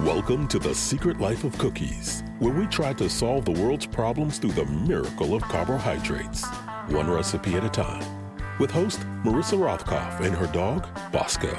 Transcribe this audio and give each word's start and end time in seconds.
Welcome 0.00 0.48
to 0.48 0.58
The 0.58 0.74
Secret 0.74 1.20
Life 1.20 1.44
of 1.44 1.58
Cookies, 1.58 2.22
where 2.38 2.54
we 2.54 2.66
try 2.68 2.94
to 2.94 3.06
solve 3.06 3.44
the 3.44 3.52
world's 3.52 3.84
problems 3.84 4.38
through 4.38 4.52
the 4.52 4.64
miracle 4.64 5.34
of 5.34 5.42
carbohydrates, 5.42 6.46
one 6.88 7.10
recipe 7.10 7.56
at 7.56 7.64
a 7.64 7.68
time. 7.68 8.02
With 8.58 8.70
host 8.70 9.00
Marissa 9.24 9.58
Rothkopf 9.58 10.20
and 10.20 10.34
her 10.34 10.46
dog, 10.46 10.88
Bosco. 11.12 11.54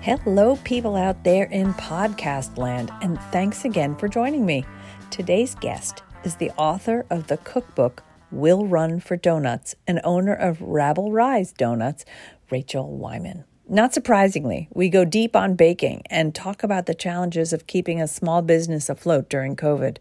Hello, 0.00 0.56
people 0.64 0.96
out 0.96 1.22
there 1.22 1.44
in 1.44 1.72
podcast 1.74 2.58
land, 2.58 2.90
and 3.00 3.16
thanks 3.30 3.64
again 3.64 3.94
for 3.94 4.08
joining 4.08 4.44
me. 4.44 4.64
Today's 5.12 5.54
guest 5.54 6.02
is 6.24 6.34
the 6.34 6.50
author 6.56 7.06
of 7.10 7.28
the 7.28 7.36
cookbook 7.36 8.02
Will 8.32 8.66
Run 8.66 9.00
for 9.00 9.16
Donuts 9.16 9.74
and 9.86 10.00
owner 10.04 10.34
of 10.34 10.60
Rabble 10.60 11.10
Rise 11.10 11.52
Donuts, 11.52 12.04
Rachel 12.50 12.90
Wyman. 12.90 13.44
Not 13.68 13.94
surprisingly, 13.94 14.68
we 14.74 14.88
go 14.88 15.04
deep 15.04 15.36
on 15.36 15.54
baking 15.54 16.02
and 16.10 16.34
talk 16.34 16.62
about 16.62 16.86
the 16.86 16.94
challenges 16.94 17.52
of 17.52 17.66
keeping 17.66 18.00
a 18.00 18.08
small 18.08 18.42
business 18.42 18.88
afloat 18.88 19.28
during 19.28 19.54
COVID. 19.54 19.98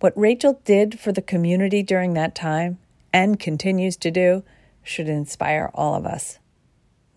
What 0.00 0.16
Rachel 0.16 0.60
did 0.64 0.98
for 0.98 1.12
the 1.12 1.22
community 1.22 1.82
during 1.82 2.14
that 2.14 2.34
time 2.34 2.78
and 3.12 3.38
continues 3.38 3.96
to 3.98 4.10
do 4.10 4.44
should 4.82 5.08
inspire 5.08 5.70
all 5.74 5.94
of 5.94 6.06
us. 6.06 6.38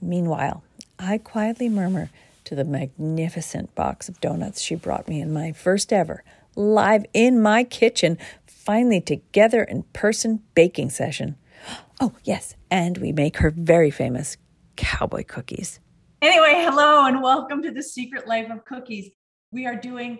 Meanwhile, 0.02 0.64
I 0.98 1.18
quietly 1.18 1.70
murmur 1.70 2.10
to 2.44 2.56
the 2.56 2.66
magnificent 2.66 3.74
box 3.76 4.10
of 4.10 4.20
donuts 4.20 4.62
she 4.62 4.76
brought 4.76 5.08
me 5.08 5.22
in 5.22 5.32
my 5.32 5.52
first 5.54 5.94
ever 5.94 6.24
live 6.56 7.06
in 7.14 7.42
my 7.42 7.64
kitchen 7.64 8.18
finally 8.46 9.00
together 9.02 9.64
in 9.64 9.84
person 9.94 10.42
baking 10.56 10.90
session. 10.90 11.36
Oh, 12.02 12.14
yes, 12.24 12.56
and 12.72 12.98
we 13.00 13.12
make 13.12 13.40
her 13.40 13.50
very 13.52 13.92
famous 13.92 14.38
cowboy 14.80 15.26
cookies. 15.26 15.82
Anyway, 16.22 16.54
hello 16.54 17.06
and 17.06 17.22
welcome 17.22 17.62
to 17.62 17.70
the 17.70 17.84
Secret 17.84 18.26
Life 18.30 18.50
of 18.50 18.64
Cookies. 18.64 19.10
We 19.52 19.66
are 19.66 19.76
doing 19.76 20.20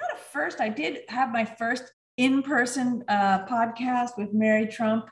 not 0.00 0.14
a 0.14 0.16
first, 0.16 0.58
I 0.58 0.70
did 0.70 1.00
have 1.10 1.30
my 1.30 1.44
first 1.44 1.92
in 2.16 2.42
person 2.42 3.04
uh, 3.08 3.44
podcast 3.44 4.16
with 4.16 4.32
Mary 4.32 4.66
Trump 4.66 5.10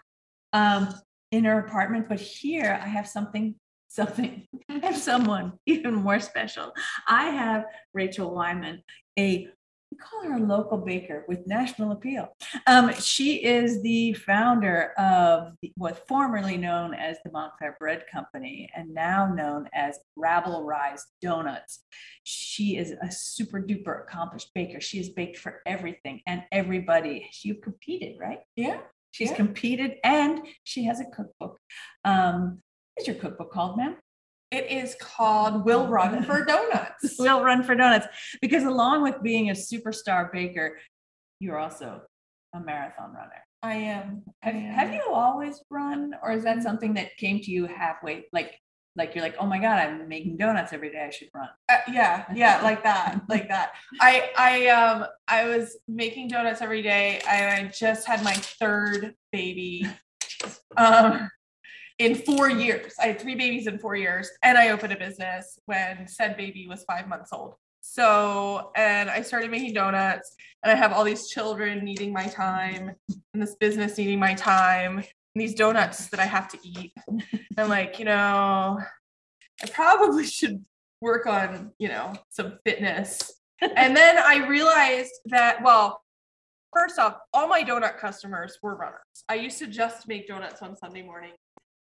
um, 0.55 0.89
in 1.33 1.45
her 1.45 1.59
apartment, 1.59 2.09
but 2.09 2.19
here 2.19 2.81
I 2.83 2.89
have 2.89 3.07
something, 3.07 3.57
something, 3.89 4.47
I 4.71 4.79
have 4.79 4.97
someone 4.97 5.53
even 5.67 5.95
more 5.95 6.19
special. 6.19 6.73
I 7.07 7.27
have 7.27 7.67
Rachel 7.93 8.35
Wyman, 8.35 8.83
a 9.19 9.49
we 9.91 9.97
call 9.97 10.23
her 10.25 10.37
a 10.37 10.47
local 10.47 10.77
baker 10.79 11.25
with 11.29 11.47
national 11.47 11.93
appeal. 11.93 12.29
Um, 12.67 12.93
she 12.95 13.43
is 13.45 13.83
the 13.83 14.13
founder 14.13 14.93
of 14.99 15.55
the, 15.63 15.73
what 15.77 16.07
formerly 16.07 16.57
known 16.59 16.93
as 16.95 17.17
the 17.25 17.31
Montclair 17.33 17.77
Bread 17.81 18.05
Company 18.13 18.69
and 18.77 18.93
now 18.93 19.33
known 19.33 19.69
as 19.73 19.99
Rabble 20.17 20.65
Rise 20.65 21.05
Donuts. 21.23 21.81
She 22.25 22.77
is 22.77 22.93
a 23.03 23.11
super 23.11 23.63
duper 23.63 24.03
accomplished 24.03 24.51
baker. 24.55 24.81
She 24.81 24.99
has 24.99 25.09
baked 25.09 25.39
for 25.39 25.63
everything 25.65 26.21
and 26.27 26.43
everybody. 26.53 27.31
You've 27.43 27.63
competed, 27.63 28.17
right? 28.21 28.41
Yeah. 28.57 28.81
She's 29.11 29.31
Yeah. 29.31 29.37
competed 29.37 29.97
and 30.05 30.41
she 30.65 30.85
has 30.85 31.01
a 31.01 31.07
cookbook. 31.07 31.59
Um, 32.05 32.63
what 32.95 33.03
is 33.03 33.07
your 33.07 33.17
cookbook 33.17 33.51
called, 33.53 33.79
ma'am? 33.79 33.97
It 34.51 34.71
is 34.71 34.97
called 35.01 35.65
Will 35.65 35.87
Run 35.89 36.23
for 36.25 36.45
Donuts. 36.45 37.17
We'll 37.19 37.45
run 37.45 37.63
for 37.63 37.75
donuts 37.75 38.07
because 38.41 38.65
along 38.65 39.03
with 39.03 39.23
being 39.23 39.51
a 39.51 39.53
superstar 39.53 40.33
baker, 40.33 40.79
you're 41.39 41.59
also 41.59 42.03
a 42.55 42.61
marathon 42.61 43.13
runner. 43.13 43.45
I 43.63 43.75
am. 43.75 44.23
Have, 44.41 44.55
have 44.55 44.95
you 44.95 45.03
always 45.13 45.63
run, 45.69 46.15
or 46.23 46.33
is 46.33 46.45
that 46.45 46.63
something 46.63 46.95
that 46.95 47.17
came 47.17 47.41
to 47.41 47.51
you 47.51 47.67
halfway? 47.67 48.27
Like, 48.33 48.55
like 48.97 49.15
you're 49.15 49.23
like, 49.23 49.37
oh 49.39 49.47
my 49.47 49.59
god, 49.59 49.79
I'm 49.79 50.09
making 50.09 50.37
donuts 50.37 50.73
every 50.73 50.91
day. 50.91 51.05
I 51.07 51.11
should 51.11 51.29
run. 51.35 51.49
Uh, 51.69 51.79
yeah, 51.91 52.25
yeah, 52.35 52.61
like 52.63 52.83
that, 52.85 53.21
like 53.29 53.49
that. 53.49 53.73
I 54.01 54.31
I 54.37 54.67
um 54.69 55.07
I 55.27 55.45
was 55.45 55.77
making 55.89 56.29
donuts 56.29 56.63
every 56.63 56.83
day. 56.83 57.21
I, 57.29 57.61
I 57.61 57.65
just 57.65 58.07
had 58.07 58.23
my 58.23 58.35
third 58.35 59.15
baby. 59.33 59.87
Um, 60.77 61.29
in 61.99 62.15
four 62.15 62.49
years, 62.49 62.95
I 63.01 63.09
had 63.09 63.21
three 63.21 63.35
babies 63.35 63.67
in 63.67 63.79
four 63.79 63.97
years, 63.97 64.31
and 64.43 64.57
I 64.57 64.71
opened 64.71 64.93
a 64.93 64.97
business 64.97 65.59
when 65.67 66.07
said 66.07 66.37
baby 66.37 66.67
was 66.69 66.85
five 66.85 67.09
months 67.09 67.33
old. 67.33 67.55
So, 67.81 68.71
and 68.77 69.11
I 69.11 69.23
started 69.23 69.51
making 69.51 69.75
donuts, 69.75 70.37
and 70.63 70.71
I 70.71 70.77
have 70.77 70.93
all 70.93 71.05
these 71.05 71.29
children 71.29 71.85
needing 71.85 72.13
my 72.13 72.27
time, 72.27 72.93
and 73.33 73.43
this 73.43 73.57
business 73.57 73.99
needing 73.99 74.21
my 74.21 74.35
time, 74.35 74.99
and 74.99 75.07
these 75.35 75.55
donuts 75.55 76.09
that 76.09 76.21
I 76.21 76.27
have 76.27 76.49
to 76.49 76.59
eat. 76.63 76.93
I'm 77.59 77.69
like, 77.69 77.99
you 77.99 78.05
know, 78.05 78.79
I 79.63 79.67
probably 79.73 80.25
should 80.25 80.65
work 81.01 81.27
on, 81.27 81.73
you 81.79 81.89
know, 81.89 82.15
some 82.29 82.59
fitness. 82.65 83.33
and 83.61 83.97
then 83.97 84.19
I 84.19 84.47
realized 84.47 85.13
that, 85.27 85.63
well, 85.63 86.01
first 86.73 86.99
off, 86.99 87.17
all 87.33 87.49
my 87.49 87.63
donut 87.63 87.99
customers 87.99 88.59
were 88.63 88.77
runners. 88.77 89.25
I 89.29 89.35
used 89.35 89.59
to 89.59 89.67
just 89.67 90.07
make 90.07 90.29
donuts 90.29 90.63
on 90.63 90.77
Sunday 90.77 91.03
morning. 91.03 91.33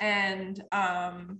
And 0.00 0.62
um 0.72 1.38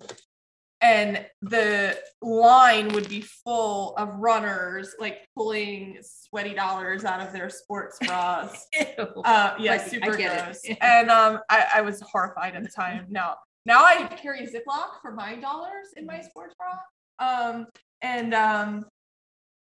and 0.83 1.27
the 1.43 1.99
line 2.23 2.89
would 2.95 3.09
be 3.09 3.21
full 3.21 3.95
of 3.97 4.15
runners 4.17 4.95
like 4.99 5.29
pulling 5.37 5.99
sweaty 6.03 6.55
dollars 6.55 7.05
out 7.05 7.21
of 7.21 7.33
their 7.33 7.51
sports 7.51 7.99
bras. 8.07 8.67
Uh, 8.99 9.55
yeah, 9.59 9.73
Like, 9.73 9.87
super 9.87 10.17
gross. 10.17 10.63
And 10.81 11.11
um, 11.11 11.41
I, 11.51 11.67
I 11.77 11.81
was 11.83 12.01
horrified 12.01 12.55
at 12.55 12.63
the 12.63 12.71
time. 12.71 13.07
Now, 13.11 13.37
now 13.67 13.85
I 13.85 14.07
carry 14.07 14.47
Ziploc 14.47 15.01
for 15.03 15.13
my 15.13 15.37
dollars 15.37 15.89
in 15.97 16.07
my 16.07 16.23
sports 16.23 16.55
bra. 16.57 16.79
Um, 17.19 17.67
and 18.01 18.33
um, 18.33 18.87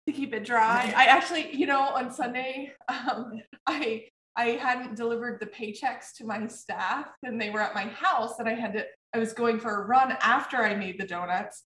to 0.08 0.14
keep 0.14 0.34
it 0.34 0.46
dry. 0.46 0.94
I 0.96 1.06
actually, 1.06 1.54
you 1.54 1.66
know, 1.66 1.82
on 1.82 2.12
Sunday, 2.12 2.72
um, 2.88 3.42
I 3.68 4.06
I 4.36 4.46
hadn't 4.52 4.96
delivered 4.96 5.40
the 5.40 5.46
paychecks 5.46 6.14
to 6.18 6.26
my 6.26 6.48
staff, 6.48 7.08
and 7.24 7.40
they 7.40 7.50
were 7.52 7.62
at 7.62 7.76
my 7.76 7.84
house, 7.86 8.40
and 8.40 8.48
I 8.50 8.54
had 8.54 8.74
to. 8.74 8.86
I 9.14 9.20
was 9.20 9.34
going 9.34 9.60
for 9.60 9.84
a 9.84 9.86
run 9.86 10.18
after 10.22 10.58
I 10.58 10.76
made 10.76 11.00
the 11.00 11.06
donuts. 11.06 11.64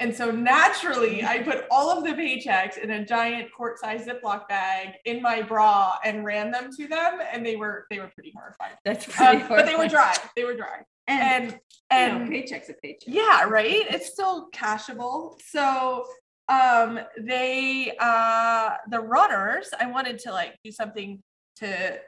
And 0.00 0.14
so 0.14 0.30
naturally, 0.30 1.22
I 1.24 1.42
put 1.42 1.64
all 1.70 1.90
of 1.90 2.04
the 2.04 2.10
paychecks 2.12 2.78
in 2.78 2.90
a 2.90 3.04
giant 3.04 3.52
quart-sized 3.52 4.08
Ziploc 4.08 4.48
bag 4.48 4.94
in 5.04 5.20
my 5.20 5.42
bra 5.42 5.96
and 6.04 6.24
ran 6.24 6.50
them 6.50 6.70
to 6.76 6.88
them, 6.88 7.20
and 7.32 7.44
they 7.44 7.56
were 7.56 7.86
they 7.90 7.98
were 7.98 8.10
pretty 8.14 8.32
horrified. 8.34 8.76
That's 8.84 9.04
Um, 9.20 9.46
but 9.48 9.66
they 9.66 9.76
were 9.76 9.88
dry. 9.88 10.14
They 10.36 10.44
were 10.44 10.56
dry. 10.56 10.80
And, 11.06 11.44
And 11.52 11.60
and 11.90 12.22
and 12.22 12.30
paycheck's 12.30 12.68
a 12.70 12.74
paycheck. 12.74 13.08
yeah, 13.08 13.44
right. 13.44 13.86
It's 13.90 14.08
still 14.12 14.48
cashable. 14.50 15.40
So 15.46 16.04
um 16.48 16.98
they 17.18 17.94
uh 18.00 18.70
the 18.88 19.00
runners, 19.00 19.68
I 19.78 19.86
wanted 19.86 20.18
to 20.20 20.32
like 20.32 20.56
do 20.64 20.70
something 20.72 21.22
to, 21.56 21.98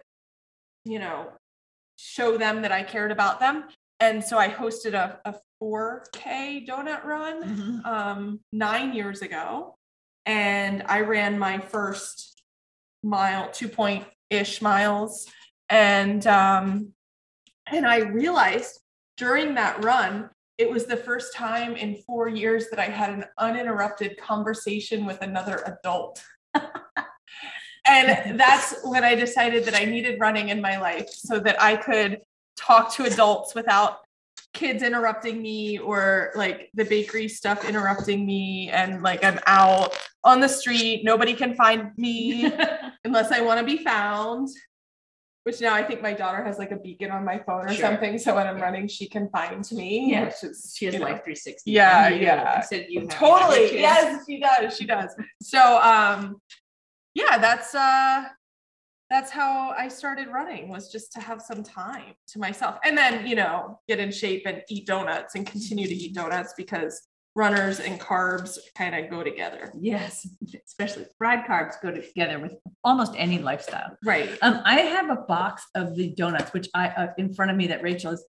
you 0.85 0.99
know, 0.99 1.29
show 1.97 2.37
them 2.37 2.63
that 2.63 2.73
I 2.73 2.83
cared 2.83 3.13
about 3.13 3.41
them. 3.41 3.65
And 4.01 4.23
so 4.23 4.37
I 4.39 4.49
hosted 4.49 4.95
a, 4.95 5.21
a 5.25 5.35
4K 5.63 6.67
donut 6.67 7.05
run 7.05 7.43
Mhm. 7.45 7.87
um, 7.87 8.41
nine 8.53 8.93
years 8.93 9.23
ago, 9.23 9.77
and 10.27 10.83
I 10.89 11.01
ran 11.01 11.39
my 11.39 11.59
first 11.59 12.43
mile, 13.05 13.51
two 13.51 13.69
point 13.69 14.05
ish 14.31 14.61
miles, 14.61 15.31
and 15.69 16.27
um, 16.27 16.93
and 17.71 17.87
I 17.87 17.99
realized 17.99 18.81
during 19.17 19.55
that 19.55 19.85
run 19.85 20.31
it 20.59 20.71
was 20.71 20.85
the 20.87 20.97
first 20.97 21.35
time 21.35 21.77
in 21.77 21.97
four 22.07 22.29
years 22.29 22.69
that 22.71 22.79
I 22.79 22.85
had 22.85 23.11
an 23.11 23.25
uninterrupted 23.39 24.17
conversation 24.19 25.07
with 25.07 25.21
another 25.23 25.63
adult. 25.67 26.23
and 27.87 28.39
that's 28.39 28.75
when 28.85 29.05
I 29.05 29.15
decided 29.15 29.65
that 29.65 29.75
I 29.75 29.85
needed 29.85 30.21
running 30.21 30.49
in 30.51 30.61
my 30.61 30.79
life 30.79 31.09
so 31.09 31.41
that 31.41 31.61
I 31.61 31.77
could 31.77 32.21
talk 32.57 32.93
to 32.95 33.05
adults 33.05 33.55
without 33.55 33.99
kids 34.55 34.83
interrupting 34.83 35.41
me 35.41 35.79
or 35.79 36.31
like 36.35 36.71
the 36.75 36.85
bakery 36.85 37.27
stuff 37.29 37.67
interrupting 37.69 38.27
me 38.27 38.69
and 38.71 39.03
like 39.03 39.25
I'm 39.25 39.41
out 39.47 39.97
on 40.25 40.41
the 40.41 40.49
street 40.49 41.03
nobody 41.05 41.33
can 41.33 41.55
find 41.55 41.91
me 41.97 42.53
unless 43.05 43.33
I 43.33 43.41
want 43.41 43.61
to 43.61 43.65
be 43.67 43.83
found 43.83 44.49
which 45.45 45.61
now 45.61 45.75
I 45.75 45.83
think 45.83 46.03
my 46.03 46.13
daughter 46.13 46.45
has 46.45 46.59
like 46.59 46.71
a 46.71 46.77
beacon 46.77 47.11
on 47.11 47.25
my 47.25 47.39
phone 47.39 47.65
or 47.65 47.73
Sure. 47.73 47.81
something 47.87 48.19
so 48.19 48.35
when 48.35 48.47
I'm 48.47 48.61
running 48.61 48.87
she 48.89 49.09
can 49.09 49.29
find 49.31 49.69
me 49.73 50.11
Yeah. 50.11 50.29
is 50.43 50.75
She 50.77 50.85
has 50.85 50.95
Life 50.97 51.25
360. 51.25 51.71
Yeah, 51.73 52.09
yeah. 52.11 52.59
Of 52.61 52.85
you 52.91 53.07
totally 53.09 53.81
yes 53.81 54.25
she 54.29 54.39
does 54.39 54.77
she 54.77 54.85
does 54.85 55.11
so 55.41 55.81
um 55.83 56.41
yeah 57.15 57.39
that's 57.39 57.75
uh 57.75 58.25
that's 59.11 59.31
how 59.31 59.75
I 59.77 59.89
started 59.89 60.29
running 60.29 60.71
was 60.71 60.91
just 60.91 61.13
to 61.13 61.21
have 61.21 61.43
some 61.43 61.63
time 61.63 62.15
to 62.29 62.39
myself 62.39 62.79
and 62.85 62.97
then 62.97 63.27
you 63.27 63.37
know 63.37 63.79
get 63.89 63.99
in 63.99 64.11
shape 64.11 64.45
and 64.47 64.63
eat 64.69 64.87
donuts 64.87 65.35
and 65.35 65.47
continue 65.47 65.87
to 65.87 65.95
eat 65.95 66.15
donuts 66.15 66.55
because 66.57 67.09
runners 67.35 67.81
and 67.81 68.01
carbs 68.01 68.59
kind 68.77 68.95
of 68.95 69.11
go 69.11 69.23
together 69.23 69.71
Yes, 69.79 70.27
especially 70.67 71.07
fried 71.19 71.45
carbs 71.47 71.75
go 71.83 71.91
together 71.91 72.39
with 72.39 72.55
almost 72.85 73.13
any 73.17 73.39
lifestyle. 73.39 73.97
right 74.05 74.31
Um, 74.43 74.61
I 74.65 74.81
have 74.81 75.11
a 75.11 75.17
box 75.17 75.65
of 75.75 75.95
the 75.97 76.09
donuts, 76.15 76.53
which 76.53 76.69
I 76.75 76.89
uh, 76.89 77.09
in 77.19 77.35
front 77.35 77.51
of 77.51 77.57
me 77.57 77.67
that 77.69 77.83
Rachel 77.83 78.13
is. 78.13 78.25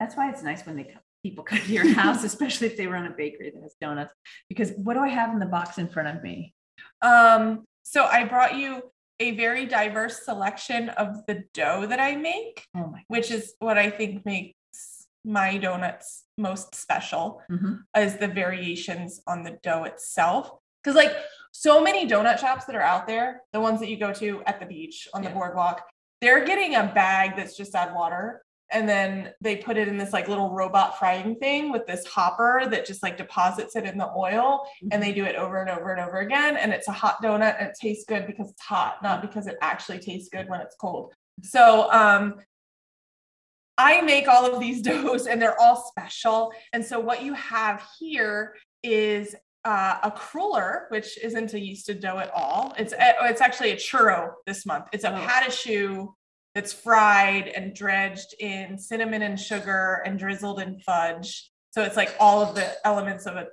That's 0.00 0.16
why 0.16 0.30
it's 0.30 0.42
nice 0.42 0.66
when 0.66 0.76
they 0.76 0.84
come 0.84 1.02
people 1.22 1.44
come 1.44 1.58
to 1.58 1.72
your 1.72 1.88
house, 1.94 2.24
especially 2.24 2.66
if 2.66 2.76
they 2.76 2.86
run 2.86 3.06
a 3.06 3.10
bakery 3.10 3.50
that 3.54 3.62
has 3.62 3.74
donuts. 3.80 4.12
Because 4.48 4.72
what 4.76 4.94
do 4.94 5.00
I 5.00 5.08
have 5.08 5.32
in 5.32 5.38
the 5.38 5.46
box 5.46 5.78
in 5.78 5.88
front 5.88 6.16
of 6.16 6.22
me? 6.22 6.54
Um, 7.00 7.64
so 7.82 8.04
I 8.04 8.24
brought 8.24 8.56
you 8.56 8.90
a 9.20 9.32
very 9.32 9.66
diverse 9.66 10.24
selection 10.24 10.88
of 10.90 11.24
the 11.26 11.44
dough 11.54 11.86
that 11.86 12.00
I 12.00 12.16
make, 12.16 12.64
Oh 12.76 12.94
which 13.08 13.30
is 13.30 13.54
what 13.60 13.78
I 13.78 13.90
think 13.90 14.24
makes 14.26 15.06
my 15.24 15.56
donuts 15.58 16.24
most 16.36 16.74
special 16.74 17.40
Mhm. 17.50 17.82
is 17.96 18.16
the 18.16 18.26
variations 18.28 19.22
on 19.26 19.44
the 19.44 19.52
dough 19.62 19.84
itself. 19.84 20.50
Because 20.82 20.96
like 20.96 21.14
so 21.52 21.80
many 21.80 22.08
donut 22.08 22.38
shops 22.38 22.64
that 22.64 22.74
are 22.74 22.80
out 22.82 23.06
there, 23.06 23.42
the 23.52 23.60
ones 23.60 23.78
that 23.80 23.88
you 23.88 23.96
go 23.96 24.12
to 24.14 24.42
at 24.46 24.58
the 24.58 24.66
beach 24.66 25.06
on 25.14 25.22
Yeah. 25.22 25.28
the 25.28 25.34
boardwalk, 25.36 25.88
they're 26.20 26.44
getting 26.44 26.74
a 26.74 26.84
bag 26.92 27.36
that's 27.36 27.56
just 27.56 27.74
add 27.76 27.94
water. 27.94 28.41
And 28.72 28.88
then 28.88 29.32
they 29.40 29.56
put 29.56 29.76
it 29.76 29.88
in 29.88 29.98
this 29.98 30.12
like 30.12 30.28
little 30.28 30.50
robot 30.50 30.98
frying 30.98 31.36
thing 31.36 31.70
with 31.70 31.86
this 31.86 32.06
hopper 32.06 32.66
that 32.70 32.86
just 32.86 33.02
like 33.02 33.16
deposits 33.16 33.76
it 33.76 33.84
in 33.84 33.98
the 33.98 34.10
oil 34.16 34.66
and 34.90 35.02
they 35.02 35.12
do 35.12 35.24
it 35.24 35.36
over 35.36 35.60
and 35.60 35.70
over 35.70 35.92
and 35.92 36.00
over 36.00 36.18
again. 36.20 36.56
And 36.56 36.72
it's 36.72 36.88
a 36.88 36.92
hot 36.92 37.22
donut 37.22 37.58
and 37.58 37.68
it 37.68 37.76
tastes 37.80 38.04
good 38.08 38.26
because 38.26 38.50
it's 38.50 38.62
hot, 38.62 39.02
not 39.02 39.22
because 39.22 39.46
it 39.46 39.56
actually 39.60 39.98
tastes 39.98 40.28
good 40.30 40.48
when 40.48 40.60
it's 40.60 40.76
cold. 40.80 41.14
So 41.42 41.90
um 41.92 42.36
I 43.78 44.00
make 44.02 44.28
all 44.28 44.52
of 44.52 44.60
these 44.60 44.82
doughs 44.90 45.26
and 45.26 45.40
they're 45.40 45.60
all 45.60 45.76
special. 45.76 46.52
And 46.72 46.84
so 46.84 47.00
what 47.00 47.22
you 47.22 47.34
have 47.34 47.82
here 47.98 48.54
is 48.82 49.34
uh, 49.64 49.98
a 50.02 50.10
cruller, 50.10 50.86
which 50.88 51.18
isn't 51.22 51.54
a 51.54 51.56
yeasted 51.56 52.00
dough 52.00 52.18
at 52.18 52.30
all. 52.34 52.74
It's 52.78 52.92
oh, 52.92 53.26
it's 53.26 53.40
actually 53.40 53.70
a 53.70 53.76
churro 53.76 54.32
this 54.46 54.66
month. 54.66 54.86
It's 54.92 55.04
a 55.04 55.12
Oh. 55.12 56.14
That's 56.54 56.72
fried 56.72 57.48
and 57.48 57.74
dredged 57.74 58.34
in 58.38 58.78
cinnamon 58.78 59.22
and 59.22 59.40
sugar 59.40 60.02
and 60.04 60.18
drizzled 60.18 60.60
in 60.60 60.78
fudge. 60.80 61.50
So 61.70 61.82
it's 61.82 61.96
like 61.96 62.14
all 62.20 62.42
of 62.42 62.54
the 62.54 62.70
elements 62.86 63.24
of 63.26 63.36
a 63.36 63.46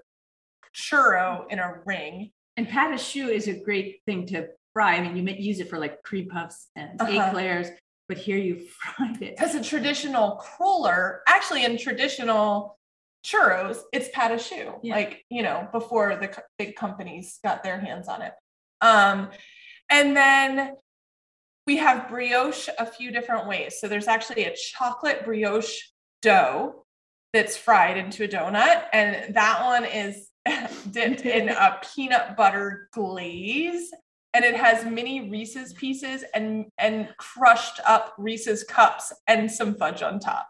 churro 0.76 1.46
in 1.50 1.60
a 1.60 1.76
ring. 1.86 2.32
And 2.58 2.68
pâte 2.68 2.94
à 2.94 3.00
choux 3.00 3.30
is 3.30 3.48
a 3.48 3.54
great 3.54 4.02
thing 4.06 4.26
to 4.28 4.48
fry. 4.74 4.96
I 4.96 5.02
mean, 5.02 5.16
you 5.16 5.24
may 5.24 5.38
use 5.38 5.60
it 5.62 5.70
for 5.70 5.80
like 5.80 6.04
cream 6.04 6.28
puffs 6.28 6.68
and 6.76 7.02
Uh-huh. 7.02 7.28
eclairs, 7.30 7.68
but 8.10 8.18
here 8.18 8.38
you 8.38 8.60
fried 8.80 9.22
it. 9.22 9.38
Because 9.38 9.56
a 9.56 9.64
traditional 9.64 10.32
cruller, 10.36 11.22
actually 11.28 11.64
in 11.64 11.78
traditional 11.78 12.78
churros, 13.26 13.78
it's 13.94 14.10
pâte 14.10 14.32
à 14.32 14.40
choux. 14.40 14.74
Yeah. 14.84 14.96
Like, 14.96 15.24
you 15.30 15.42
know, 15.42 15.70
before 15.72 16.18
the 16.18 16.28
co- 16.28 16.42
big 16.58 16.76
companies 16.76 17.40
got 17.44 17.64
their 17.64 17.80
hands 17.80 18.10
on 18.10 18.22
it. 18.22 18.34
Um, 18.82 19.30
and 19.90 20.16
then 20.16 20.76
we 21.70 21.78
have 21.78 22.10
brioche 22.10 22.68
a 22.80 22.86
few 22.88 23.12
different 23.12 23.46
ways. 23.48 23.80
So 23.80 23.88
there's 23.88 24.08
actually 24.08 24.46
a 24.46 24.56
chocolate 24.56 25.24
brioche 25.24 25.78
dough 26.24 26.84
that's 27.32 27.56
fried 27.56 27.96
into 27.96 28.24
a 28.24 28.28
donut, 28.28 28.86
and 28.92 29.36
that 29.36 29.64
one 29.64 29.86
is 29.86 30.30
dipped 30.92 31.28
in 31.28 31.50
a 31.50 31.80
peanut 31.96 32.36
butter 32.36 32.90
glaze. 32.92 33.94
And 34.34 34.44
it 34.44 34.56
has 34.56 34.84
mini 34.84 35.30
Reese's 35.30 35.74
pieces 35.74 36.24
and 36.34 36.66
and 36.80 37.08
crushed 37.18 37.80
up 37.86 38.16
Reese's 38.18 38.64
cups 38.64 39.14
and 39.28 39.52
some 39.52 39.76
fudge 39.76 40.02
on 40.02 40.20
top. 40.20 40.50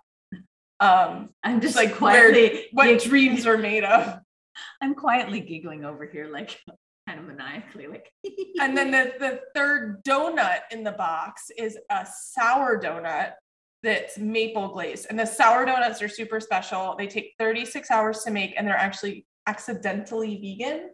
Um, 0.79 1.31
I'm 1.43 1.59
just 1.59 1.75
like 1.75 1.95
quietly 1.95 2.67
where, 2.71 2.87
what 2.87 2.99
gig- 3.01 3.09
dreams 3.09 3.45
are 3.45 3.57
made 3.57 3.83
of. 3.83 4.21
I'm 4.81 4.95
quietly 4.95 5.41
giggling 5.41 5.83
over 5.83 6.05
here, 6.05 6.29
like 6.31 6.61
kind 7.09 7.19
of 7.19 7.25
maniacally, 7.25 7.87
like. 7.87 8.11
And 8.61 8.77
then 8.77 8.91
the, 8.91 9.13
the 9.19 9.39
third 9.55 10.03
donut 10.03 10.59
in 10.71 10.83
the 10.83 10.91
box 10.91 11.49
is 11.57 11.77
a 11.89 12.05
sour 12.05 12.79
donut 12.79 13.33
that's 13.81 14.17
maple 14.17 14.67
glazed. 14.67 15.07
And 15.09 15.17
the 15.17 15.25
sour 15.25 15.65
donuts 15.65 16.01
are 16.01 16.09
super 16.09 16.41
special. 16.41 16.95
They 16.97 17.07
take 17.07 17.35
36 17.39 17.89
hours 17.89 18.23
to 18.23 18.31
make 18.31 18.53
and 18.57 18.67
they're 18.67 18.75
actually 18.75 19.25
accidentally 19.47 20.35
vegan. 20.41 20.89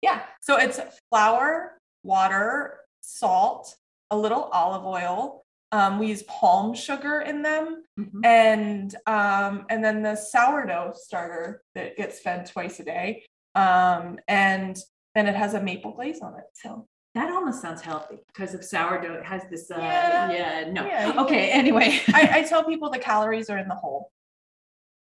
Yeah. 0.00 0.22
So 0.40 0.56
it's 0.58 0.78
flour, 1.10 1.78
water, 2.04 2.78
salt, 3.00 3.74
a 4.10 4.16
little 4.16 4.44
olive 4.52 4.86
oil. 4.86 5.44
Um, 5.72 5.98
we 5.98 6.06
use 6.08 6.22
palm 6.24 6.74
sugar 6.74 7.20
in 7.20 7.42
them 7.42 7.82
Mhm. 7.98 8.24
and 8.24 8.94
um, 9.06 9.66
and 9.68 9.84
then 9.84 10.02
the 10.02 10.16
sourdough 10.16 10.92
starter 10.94 11.62
that 11.74 11.96
gets 11.96 12.20
fed 12.20 12.46
twice 12.46 12.78
a 12.80 12.84
day. 12.84 13.24
Um, 13.54 14.18
and 14.28 14.76
then 15.14 15.26
it 15.26 15.34
has 15.34 15.54
a 15.54 15.60
maple 15.62 15.92
glaze 15.92 16.20
on 16.20 16.34
it. 16.38 16.44
So 16.54 16.86
That 17.14 17.30
almost 17.32 17.60
sounds 17.60 17.80
healthy 17.82 18.20
because 18.28 18.54
of 18.54 18.64
sourdough. 18.64 19.14
It 19.14 19.24
has 19.26 19.42
this. 19.50 19.70
Uh, 19.70 19.78
Yeah. 19.78 20.30
yeah. 20.32 20.70
No. 20.72 20.86
Yeah, 20.86 21.12
Okay. 21.18 21.50
Anyway, 21.50 22.00
I, 22.14 22.30
I 22.38 22.42
tell 22.42 22.64
people 22.64 22.90
the 22.90 22.98
calories 22.98 23.50
are 23.50 23.58
in 23.58 23.68
the 23.68 23.74
whole. 23.74 24.10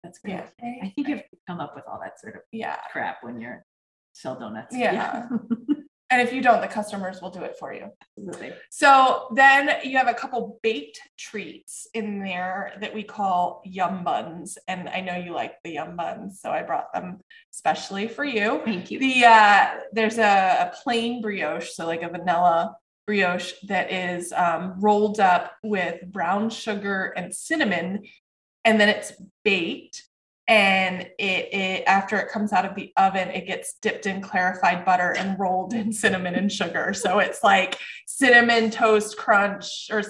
that's 0.04 0.18
great. 0.20 0.34
Yeah. 0.34 0.46
I 0.82 0.92
think 0.94 1.08
you 1.08 1.16
have 1.16 1.24
come 1.48 1.60
up 1.60 1.74
with 1.74 1.84
all 1.90 1.98
that 2.02 2.20
sort 2.20 2.36
of 2.36 2.42
Yeah. 2.52 2.76
crap 2.92 3.18
when 3.22 3.40
you're 3.40 3.64
sell 4.12 4.38
donuts. 4.38 4.74
Yeah. 4.76 5.28
And 6.10 6.22
if 6.22 6.32
you 6.32 6.40
don't, 6.40 6.62
the 6.62 6.68
customers 6.68 7.20
will 7.20 7.30
do 7.30 7.42
it 7.42 7.56
for 7.58 7.72
you. 7.74 7.90
absolutely. 8.16 8.56
So 8.70 9.28
then 9.34 9.76
you 9.84 9.98
have 9.98 10.08
a 10.08 10.14
couple 10.14 10.58
baked 10.62 11.00
treats 11.18 11.86
in 11.92 12.20
there 12.20 12.72
that 12.80 12.94
we 12.94 13.02
call 13.02 13.60
yum 13.64 14.04
buns. 14.04 14.56
And 14.66 14.88
I 14.88 15.02
know 15.02 15.16
you 15.16 15.32
like 15.32 15.56
the 15.64 15.72
yum 15.72 15.96
buns, 15.96 16.40
so 16.40 16.50
I 16.50 16.62
brought 16.62 16.92
them 16.94 17.20
specially 17.50 18.08
for 18.08 18.24
you. 18.24 18.62
Thank 18.64 18.90
you. 18.90 18.98
The 18.98 19.24
uh, 19.26 19.70
there's 19.92 20.18
a, 20.18 20.70
a 20.70 20.72
plain 20.82 21.20
brioche, 21.20 21.72
so 21.72 21.86
like 21.86 22.02
a 22.02 22.08
vanilla 22.08 22.76
brioche 23.06 23.52
that 23.66 23.92
is 23.92 24.32
um, 24.32 24.74
rolled 24.80 25.20
up 25.20 25.52
with 25.62 26.00
brown 26.10 26.48
sugar 26.48 27.12
and 27.16 27.34
cinnamon, 27.34 28.04
and 28.64 28.80
then 28.80 28.88
it's 28.88 29.12
baked. 29.44 30.07
And 30.48 31.02
it, 31.18 31.52
it 31.54 31.84
after 31.86 32.16
it 32.18 32.30
comes 32.32 32.54
out 32.54 32.64
of 32.64 32.74
the 32.74 32.90
oven, 32.96 33.28
it 33.28 33.46
gets 33.46 33.74
dipped 33.82 34.06
in 34.06 34.22
clarified 34.22 34.84
butter 34.86 35.14
and 35.16 35.38
rolled 35.38 35.74
in 35.74 35.92
cinnamon 35.92 36.34
and 36.34 36.50
sugar. 36.50 36.94
So 36.94 37.18
it's 37.18 37.44
like 37.44 37.78
cinnamon 38.06 38.70
toast 38.70 39.18
crunch 39.18 39.88
or 39.92 40.02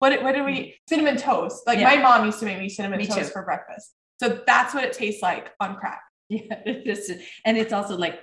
what 0.00 0.20
what 0.24 0.34
do 0.34 0.42
we 0.44 0.74
cinnamon 0.88 1.16
toast? 1.16 1.64
Like 1.66 1.80
my 1.80 1.96
mom 1.96 2.24
used 2.26 2.40
to 2.40 2.44
make 2.44 2.58
me 2.58 2.68
cinnamon 2.68 2.98
Me 2.98 3.06
toast 3.06 3.18
too. 3.28 3.32
for 3.32 3.44
breakfast. 3.44 3.94
So 4.20 4.40
that's 4.46 4.74
what 4.74 4.82
it 4.84 4.92
tastes 4.94 5.22
like 5.22 5.52
on 5.60 5.76
crack. 5.76 6.00
Yeah, 6.28 6.40
it 6.66 6.86
is. 6.88 7.12
and 7.44 7.56
it's 7.56 7.72
also 7.72 7.96
like 7.96 8.18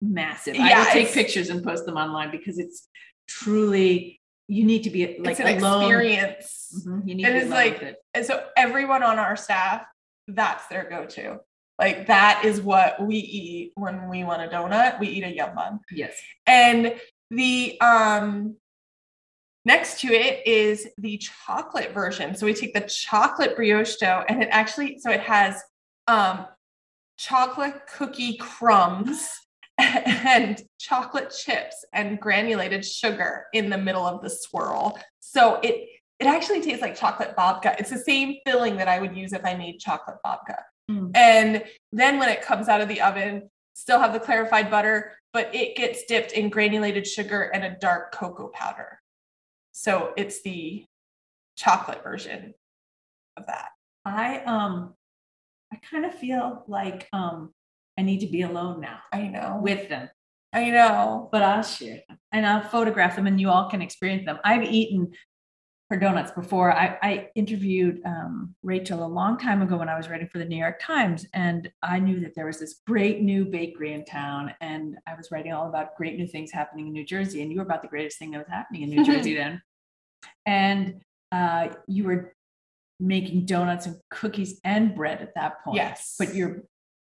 massive. 0.00 0.56
Yeah, 0.56 0.62
I 0.74 0.78
will 0.78 0.92
take 0.92 1.12
pictures 1.12 1.50
and 1.50 1.62
post 1.62 1.84
them 1.84 1.96
online 1.98 2.30
because 2.30 2.58
it's 2.58 2.88
truly 3.28 4.20
you 4.48 4.64
need 4.64 4.82
to 4.84 4.90
be 4.90 5.18
like 5.20 5.32
it's 5.32 5.40
an 5.40 5.58
alone. 5.58 5.82
experience. 5.82 6.82
Mhm, 6.86 7.02
You 7.06 7.14
need 7.14 7.24
It 7.26 7.28
to 7.28 7.32
be 7.34 7.38
is 7.40 7.44
alone 7.46 7.54
like- 7.56 7.82
it. 7.82 7.96
And 8.14 8.24
so 8.26 8.42
everyone 8.56 9.02
on 9.02 9.18
our 9.18 9.36
staff, 9.36 9.84
that's 10.34 10.66
their 10.68 10.88
go-to. 10.88 11.40
Like 11.78 12.06
that 12.08 12.44
is 12.44 12.60
what 12.60 13.04
we 13.04 13.16
eat 13.16 13.72
when 13.74 14.08
we 14.08 14.22
want 14.22 14.42
a 14.42 14.54
donut. 14.54 15.00
We 15.00 15.08
eat 15.08 15.24
a 15.24 15.34
yum 15.34 15.54
bun. 15.54 15.80
yes. 15.90 16.14
And 16.46 16.94
the 17.30 17.80
um 17.80 18.56
next 19.64 20.00
to 20.00 20.08
it 20.08 20.46
is 20.46 20.88
the 20.98 21.16
chocolate 21.18 21.92
version. 21.94 22.34
So 22.34 22.44
we 22.44 22.52
take 22.52 22.74
the 22.74 22.82
chocolate 22.82 23.56
brioche 23.56 23.96
dough 23.96 24.24
and 24.28 24.42
it 24.42 24.48
actually 24.50 24.98
so 24.98 25.10
it 25.10 25.20
has 25.20 25.62
um 26.06 26.46
chocolate 27.16 27.80
cookie 27.96 28.36
crumbs 28.36 29.28
and 29.78 30.62
chocolate 30.78 31.34
chips 31.34 31.84
and 31.94 32.20
granulated 32.20 32.84
sugar 32.84 33.46
in 33.54 33.70
the 33.70 33.78
middle 33.78 34.04
of 34.04 34.22
the 34.22 34.28
swirl. 34.28 34.98
So 35.20 35.60
it 35.62 35.88
it 36.20 36.26
actually 36.26 36.60
tastes 36.60 36.82
like 36.82 36.94
chocolate 36.94 37.34
babka. 37.36 37.74
It's 37.80 37.90
the 37.90 37.98
same 37.98 38.36
filling 38.46 38.76
that 38.76 38.88
I 38.88 39.00
would 39.00 39.16
use 39.16 39.32
if 39.32 39.44
I 39.44 39.54
made 39.54 39.78
chocolate 39.80 40.18
babka. 40.24 40.56
Mm. 40.90 41.10
And 41.16 41.64
then 41.92 42.18
when 42.18 42.28
it 42.28 42.42
comes 42.42 42.68
out 42.68 42.82
of 42.82 42.88
the 42.88 43.00
oven, 43.00 43.48
still 43.74 43.98
have 43.98 44.12
the 44.12 44.20
clarified 44.20 44.70
butter, 44.70 45.12
but 45.32 45.54
it 45.54 45.76
gets 45.76 46.04
dipped 46.04 46.32
in 46.32 46.50
granulated 46.50 47.06
sugar 47.06 47.42
and 47.54 47.64
a 47.64 47.76
dark 47.80 48.12
cocoa 48.12 48.48
powder. 48.48 49.00
So 49.72 50.12
it's 50.16 50.42
the 50.42 50.84
chocolate 51.56 52.02
version 52.02 52.52
of 53.36 53.46
that. 53.46 53.70
I 54.04 54.40
um 54.40 54.94
I 55.72 55.76
kind 55.76 56.04
of 56.04 56.14
feel 56.14 56.64
like 56.68 57.08
um 57.12 57.52
I 57.98 58.02
need 58.02 58.20
to 58.20 58.26
be 58.26 58.42
alone 58.42 58.80
now 58.80 58.98
I 59.12 59.26
know. 59.28 59.60
with 59.62 59.88
them. 59.88 60.10
I 60.52 60.70
know. 60.70 61.28
but 61.30 61.42
I'll 61.42 61.62
share 61.62 62.02
them 62.08 62.18
and 62.32 62.44
I'll 62.44 62.62
photograph 62.62 63.16
them 63.16 63.26
and 63.26 63.40
you 63.40 63.48
all 63.50 63.70
can 63.70 63.80
experience 63.80 64.26
them. 64.26 64.38
I've 64.44 64.64
eaten 64.64 65.12
her 65.90 65.96
donuts 65.96 66.30
before. 66.30 66.72
I, 66.72 66.98
I 67.02 67.28
interviewed 67.34 68.00
um, 68.04 68.54
Rachel 68.62 69.04
a 69.04 69.06
long 69.06 69.36
time 69.36 69.60
ago 69.60 69.76
when 69.76 69.88
I 69.88 69.96
was 69.96 70.08
writing 70.08 70.28
for 70.28 70.38
the 70.38 70.44
New 70.44 70.56
York 70.56 70.80
Times, 70.80 71.26
and 71.34 71.70
I 71.82 71.98
knew 71.98 72.20
that 72.20 72.34
there 72.36 72.46
was 72.46 72.60
this 72.60 72.80
great 72.86 73.22
new 73.22 73.44
bakery 73.44 73.92
in 73.92 74.04
town, 74.04 74.54
and 74.60 74.96
I 75.06 75.14
was 75.16 75.30
writing 75.32 75.52
all 75.52 75.68
about 75.68 75.96
great 75.96 76.16
new 76.16 76.28
things 76.28 76.52
happening 76.52 76.86
in 76.86 76.92
New 76.92 77.04
Jersey, 77.04 77.42
and 77.42 77.50
you 77.50 77.58
were 77.58 77.64
about 77.64 77.82
the 77.82 77.88
greatest 77.88 78.18
thing 78.18 78.30
that 78.30 78.38
was 78.38 78.48
happening 78.48 78.82
in 78.82 78.90
New 78.90 79.04
Jersey 79.12 79.34
then. 79.34 79.60
And 80.46 81.00
uh, 81.32 81.68
you 81.88 82.04
were 82.04 82.34
making 83.00 83.46
donuts 83.46 83.86
and 83.86 83.96
cookies 84.10 84.60
and 84.62 84.94
bread 84.94 85.20
at 85.20 85.34
that 85.34 85.64
point. 85.64 85.76
Yes. 85.76 86.14
But 86.18 86.34
your 86.34 86.62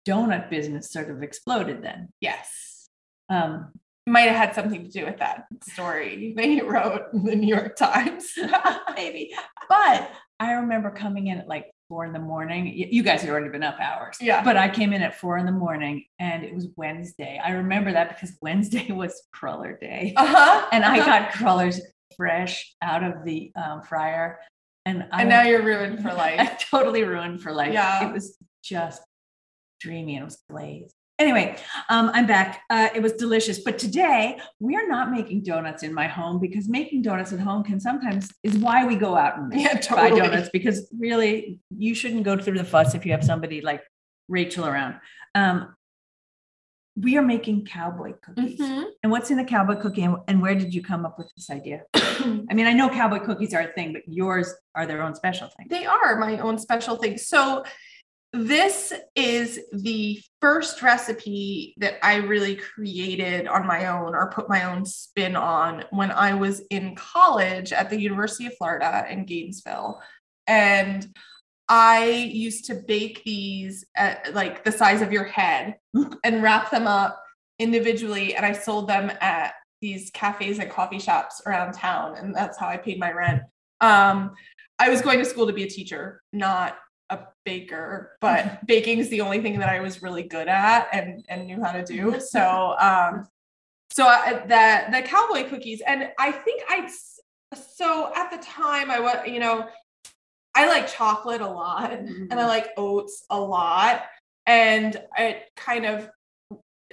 donut 0.08 0.50
business 0.50 0.90
sort 0.90 1.12
of 1.12 1.22
exploded 1.22 1.84
then. 1.84 2.10
Yes. 2.20 2.90
Um, 3.30 3.72
Might 4.08 4.22
have 4.22 4.36
had 4.36 4.56
something 4.56 4.84
to 4.84 4.90
do 4.90 5.06
with 5.06 5.18
that 5.18 5.46
story 5.64 6.34
that 6.36 6.48
you 6.48 6.68
wrote 6.68 7.14
in 7.14 7.24
the 7.24 7.36
New 7.36 7.48
York 7.48 7.76
Times. 7.76 8.34
maybe. 8.96 9.34
But 9.70 10.10
I 10.40 10.54
remember 10.54 10.90
coming 10.90 11.28
in 11.28 11.38
at 11.38 11.48
like 11.48 11.72
four 11.92 12.06
in 12.06 12.14
the 12.14 12.20
morning. 12.20 12.74
You 12.74 13.04
guys 13.04 13.22
had 13.22 13.30
already 13.30 13.50
been 13.50 13.64
up 13.64 13.78
hours. 13.80 14.16
Yeah. 14.22 14.44
But 14.44 14.56
I 14.56 14.70
came 14.70 14.94
in 14.94 15.02
at 15.02 15.20
four 15.20 15.38
in 15.38 15.46
the 15.46 15.52
morning 15.52 16.06
and 16.20 16.44
it 16.44 16.56
was 16.56 16.70
Wednesday. 16.78 17.40
I 17.44 17.52
remember 17.52 17.92
that 17.92 18.10
because 18.10 18.38
Wednesday 18.42 18.88
was 18.92 19.22
cruller 19.34 19.78
day. 19.80 20.14
Uh-huh. 20.16 20.68
And 20.72 20.86
I 20.86 21.00
uh-huh. 21.00 21.06
got 21.06 21.32
crullers 21.34 21.82
fresh 22.16 22.74
out 22.82 23.04
of 23.04 23.26
the 23.26 23.52
um, 23.56 23.82
fryer. 23.82 24.40
And, 24.86 25.06
I 25.12 25.22
and 25.22 25.30
now 25.30 25.44
you're 25.44 25.64
ruined 25.64 26.02
for 26.02 26.14
life. 26.14 26.40
I 26.40 26.46
totally 26.46 27.04
ruined 27.04 27.42
for 27.42 27.52
life. 27.52 27.74
Yeah. 27.74 28.08
It 28.08 28.14
was 28.14 28.38
just 28.64 29.02
dreamy 29.82 30.16
and 30.16 30.22
it 30.22 30.26
was 30.26 30.42
glazed. 30.50 30.96
Anyway, 31.22 31.56
um, 31.90 32.10
I'm 32.16 32.26
back. 32.26 32.64
Uh, 32.72 32.90
it 32.96 33.02
was 33.04 33.14
delicious. 33.14 33.60
But 33.60 33.78
today 33.78 34.40
we 34.60 34.76
are 34.76 34.88
not 34.88 35.12
making 35.12 35.44
donuts 35.44 35.84
in 35.84 35.94
my 35.94 36.08
home 36.08 36.40
because 36.40 36.68
making 36.68 37.04
donuts 37.04 37.32
at 37.32 37.40
home 37.40 37.64
can 37.64 37.80
sometimes 37.80 38.32
is 38.42 38.58
why 38.58 38.88
we 38.88 38.96
go 38.96 39.16
out 39.16 39.38
and 39.38 39.54
Yeah, 39.54 39.80
buy 39.92 40.10
donuts 40.10 40.50
because 40.52 40.92
really 40.98 41.60
you 41.78 41.94
shouldn't 41.94 42.24
go 42.24 42.40
through 42.40 42.58
the 42.58 42.64
fuss 42.64 42.96
if 42.96 43.06
you 43.06 43.12
have 43.12 43.24
somebody 43.24 43.62
like 43.62 43.84
Rachel 44.30 44.66
around. 44.66 44.96
Um, 45.36 45.76
we 46.96 47.18
are 47.18 47.22
making 47.22 47.66
cowboy 47.66 48.14
cookies. 48.24 48.60
Mhm. 48.60 48.86
And 49.04 49.12
what's 49.12 49.30
in 49.30 49.38
a 49.38 49.46
cowboy 49.46 49.76
cookie 49.76 50.02
and, 50.02 50.18
and 50.28 50.42
where 50.42 50.56
did 50.56 50.74
you 50.74 50.82
come 50.82 51.06
up 51.06 51.20
with 51.20 51.32
this 51.36 51.52
idea? 51.52 51.84
I 51.94 52.54
mean, 52.56 52.66
I 52.66 52.74
know 52.74 52.90
cowboy 52.90 53.20
cookies 53.20 53.54
are 53.54 53.62
a 53.62 53.72
thing, 53.74 53.94
but 53.94 54.02
yours 54.08 54.52
are 54.74 54.88
their 54.88 55.04
own 55.04 55.14
special 55.14 55.50
thing. 55.56 55.68
They 55.70 55.86
are 55.86 56.18
my 56.18 56.40
own 56.40 56.58
special 56.58 56.96
thing. 56.96 57.20
So 57.20 57.64
this 58.34 58.94
is 59.16 59.60
the 59.74 60.22
first 60.40 60.82
recipe 60.82 61.74
that 61.78 61.96
I 62.02 62.16
really 62.18 62.56
created 62.56 63.48
on 63.48 63.68
my 63.68 63.88
own 63.88 64.16
or 64.16 64.32
put 64.32 64.48
my 64.48 64.64
own 64.64 64.86
spin 64.86 65.36
on 65.36 65.84
when 65.90 66.12
I 66.12 66.34
was 66.34 66.62
in 66.70 66.96
college 66.96 67.74
at 67.74 67.90
the 67.90 68.00
University 68.00 68.46
of 68.46 68.56
Florida 68.58 69.06
in 69.10 69.26
Gainesville. 69.26 70.02
And 70.48 71.14
I 71.68 72.06
used 72.06 72.66
to 72.66 72.76
bake 72.76 73.24
these 73.26 73.86
at 73.96 74.34
like 74.34 74.64
the 74.64 74.72
size 74.72 75.02
of 75.02 75.12
your 75.12 75.26
head 75.26 75.76
and 76.24 76.42
wrap 76.42 76.72
them 76.72 76.88
up 76.88 77.22
individually. 77.60 78.36
And 78.36 78.46
I 78.46 78.54
sold 78.54 78.88
them 78.88 79.12
at 79.20 79.54
these 79.82 80.10
cafes 80.12 80.60
and 80.60 80.70
coffee 80.70 81.00
shops 81.00 81.42
around 81.46 81.74
town. 81.74 82.16
And 82.16 82.34
that's 82.34 82.58
how 82.58 82.68
I 82.68 82.78
paid 82.78 82.98
my 82.98 83.12
rent. 83.12 83.42
Um, 83.82 84.36
I 84.80 84.90
was 84.90 85.02
going 85.02 85.20
to 85.20 85.26
school 85.26 85.48
to 85.48 85.54
be 85.54 85.64
a 85.64 85.70
teacher, 85.70 86.22
not 86.32 86.78
a 87.12 87.28
baker, 87.46 88.18
but 88.22 88.46
mm-hmm. 88.46 88.66
baking 88.66 88.98
is 89.00 89.10
the 89.10 89.22
only 89.22 89.42
thing 89.42 89.60
that 89.60 89.70
I 89.70 89.80
was 89.82 90.02
really 90.02 90.24
good 90.24 90.48
at 90.48 90.88
and 90.92 91.24
and 91.30 91.46
knew 91.46 91.62
how 91.62 91.72
to 91.72 91.84
do. 91.84 92.08
Mm-hmm. 92.08 92.20
So 92.20 92.76
um 92.80 93.28
so 93.92 94.06
I, 94.06 94.34
the 94.48 94.98
the 94.98 95.02
cowboy 95.04 95.48
cookies 95.50 95.82
and 95.82 96.10
I 96.18 96.32
think 96.32 96.64
I 96.70 96.90
so 97.76 98.12
at 98.16 98.32
the 98.32 98.38
time 98.38 98.90
I 98.90 99.00
was 99.00 99.28
you 99.28 99.40
know 99.40 99.68
I 100.56 100.68
like 100.68 100.88
chocolate 100.88 101.42
a 101.42 101.48
lot 101.48 101.92
and 101.92 102.10
I 102.10 102.36
mm-hmm. 102.36 102.38
like 102.38 102.70
oats 102.78 103.26
a 103.30 103.40
lot 103.40 104.04
and 104.48 105.00
it 105.18 105.44
kind 105.56 105.86
of 105.86 106.10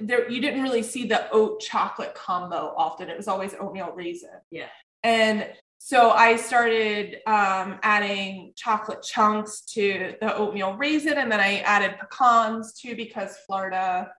there 0.01 0.29
you 0.31 0.41
didn't 0.41 0.63
really 0.63 0.83
see 0.83 1.07
the 1.07 1.31
oat 1.31 1.61
chocolate 1.61 2.15
combo 2.15 2.75
often. 2.77 3.09
It 3.09 3.17
was 3.17 3.29
always 3.29 3.55
oatmeal 3.59 3.93
raisin. 3.95 4.31
Yeah. 4.51 4.69
And 5.03 5.49
so 5.79 6.11
I 6.11 6.37
started 6.37 7.19
um, 7.27 7.79
adding 7.83 8.53
chocolate 8.57 9.03
chunks 9.03 9.63
to 9.75 10.15
the 10.21 10.35
oatmeal 10.37 10.75
raisin, 10.75 11.19
and 11.19 11.31
then 11.31 11.41
I 11.41 11.61
added 11.61 11.97
pecans 11.99 12.75
too 12.75 12.95
because 12.97 13.37
Florida, 13.47 14.11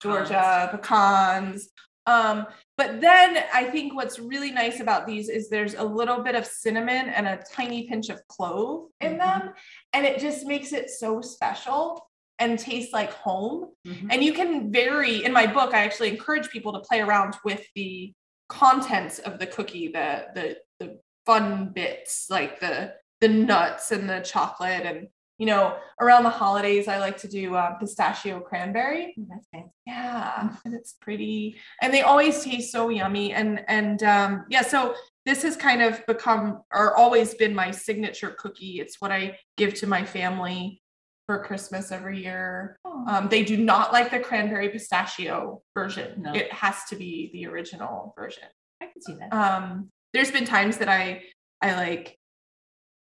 Georgia, 0.00 0.68
pecans. 0.72 1.68
Um, 2.06 2.46
but 2.78 3.00
then 3.00 3.44
I 3.52 3.64
think 3.64 3.94
what's 3.94 4.18
really 4.18 4.50
nice 4.50 4.80
about 4.80 5.06
these 5.06 5.28
is 5.28 5.50
there's 5.50 5.74
a 5.74 5.84
little 5.84 6.22
bit 6.22 6.34
of 6.34 6.46
cinnamon 6.46 7.08
and 7.10 7.28
a 7.28 7.42
tiny 7.52 7.86
pinch 7.88 8.08
of 8.08 8.26
clove 8.28 8.88
in 9.00 9.14
Mhm. 9.14 9.18
them, 9.18 9.54
and 9.92 10.06
it 10.06 10.18
just 10.18 10.46
makes 10.46 10.72
it 10.72 10.90
so 10.90 11.20
special 11.20 12.08
and 12.38 12.58
tastes 12.58 12.92
like 12.94 13.12
home. 13.12 13.74
Mhm. 13.86 14.08
And 14.10 14.24
you 14.24 14.32
can 14.32 14.72
vary. 14.72 15.22
In 15.24 15.32
my 15.32 15.46
book, 15.46 15.74
I 15.74 15.84
actually 15.84 16.08
encourage 16.08 16.48
people 16.48 16.72
to 16.72 16.80
play 16.80 17.00
around 17.02 17.36
with 17.44 17.66
the 17.74 18.14
contents 18.48 19.18
of 19.18 19.38
the 19.38 19.46
cookie, 19.46 19.88
the 19.88 20.28
the 20.34 20.56
the 20.80 20.98
fun 21.26 21.70
bits, 21.72 22.26
like 22.28 22.58
the 22.58 22.94
the 23.20 23.28
nuts 23.28 23.92
and 23.92 24.08
the 24.08 24.20
chocolate, 24.20 24.82
and 24.84 25.08
you 25.38 25.46
know, 25.46 25.76
around 26.00 26.24
the 26.24 26.30
holidays, 26.30 26.88
I 26.88 26.98
like 26.98 27.16
to 27.18 27.28
do 27.28 27.54
uh, 27.54 27.74
pistachio 27.74 28.40
cranberry. 28.40 29.14
Oh. 29.54 29.72
Yeah, 29.86 30.54
and 30.64 30.74
it's 30.74 30.94
pretty, 31.00 31.56
and 31.80 31.94
they 31.94 32.02
always 32.02 32.42
taste 32.44 32.72
so 32.72 32.88
yummy. 32.88 33.32
And 33.32 33.64
and 33.68 34.02
um, 34.02 34.44
yeah, 34.50 34.62
so 34.62 34.94
this 35.24 35.42
has 35.42 35.56
kind 35.56 35.82
of 35.82 36.04
become 36.06 36.62
or 36.72 36.96
always 36.96 37.34
been 37.34 37.54
my 37.54 37.70
signature 37.70 38.34
cookie. 38.38 38.80
It's 38.80 39.00
what 39.00 39.12
I 39.12 39.38
give 39.56 39.74
to 39.74 39.86
my 39.86 40.04
family 40.04 40.82
for 41.26 41.44
Christmas 41.44 41.92
every 41.92 42.22
year. 42.22 42.76
Um, 43.06 43.28
they 43.28 43.44
do 43.44 43.56
not 43.56 43.92
like 43.92 44.10
the 44.10 44.18
cranberry 44.18 44.68
pistachio 44.68 45.62
version. 45.74 46.22
No. 46.22 46.34
It 46.34 46.52
has 46.52 46.84
to 46.90 46.96
be 46.96 47.30
the 47.32 47.46
original 47.46 48.12
version. 48.18 48.48
I 48.82 48.86
can 48.86 49.00
see 49.00 49.14
that. 49.14 49.32
Um, 49.32 49.90
there's 50.12 50.30
been 50.30 50.44
times 50.44 50.78
that 50.78 50.88
I 50.88 51.22
I 51.62 51.74
like 51.74 52.16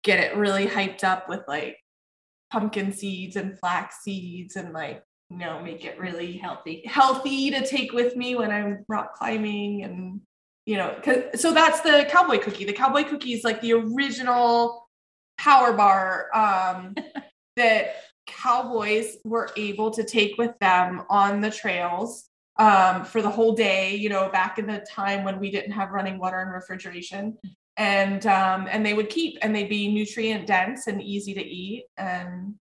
get 0.04 0.20
it 0.20 0.38
really 0.38 0.68
hyped 0.68 1.04
up 1.04 1.28
with 1.30 1.42
like 1.48 1.78
pumpkin 2.52 2.94
seeds 2.94 3.36
and 3.36 3.58
flax 3.60 4.04
seeds 4.04 4.56
and 4.56 4.72
like 4.74 5.04
you 5.30 5.38
know 5.38 5.60
make 5.62 5.84
it 5.86 6.00
really 6.00 6.38
healthy. 6.38 6.84
healthy 6.86 7.50
to 7.52 7.66
take 7.66 7.92
with 7.92 8.16
me 8.16 8.36
when 8.36 8.52
I'm 8.52 8.86
rock 8.88 9.16
climbing 9.16 9.84
and 9.84 10.22
you 10.66 10.78
know 10.78 10.96
'cause- 11.04 11.42
so 11.42 11.52
that's 11.54 11.82
the 11.82 12.06
cowboy 12.10 12.40
cookie. 12.40 12.66
The 12.66 12.74
cowboy 12.74 13.04
cookie 13.04 13.34
is 13.34 13.44
like 13.44 13.62
the 13.62 13.74
original 13.74 14.88
power 15.38 15.74
bar 15.74 16.30
um, 16.34 16.96
that 17.58 17.96
cowboys 18.28 19.18
were 19.24 19.50
able 19.58 19.92
to 19.92 20.04
take 20.04 20.38
with 20.38 20.58
them 20.60 21.04
on 21.10 21.42
the 21.42 21.52
trails 21.52 22.30
um, 22.58 23.04
for 23.06 23.22
the 23.22 23.30
whole 23.30 23.54
day. 23.54 23.96
You 23.96 24.10
know, 24.10 24.30
back 24.30 24.60
in 24.60 24.68
the 24.68 24.86
time 24.90 25.24
when 25.24 25.40
we 25.40 25.52
didn't 25.52 25.72
have 25.72 25.92
running 25.92 26.18
water 26.18 26.40
and 26.42 26.52
refrigeration. 26.52 27.38
And 27.78 28.26
um, 28.26 28.68
and 28.70 28.86
they 28.86 28.94
would 28.94 29.10
keep 29.10 29.38
and 29.42 29.54
they'd 29.54 29.68
be 29.68 29.94
nutrient 29.94 30.48
dense 30.48 30.88
and 30.88 31.02
easy 31.02 31.34
to 31.34 31.44
eat 31.44 31.84
and 31.98 32.56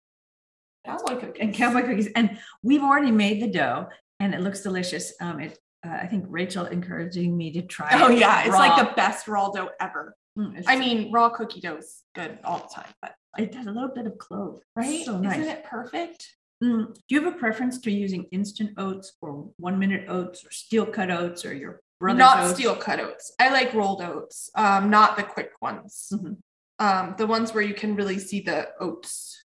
cowboy 0.85 1.15
cookies. 1.21 1.37
And 1.39 1.53
cowboy 1.53 1.81
cookies. 1.83 2.09
And 2.15 2.37
we've 2.63 2.83
already 2.83 3.11
made 3.11 3.41
the 3.41 3.47
dough 3.47 3.87
and 4.19 4.33
it 4.33 4.41
looks 4.41 4.61
delicious. 4.61 5.13
Um, 5.21 5.39
it, 5.39 5.57
uh, 5.87 5.91
I 6.01 6.07
think 6.07 6.25
Rachel 6.27 6.65
encouraging 6.65 7.37
me 7.37 7.51
to 7.53 7.61
try 7.61 7.91
Oh 7.93 8.11
it 8.11 8.19
yeah, 8.19 8.41
it's 8.41 8.49
raw. 8.51 8.59
like 8.59 8.89
the 8.89 8.93
best 8.95 9.29
raw 9.29 9.49
dough 9.49 9.69
ever. 9.79 10.17
Mm, 10.37 10.61
I 10.67 10.75
mean, 10.75 11.13
raw 11.13 11.29
cookie 11.29 11.61
dough 11.61 11.77
is 11.77 12.03
good 12.13 12.37
all 12.43 12.57
the 12.67 12.73
time, 12.75 12.93
but 13.01 13.15
it 13.37 13.55
has 13.55 13.67
a 13.67 13.71
little 13.71 13.93
bit 13.95 14.05
of 14.07 14.17
clove. 14.17 14.59
right? 14.75 15.05
So 15.05 15.17
nice. 15.17 15.39
Isn't 15.39 15.49
it 15.49 15.63
perfect? 15.63 16.27
Mm, 16.63 16.93
do 16.93 17.01
you 17.09 17.21
have 17.23 17.33
a 17.33 17.37
preference 17.37 17.79
to 17.79 17.91
using 17.91 18.25
instant 18.31 18.71
oats 18.77 19.13
or 19.21 19.49
one 19.57 19.77
minute 19.77 20.05
oats 20.09 20.45
or 20.45 20.51
steel 20.51 20.85
cut 20.85 21.11
oats 21.11 21.45
or 21.45 21.53
your 21.53 21.81
brother's 21.99 22.19
not 22.19 22.39
oats? 22.43 22.53
steel 22.53 22.75
cut 22.75 22.99
oats. 22.99 23.33
I 23.39 23.49
like 23.49 23.73
rolled 23.73 24.01
oats, 24.01 24.49
um, 24.55 24.89
not 24.89 25.17
the 25.17 25.23
quick 25.23 25.51
ones. 25.61 26.11
Mhm. 26.13 26.37
Um, 26.79 27.15
the 27.17 27.27
ones 27.27 27.53
where 27.53 27.63
you 27.63 27.73
can 27.73 27.95
really 27.95 28.19
see 28.19 28.41
the 28.41 28.69
oats. 28.79 29.43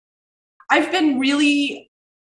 I've 0.70 0.90
been 0.90 1.18
really 1.18 1.90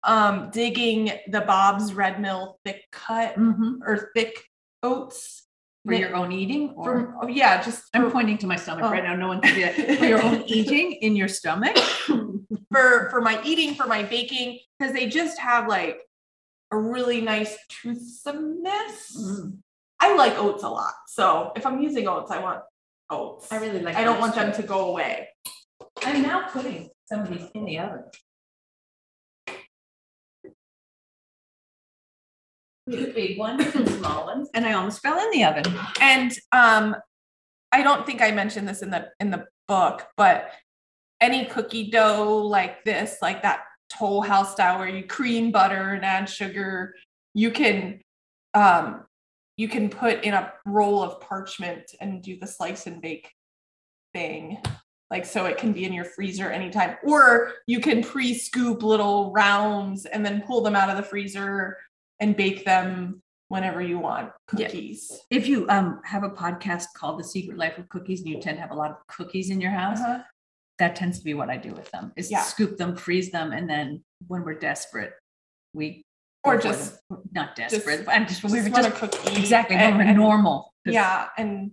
um, 0.03 0.49
digging 0.51 1.11
the 1.27 1.41
Bob's 1.41 1.93
Red 1.93 2.21
Mill 2.21 2.57
thick 2.63 2.85
cut 2.91 3.35
Mhm. 3.35 3.79
or 3.85 4.11
thick 4.15 4.45
oats. 4.81 5.45
For 5.85 5.93
your 5.93 6.15
own 6.15 6.31
eating 6.31 6.71
or 6.75 6.83
From, 6.83 7.15
oh, 7.21 7.27
yeah, 7.27 7.61
just 7.63 7.83
I'm 7.93 8.03
for, 8.03 8.11
pointing 8.11 8.37
to 8.39 8.47
my 8.47 8.57
stomach 8.57 8.83
Oh. 8.85 8.91
right 8.91 9.03
now. 9.03 9.15
No 9.15 9.29
one 9.29 9.41
can 9.41 9.55
see 9.55 9.63
that. 9.63 9.97
For 9.99 10.05
your 10.05 10.21
own 10.21 10.43
eating 10.45 10.91
in 10.93 11.15
your 11.15 11.29
stomach. 11.29 11.77
for 12.71 13.09
for 13.09 13.21
my 13.21 13.41
eating, 13.43 13.73
for 13.75 13.87
my 13.87 14.03
baking, 14.03 14.59
because 14.77 14.93
they 14.93 15.07
just 15.07 15.39
have 15.39 15.67
like 15.67 15.99
a 16.71 16.77
really 16.77 17.21
nice 17.21 17.57
toothsomeness. 17.69 19.17
Mm. 19.17 19.57
I 19.99 20.15
like 20.15 20.37
oats 20.37 20.63
a 20.63 20.69
lot. 20.69 20.93
So 21.07 21.51
if 21.55 21.65
I'm 21.65 21.81
using 21.81 22.07
oats, 22.07 22.29
I 22.31 22.39
want 22.39 22.61
oats. 23.09 23.51
I 23.51 23.57
really 23.57 23.81
like 23.81 23.95
I 23.95 24.03
don't 24.03 24.19
want 24.19 24.35
them 24.35 24.51
too. 24.51 24.61
to 24.61 24.67
go 24.67 24.89
away. 24.89 25.29
I'm 26.03 26.21
now 26.21 26.47
putting 26.49 26.89
some 27.05 27.21
of 27.21 27.29
these 27.29 27.47
in 27.55 27.65
the 27.65 27.79
oven. 27.79 28.03
Big 32.89 33.37
ones 33.37 33.75
and 33.75 33.87
small 33.87 34.25
ones, 34.25 34.49
and 34.55 34.65
I 34.65 34.73
almost 34.73 35.01
fell 35.01 35.19
in 35.19 35.29
the 35.31 35.43
oven. 35.43 35.63
And 36.01 36.31
um, 36.51 36.95
I 37.71 37.83
don't 37.83 38.03
think 38.05 38.21
I 38.21 38.31
mentioned 38.31 38.67
this 38.67 38.81
in 38.81 38.89
the 38.89 39.09
in 39.19 39.29
the 39.29 39.45
book, 39.67 40.07
but 40.17 40.51
any 41.21 41.45
cookie 41.45 41.91
dough 41.91 42.37
like 42.37 42.83
this, 42.83 43.17
like 43.21 43.43
that 43.43 43.61
Toll 43.89 44.21
House 44.21 44.53
style, 44.53 44.79
where 44.79 44.87
you 44.87 45.05
cream 45.05 45.51
butter 45.51 45.93
and 45.93 46.03
add 46.03 46.27
sugar, 46.27 46.95
you 47.35 47.51
can 47.51 47.99
um, 48.55 49.05
you 49.55 49.67
can 49.67 49.89
put 49.89 50.23
in 50.23 50.33
a 50.33 50.51
roll 50.65 51.03
of 51.03 51.21
parchment 51.21 51.91
and 52.01 52.23
do 52.23 52.39
the 52.39 52.47
slice 52.47 52.87
and 52.87 53.01
bake 53.01 53.29
thing. 54.13 54.57
Like 55.11 55.25
so 55.25 55.45
it 55.45 55.57
can 55.57 55.73
be 55.73 55.85
in 55.85 55.93
your 55.93 56.05
freezer 56.05 56.49
anytime. 56.49 56.97
Or 57.03 57.53
you 57.67 57.79
can 57.79 58.03
pre-scoop 58.03 58.83
little 58.83 59.31
rounds 59.31 60.05
and 60.05 60.25
then 60.25 60.41
pull 60.41 60.61
them 60.61 60.75
out 60.75 60.89
of 60.89 60.97
the 60.97 61.03
freezer 61.03 61.77
and 62.19 62.35
bake 62.35 62.65
them 62.65 63.21
whenever 63.47 63.81
you 63.81 63.97
want 63.99 64.31
Yeah. 64.55 64.67
cookies. 64.67 65.11
If 65.29 65.47
you 65.47 65.67
um 65.69 66.01
have 66.05 66.23
a 66.23 66.29
podcast 66.29 66.85
called 66.95 67.19
The 67.19 67.23
Secret 67.23 67.57
Life 67.57 67.77
of 67.77 67.89
Cookies, 67.89 68.19
and 68.21 68.29
you 68.29 68.39
tend 68.39 68.57
to 68.57 68.61
have 68.61 68.71
a 68.71 68.75
lot 68.75 68.91
of 68.91 68.97
cookies 69.07 69.49
in 69.49 69.59
your 69.61 69.71
house, 69.71 69.99
Uh-huh. 69.99 70.23
that 70.77 70.95
tends 70.95 71.17
to 71.19 71.23
be 71.25 71.33
what 71.33 71.49
I 71.49 71.57
do 71.57 71.73
with 71.73 71.89
them 71.91 72.13
is 72.15 72.29
Yeah. 72.31 72.41
scoop 72.43 72.77
them, 72.77 72.95
freeze 72.95 73.31
them, 73.31 73.51
and 73.51 73.69
then 73.69 74.03
when 74.27 74.43
we're 74.43 74.59
desperate, 74.59 75.13
we 75.73 76.03
Or 76.43 76.57
just- 76.57 77.01
them. 77.09 77.23
not 77.31 77.55
desperate, 77.55 78.05
but 78.05 78.13
I'm 78.15 78.27
just, 78.27 78.43
when 78.43 78.53
we 78.53 78.59
Just 78.59 78.71
were 78.71 78.83
just 78.83 78.89
a 78.89 79.07
cookie. 79.07 79.39
exactly 79.39 79.75
and- 79.75 79.97
when 79.97 80.05
we're 80.05 80.09
and- 80.11 80.17
normal. 80.17 80.73
Yeah, 80.85 81.29
and 81.37 81.71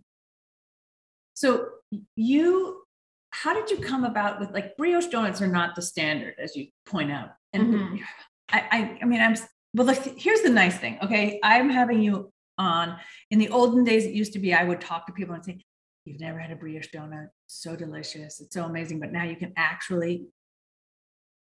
So 1.35 1.69
you, 2.17 2.83
how 3.31 3.53
did 3.53 3.71
you 3.71 3.79
come 3.79 4.05
about 4.05 4.41
with 4.41 4.50
like 4.53 4.76
brioche 4.79 5.07
donuts 5.09 5.43
are 5.43 5.47
not 5.47 5.75
the 5.75 5.83
standard, 5.83 6.35
as 6.38 6.57
you 6.57 6.69
point 6.87 7.12
out, 7.12 7.31
and 7.53 7.75
Mhm. 7.75 8.00
I, 8.50 8.61
I, 8.71 8.99
I 9.03 9.05
mean, 9.05 9.21
I'm 9.21 9.37
well. 9.76 9.87
Look, 9.87 9.99
here's 10.18 10.42
the 10.42 10.50
nice 10.50 10.76
thing. 10.78 10.99
Okay, 11.02 11.38
I'm 11.42 11.71
having 11.71 12.00
you 12.02 12.33
on. 12.59 12.97
In 13.30 13.38
the 13.38 13.49
olden 13.50 13.85
days, 13.85 14.04
it 14.04 14.14
used 14.14 14.33
to 14.33 14.38
be 14.38 14.54
I 14.54 14.64
would 14.64 14.80
talk 14.80 15.06
to 15.06 15.12
people 15.12 15.35
and 15.35 15.45
say, 15.45 15.59
"You've 16.04 16.21
never 16.21 16.38
had 16.38 16.50
a 16.50 16.56
brioche 16.56 16.88
donut? 16.95 17.28
So 17.47 17.76
delicious! 17.76 18.40
It's 18.40 18.54
so 18.54 18.64
amazing!" 18.64 18.99
But 19.00 19.12
now 19.12 19.25
you 19.25 19.37
can 19.37 19.52
actually 19.56 20.26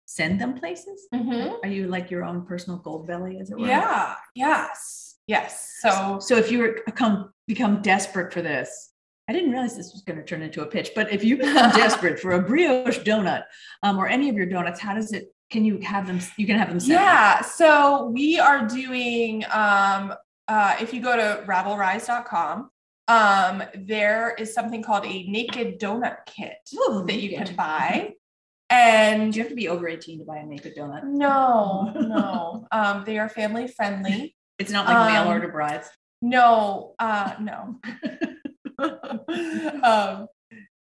send 0.08 0.40
them 0.40 0.54
places. 0.54 1.08
Mhm. 1.14 1.58
Are 1.64 1.70
you 1.70 1.88
like 1.88 2.12
your 2.12 2.24
own 2.24 2.46
personal 2.46 2.80
Goldbelly, 2.80 3.42
as 3.42 3.52
it 3.52 3.58
were? 3.60 3.68
yeah, 3.68 4.16
yes, 4.36 5.16
yes. 5.28 5.78
So 5.82 6.20
So 6.20 6.38
if 6.38 6.52
you 6.52 6.60
were 6.60 6.80
become 6.86 7.32
become 7.48 7.82
desperate 7.82 8.34
for 8.34 8.42
this, 8.42 8.92
I 9.28 9.34
didn't 9.34 9.52
realize 9.52 9.76
this 9.76 9.94
was 9.94 10.04
going 10.04 10.18
to 10.18 10.24
turn 10.26 10.42
into 10.44 10.62
a 10.62 10.68
pitch. 10.68 10.92
But 10.96 11.12
if 11.12 11.24
you 11.24 11.38
become 11.38 11.72
desperate 11.76 12.20
for 12.20 12.32
a 12.34 12.42
brioche 12.42 13.00
donut 13.00 13.44
um, 13.84 13.98
or 13.98 14.08
any 14.08 14.30
of 14.30 14.36
your 14.36 14.46
donuts, 14.46 14.80
how 14.80 14.94
does 14.96 15.12
it? 15.14 15.34
Can 15.56 15.64
you 15.64 15.80
have 15.80 16.06
them? 16.06 16.20
You 16.36 16.46
can 16.46 16.58
have 16.60 16.68
them. 16.68 16.80
Yeah, 16.84 17.40
so 17.42 18.08
we 18.14 18.38
are 18.40 18.68
doing 18.68 19.46
um 19.54 20.14
uh 20.50 20.76
if 20.82 20.94
you 20.94 21.00
go 21.02 21.16
to 21.16 21.46
rabblerise.com, 21.48 22.70
um 23.08 23.64
there 23.74 24.36
is 24.38 24.54
something 24.54 24.84
called 24.84 25.06
a 25.06 25.24
naked 25.28 25.80
donut 25.80 26.18
kit 26.26 26.58
Ooh, 26.76 27.06
that 27.08 27.22
you 27.22 27.30
naked. 27.32 27.48
can 27.48 27.56
buy. 27.68 28.12
And 28.70 29.32
Do 29.32 29.38
you 29.38 29.44
have 29.44 29.50
to 29.52 29.56
be 29.56 29.70
over 29.70 29.88
18 29.88 30.20
to 30.20 30.26
buy 30.26 30.38
a 30.40 30.46
naked 30.46 30.76
donut? 30.76 31.06
no, 31.06 31.94
no. 31.96 32.68
Um 32.74 33.04
they 33.06 33.18
are 33.18 33.30
family 33.30 33.70
friendly. 33.70 34.36
It's 34.60 34.72
not 34.72 34.88
like 34.88 34.98
mail 35.14 35.22
Um, 35.22 35.28
order 35.30 35.48
brides. 35.48 35.88
No, 36.22 36.96
uh 37.00 37.36
no. 37.40 37.80
um 39.84 40.28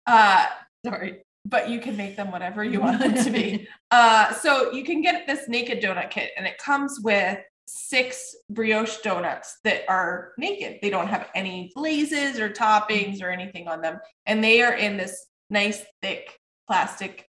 uh 0.04 0.46
Sorry. 0.84 1.22
But 1.48 1.68
you 1.68 1.80
can 1.80 1.96
make 1.96 2.16
them 2.16 2.30
whatever 2.30 2.62
you 2.62 2.80
want 2.80 2.98
them 3.00 3.14
to 3.14 3.30
be. 3.30 3.66
Uh, 3.90 4.34
so 4.34 4.70
you 4.72 4.84
can 4.84 5.00
get 5.00 5.26
this 5.26 5.48
naked 5.48 5.82
donut 5.82 6.10
kit, 6.10 6.30
and 6.36 6.46
it 6.46 6.58
comes 6.58 7.00
with 7.02 7.38
six 7.66 8.36
brioche 8.50 8.98
donuts 8.98 9.58
that 9.64 9.82
are 9.88 10.32
naked. 10.36 10.78
They 10.82 10.90
don't 10.90 11.06
have 11.08 11.30
any 11.34 11.72
glazes 11.74 12.38
or 12.38 12.50
toppings 12.50 13.22
or 13.22 13.30
anything 13.30 13.66
on 13.66 13.80
them, 13.80 13.98
and 14.26 14.44
they 14.44 14.60
are 14.60 14.74
in 14.74 14.98
this 14.98 15.26
nice 15.48 15.82
thick 16.02 16.38
plastic 16.66 17.26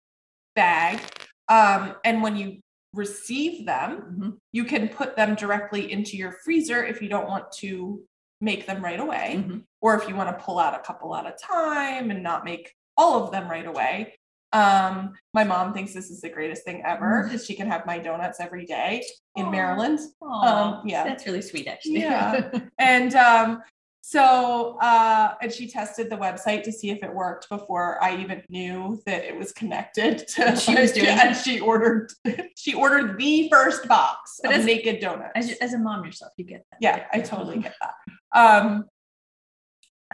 bag. 0.55 0.99
Um, 1.47 1.95
and 2.03 2.23
when 2.23 2.35
you 2.35 2.59
receive 2.93 3.67
them, 3.67 4.17
Mhm. 4.19 4.37
you 4.51 4.63
can 4.63 4.89
put 4.89 5.15
them 5.15 5.35
directly 5.35 5.91
into 5.91 6.17
your 6.17 6.31
freezer 6.43 6.83
if 6.83 7.03
you 7.03 7.07
don't 7.09 7.27
want 7.27 7.51
to 7.59 8.03
make 8.41 8.65
them 8.65 8.83
right 8.83 8.99
away 8.99 9.35
Mhm. 9.45 9.63
or 9.81 9.95
if 9.95 10.09
you 10.09 10.15
want 10.15 10.35
to 10.35 10.43
pull 10.43 10.57
out 10.57 10.73
a 10.73 10.79
couple 10.79 11.15
at 11.15 11.27
a 11.27 11.35
time 11.39 12.09
and 12.09 12.23
not 12.23 12.43
make 12.45 12.73
all 12.97 13.23
of 13.23 13.31
them 13.31 13.49
right 13.49 13.65
away. 13.65 14.13
Um, 14.53 15.13
my 15.33 15.43
mom 15.43 15.73
thinks 15.73 15.93
this 15.93 16.09
is 16.09 16.21
the 16.21 16.29
greatest 16.29 16.63
thing 16.63 16.81
ever 16.85 17.23
because 17.23 17.45
she 17.45 17.53
can 17.53 17.67
have 17.67 17.85
my 17.85 17.97
donuts 17.99 18.39
every 18.39 18.65
day 18.65 19.03
in 19.35 19.47
Aw. 19.47 19.51
Maryland. 19.51 19.99
Aw, 20.21 20.81
yeah. 20.85 21.03
That's 21.03 21.25
really 21.25 21.41
sweet, 21.41 21.67
actually. 21.67 21.99
Yeah. 21.99 22.49
And 22.79 23.13
um, 23.15 23.61
so, 24.01 24.77
uh, 24.81 25.33
and 25.41 25.51
she 25.51 25.67
tested 25.67 26.09
the 26.09 26.15
website 26.15 26.63
to 26.63 26.71
see 26.71 26.91
if 26.91 27.03
it 27.03 27.13
worked 27.13 27.49
before 27.49 28.01
I 28.01 28.15
even 28.17 28.41
knew 28.47 29.01
that 29.05 29.25
it 29.25 29.35
was 29.35 29.51
connected 29.51 30.25
to. 30.29 30.55
She 30.55 30.75
was 30.75 30.91
doing 30.93 31.07
and 31.09 31.35
she 31.35 31.59
ordered, 31.59 32.09
she 32.55 32.73
ordered 32.73 33.19
the 33.19 33.49
first 33.51 33.85
box 33.89 34.39
But 34.41 34.53
of 34.53 34.59
as- 34.59 34.65
naked 34.65 35.01
donuts. 35.01 35.33
as, 35.35 35.51
as 35.59 35.73
a 35.73 35.77
mom 35.77 36.05
yourself, 36.05 36.31
you 36.37 36.45
get 36.45 36.65
that. 36.71 36.77
Yeah, 36.79 36.91
right? 36.99 37.07
I 37.11 37.19
totally 37.19 37.59
get 37.59 37.75
that. 37.81 37.93
Um, 38.39 38.85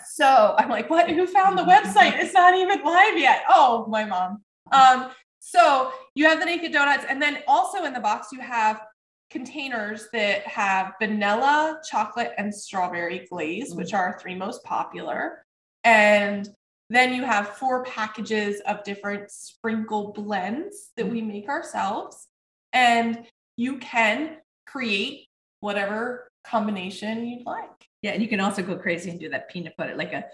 so 0.06 0.56
I'm 0.58 0.70
like, 0.70 0.90
what? 0.90 1.10
Who 1.10 1.28
found 1.28 1.58
the 1.58 1.64
website? 1.64 2.18
It's 2.22 2.34
not 2.34 2.56
even 2.56 2.84
live 2.84 3.18
yet. 3.18 3.44
Oh, 3.50 3.86
my 3.88 4.06
mom. 4.06 4.44
Um, 4.72 5.12
so 5.40 5.92
you 6.16 6.26
have 6.28 6.40
the 6.40 6.46
naked 6.46 6.72
donuts, 6.72 7.06
and 7.08 7.22
then 7.22 7.40
also 7.48 7.84
in 7.84 7.94
the 7.94 8.00
box 8.00 8.30
you 8.32 8.40
have 8.40 8.82
containers 9.30 10.08
that 10.14 10.46
have 10.48 10.94
vanilla, 11.02 11.82
chocolate, 11.90 12.32
and 12.38 12.54
strawberry 12.54 13.26
glaze, 13.30 13.74
which 13.74 13.94
are 13.94 14.12
our 14.12 14.20
three 14.20 14.36
most 14.36 14.64
popular. 14.64 15.44
And 15.84 16.48
then 16.90 17.14
you 17.14 17.24
have 17.24 17.50
four 17.50 17.84
packages 17.84 18.62
of 18.68 18.84
different 18.84 19.32
sprinkle 19.32 20.14
blends 20.14 20.92
that 20.96 21.10
we 21.10 21.22
make 21.22 21.50
ourselves. 21.50 22.28
And 22.72 23.26
you 23.58 23.80
can 23.80 24.38
create 24.68 25.28
whatever 25.60 26.30
combination 26.46 27.26
you'd 27.26 27.46
like. 27.46 27.70
Yeah, 28.04 28.12
and 28.12 28.22
you 28.22 28.28
can 28.28 28.42
also 28.42 28.62
go 28.62 28.76
crazy 28.76 29.10
and 29.10 29.20
do 29.20 29.30
that 29.30 29.50
peanut 29.50 29.74
butter, 29.78 29.96
like 29.96 30.14
a 30.14 30.26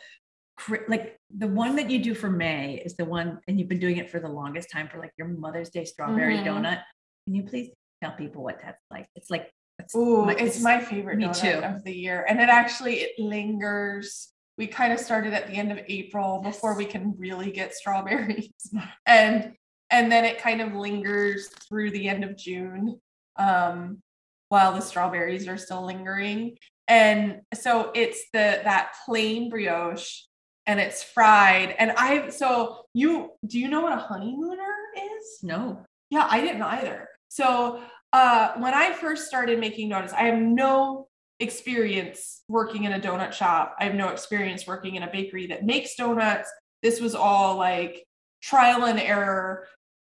like 0.90 1.18
the 1.38 1.48
one 1.48 1.78
that 1.78 1.90
you 1.90 2.04
do 2.04 2.14
for 2.14 2.30
May 2.30 2.82
is 2.84 2.96
the 2.96 3.06
one, 3.06 3.40
and 3.48 3.58
you've 3.58 3.70
been 3.70 3.80
doing 3.80 3.96
it 3.98 4.10
for 4.10 4.20
the 4.20 4.28
longest 4.28 4.70
time 4.70 4.90
for 4.90 4.98
like 5.00 5.14
your 5.18 5.28
Mother's 5.28 5.70
Day 5.70 5.86
strawberry 5.86 6.38
Mhm. 6.38 6.46
donut. 6.46 6.82
Can 7.26 7.36
you 7.36 7.44
please 7.44 7.70
tell 8.04 8.12
people 8.12 8.44
what 8.44 8.60
that's 8.62 8.84
like? 8.92 9.08
It's 9.16 9.30
like 9.30 9.50
it's 9.78 9.96
Ooh, 9.96 10.26
my- 10.26 10.36
it's 10.36 10.60
my 10.62 10.82
favorite 10.82 11.18
me 11.18 11.26
donut 11.28 11.42
too. 11.42 11.60
of 11.66 11.84
the 11.86 11.94
year. 11.94 12.26
And 12.28 12.42
it 12.42 12.50
actually 12.50 12.96
it 12.96 13.20
lingers. 13.20 14.34
We 14.58 14.68
kind 14.68 14.92
of 14.92 15.00
started 15.00 15.34
at 15.34 15.48
the 15.48 15.54
end 15.54 15.72
of 15.72 15.80
April 15.88 16.40
before 16.42 16.76
we 16.76 16.86
can 16.86 17.14
really 17.18 17.52
get 17.52 17.74
strawberries. 17.74 18.52
and 19.06 19.54
and 19.92 20.12
then 20.12 20.26
it 20.26 20.40
kind 20.40 20.60
of 20.62 20.74
lingers 20.74 21.48
through 21.48 21.92
the 21.92 22.10
end 22.10 22.24
of 22.24 22.36
June 22.36 23.00
um, 23.38 24.02
while 24.50 24.74
the 24.74 24.82
strawberries 24.82 25.48
are 25.48 25.58
still 25.58 25.86
lingering. 25.86 26.58
And 26.90 27.42
so 27.54 27.92
it's 27.94 28.26
the 28.34 28.62
that 28.64 28.96
plain 29.06 29.50
brioche 29.50 30.24
and 30.66 30.80
it's 30.80 31.04
fried. 31.04 31.76
And 31.78 31.92
I 31.92 32.30
so 32.30 32.86
you 32.94 33.32
do 33.46 33.60
you 33.60 33.70
know 33.70 33.82
what 33.82 33.94
a 33.94 33.98
honeymooner 33.98 34.76
is? 34.96 35.40
no. 35.44 35.86
Yeah, 36.10 36.28
I 36.30 36.42
didn't 36.42 36.64
either. 36.64 37.08
So 37.28 37.82
uh, 38.14 38.54
when 38.58 38.74
I 38.74 38.94
first 38.94 39.28
started 39.28 39.60
making 39.60 39.90
donuts, 39.90 40.14
I 40.14 40.24
have 40.24 40.40
no 40.40 41.08
experience 41.40 42.44
working 42.48 42.84
in 42.86 42.94
a 42.94 43.00
donut 43.00 43.32
shop. 43.32 43.76
I 43.80 43.86
have 43.86 43.96
no 43.96 44.10
experience 44.10 44.66
working 44.66 44.96
in 44.96 45.04
a 45.04 45.12
bakery 45.12 45.48
that 45.48 45.66
makes 45.66 45.96
donuts. 45.96 46.50
This 46.82 47.00
was 47.00 47.14
all 47.16 47.58
like 47.58 48.04
trial 48.42 48.86
and 48.86 49.00
error. 49.00 49.68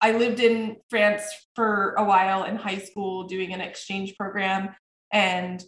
I 0.02 0.12
lived 0.12 0.40
in 0.40 0.78
France 0.90 1.24
for 1.56 1.94
a 1.98 2.04
while 2.04 2.44
in 2.44 2.56
high 2.56 2.80
school 2.80 3.24
doing 3.26 3.54
an 3.54 3.62
exchange 3.62 4.18
program. 4.18 4.76
And 5.12 5.64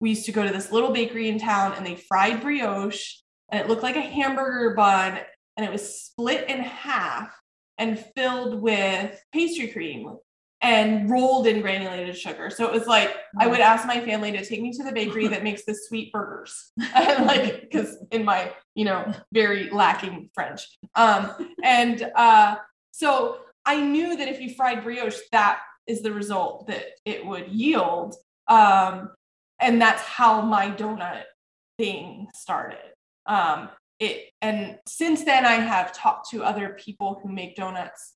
we 0.00 0.10
used 0.10 0.26
to 0.26 0.32
go 0.32 0.46
to 0.46 0.52
this 0.52 0.72
little 0.72 0.90
bakery 0.90 1.28
in 1.28 1.38
town 1.38 1.72
and 1.76 1.86
they 1.86 1.96
fried 1.96 2.40
brioche 2.40 3.22
and 3.50 3.60
it 3.60 3.68
looked 3.68 3.82
like 3.82 3.96
a 3.96 4.00
hamburger 4.00 4.74
bun 4.74 5.18
and 5.56 5.64
it 5.64 5.72
was 5.72 6.00
split 6.02 6.48
in 6.48 6.60
half 6.60 7.34
and 7.78 7.98
filled 8.14 8.60
with 8.60 9.22
pastry 9.32 9.68
cream 9.68 10.16
and 10.62 11.10
rolled 11.10 11.46
in 11.46 11.60
granulated 11.60 12.16
sugar. 12.16 12.50
So 12.50 12.66
it 12.66 12.72
was 12.72 12.86
like 12.86 13.14
I 13.38 13.46
would 13.46 13.60
ask 13.60 13.86
my 13.86 14.00
family 14.00 14.32
to 14.32 14.44
take 14.44 14.62
me 14.62 14.72
to 14.72 14.84
the 14.84 14.92
bakery 14.92 15.28
that 15.28 15.44
makes 15.44 15.64
the 15.64 15.74
sweet 15.74 16.12
burgers, 16.12 16.72
and 16.94 17.26
like 17.26 17.60
because 17.60 17.96
in 18.10 18.24
my 18.24 18.52
you 18.74 18.84
know 18.84 19.12
very 19.32 19.70
lacking 19.70 20.30
French, 20.34 20.62
um, 20.94 21.32
and 21.62 22.10
uh, 22.14 22.56
so 22.92 23.38
I 23.64 23.80
knew 23.80 24.16
that 24.16 24.28
if 24.28 24.40
you 24.40 24.54
fried 24.54 24.82
brioche, 24.82 25.18
that 25.32 25.60
is 25.86 26.02
the 26.02 26.12
result 26.12 26.66
that 26.68 26.84
it 27.04 27.24
would 27.24 27.48
yield, 27.48 28.16
um, 28.48 29.10
and 29.60 29.80
that's 29.80 30.02
how 30.02 30.40
my 30.42 30.70
donut 30.70 31.24
thing 31.78 32.28
started. 32.34 32.92
Um, 33.26 33.70
it 33.98 34.30
and 34.42 34.78
since 34.86 35.24
then 35.24 35.46
I 35.46 35.54
have 35.54 35.92
talked 35.92 36.30
to 36.30 36.44
other 36.44 36.76
people 36.78 37.20
who 37.22 37.32
make 37.32 37.56
donuts 37.56 38.14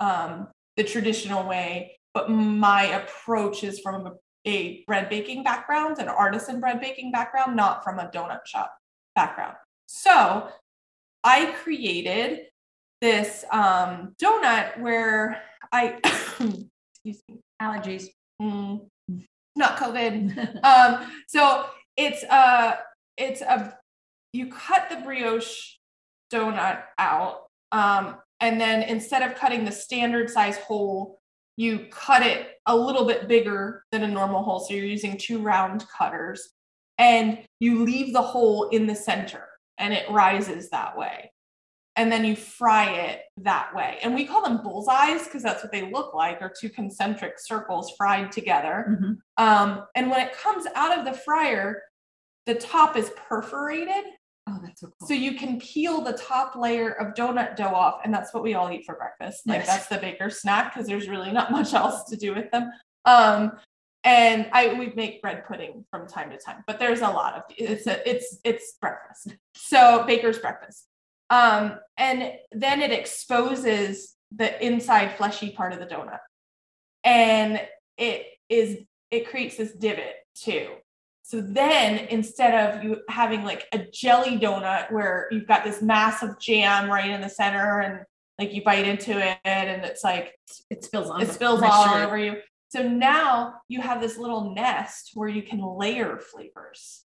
um, 0.00 0.48
the 0.76 0.84
traditional 0.84 1.46
way, 1.46 1.98
but 2.14 2.30
my 2.30 2.84
approach 2.84 3.62
is 3.62 3.80
from 3.80 4.06
a, 4.06 4.12
a 4.46 4.84
bread 4.86 5.08
baking 5.08 5.44
background, 5.44 5.98
an 5.98 6.08
artisan 6.08 6.60
bread 6.60 6.80
baking 6.80 7.12
background, 7.12 7.54
not 7.56 7.84
from 7.84 7.98
a 7.98 8.10
donut 8.12 8.44
shop 8.46 8.74
background. 9.14 9.56
So 9.86 10.48
I 11.22 11.52
created 11.62 12.46
this 13.00 13.44
um, 13.52 14.14
donut 14.20 14.80
where 14.80 15.42
I, 15.72 15.98
excuse 16.04 17.22
me, 17.28 17.40
Allergies. 17.60 18.06
mm, 18.40 18.86
not 19.56 19.76
COVID, 19.76 20.64
um, 20.64 21.10
so 21.28 21.66
it's 21.96 22.22
a 22.24 22.78
it's 23.16 23.40
a 23.40 23.76
you 24.32 24.46
cut 24.46 24.88
the 24.90 24.96
brioche 24.96 25.76
donut 26.32 26.82
out, 26.98 27.48
um, 27.72 28.16
and 28.40 28.60
then 28.60 28.82
instead 28.82 29.22
of 29.22 29.36
cutting 29.36 29.64
the 29.64 29.72
standard 29.72 30.30
size 30.30 30.58
hole, 30.58 31.20
you 31.56 31.86
cut 31.90 32.22
it 32.22 32.60
a 32.66 32.76
little 32.76 33.04
bit 33.04 33.28
bigger 33.28 33.84
than 33.92 34.02
a 34.02 34.08
normal 34.08 34.42
hole. 34.42 34.60
So 34.60 34.74
you're 34.74 34.84
using 34.84 35.18
two 35.18 35.40
round 35.40 35.84
cutters, 35.88 36.50
and 36.98 37.38
you 37.58 37.84
leave 37.84 38.12
the 38.12 38.22
hole 38.22 38.68
in 38.68 38.86
the 38.86 38.94
center, 38.94 39.46
and 39.78 39.92
it 39.92 40.10
rises 40.10 40.70
that 40.70 40.96
way. 40.96 41.32
And 42.00 42.10
then 42.10 42.24
you 42.24 42.34
fry 42.34 42.86
it 42.92 43.20
that 43.42 43.74
way. 43.74 43.98
And 44.02 44.14
we 44.14 44.24
call 44.24 44.42
them 44.42 44.62
bullseyes 44.62 45.24
because 45.24 45.42
that's 45.42 45.62
what 45.62 45.70
they 45.70 45.90
look 45.90 46.14
like, 46.14 46.40
or 46.40 46.50
two 46.58 46.70
concentric 46.70 47.34
circles 47.38 47.92
fried 47.98 48.32
together. 48.32 48.86
Mhm. 48.98 49.18
Um, 49.36 49.84
and 49.94 50.10
when 50.10 50.26
it 50.26 50.32
comes 50.32 50.64
out 50.74 50.98
of 50.98 51.04
the 51.04 51.12
fryer, 51.12 51.82
the 52.46 52.54
top 52.54 52.96
is 52.96 53.10
perforated. 53.28 54.04
Oh, 54.48 54.58
that's 54.62 54.80
so 54.80 54.86
cool. 54.98 55.08
So 55.08 55.12
you 55.12 55.34
can 55.34 55.60
peel 55.60 56.00
the 56.00 56.14
top 56.14 56.56
layer 56.56 56.90
of 56.90 57.12
donut 57.14 57.54
dough 57.54 57.74
off, 57.74 58.00
and 58.02 58.14
that's 58.14 58.32
what 58.32 58.42
we 58.42 58.54
all 58.54 58.70
eat 58.70 58.86
for 58.86 58.94
breakfast. 58.94 59.46
Like 59.46 59.58
Yes. 59.58 59.66
that's 59.66 59.86
the 59.88 59.98
baker's 59.98 60.40
snack 60.40 60.72
because 60.72 60.88
there's 60.88 61.06
really 61.06 61.30
not 61.32 61.50
much 61.58 61.74
else 61.74 62.04
to 62.04 62.16
do 62.16 62.34
with 62.34 62.50
them. 62.50 62.70
Um, 63.04 63.58
and 64.04 64.48
I 64.54 64.72
we 64.72 64.90
make 64.96 65.20
bread 65.20 65.44
pudding 65.46 65.84
from 65.90 66.06
time 66.06 66.30
to 66.30 66.38
time, 66.38 66.64
but 66.66 66.78
there's 66.78 67.02
a 67.02 67.08
lot 67.10 67.34
of 67.36 67.42
it's 67.58 67.86
a, 67.86 68.08
it's 68.08 68.38
it's 68.42 68.72
breakfast. 68.80 69.36
So 69.54 70.04
baker's 70.06 70.38
breakfast. 70.38 70.86
Um, 71.30 71.78
and 71.96 72.32
then 72.52 72.82
it 72.82 72.90
exposes 72.90 74.16
the 74.32 74.64
inside 74.64 75.16
fleshy 75.16 75.50
part 75.50 75.72
of 75.72 75.78
the 75.78 75.86
donut, 75.86 76.18
and 77.04 77.60
it 77.96 78.26
is 78.48 78.78
it 79.10 79.28
creates 79.28 79.56
this 79.56 79.72
divot 79.72 80.14
too. 80.34 80.68
So 81.22 81.40
then 81.40 82.06
instead 82.08 82.74
of 82.74 82.82
you 82.82 83.02
having 83.08 83.44
like 83.44 83.66
a 83.72 83.78
jelly 83.78 84.36
donut 84.36 84.90
where 84.90 85.28
you've 85.30 85.46
got 85.46 85.62
this 85.62 85.80
massive 85.80 86.40
jam 86.40 86.90
right 86.90 87.08
in 87.08 87.20
the 87.20 87.28
center 87.28 87.80
and 87.80 88.04
like 88.36 88.52
you 88.52 88.64
bite 88.64 88.86
into 88.86 89.16
it 89.16 89.38
and 89.44 89.84
it's 89.84 90.02
like 90.02 90.34
it 90.70 90.82
spills 90.82 91.08
on. 91.08 91.20
it 91.20 91.28
spills 91.28 91.62
all 91.62 91.94
over 91.94 92.18
you. 92.18 92.38
So 92.70 92.82
now 92.82 93.54
you 93.68 93.80
have 93.80 94.00
this 94.00 94.18
little 94.18 94.54
nest 94.54 95.10
where 95.14 95.28
you 95.28 95.42
can 95.42 95.60
layer 95.60 96.18
flavors 96.18 97.04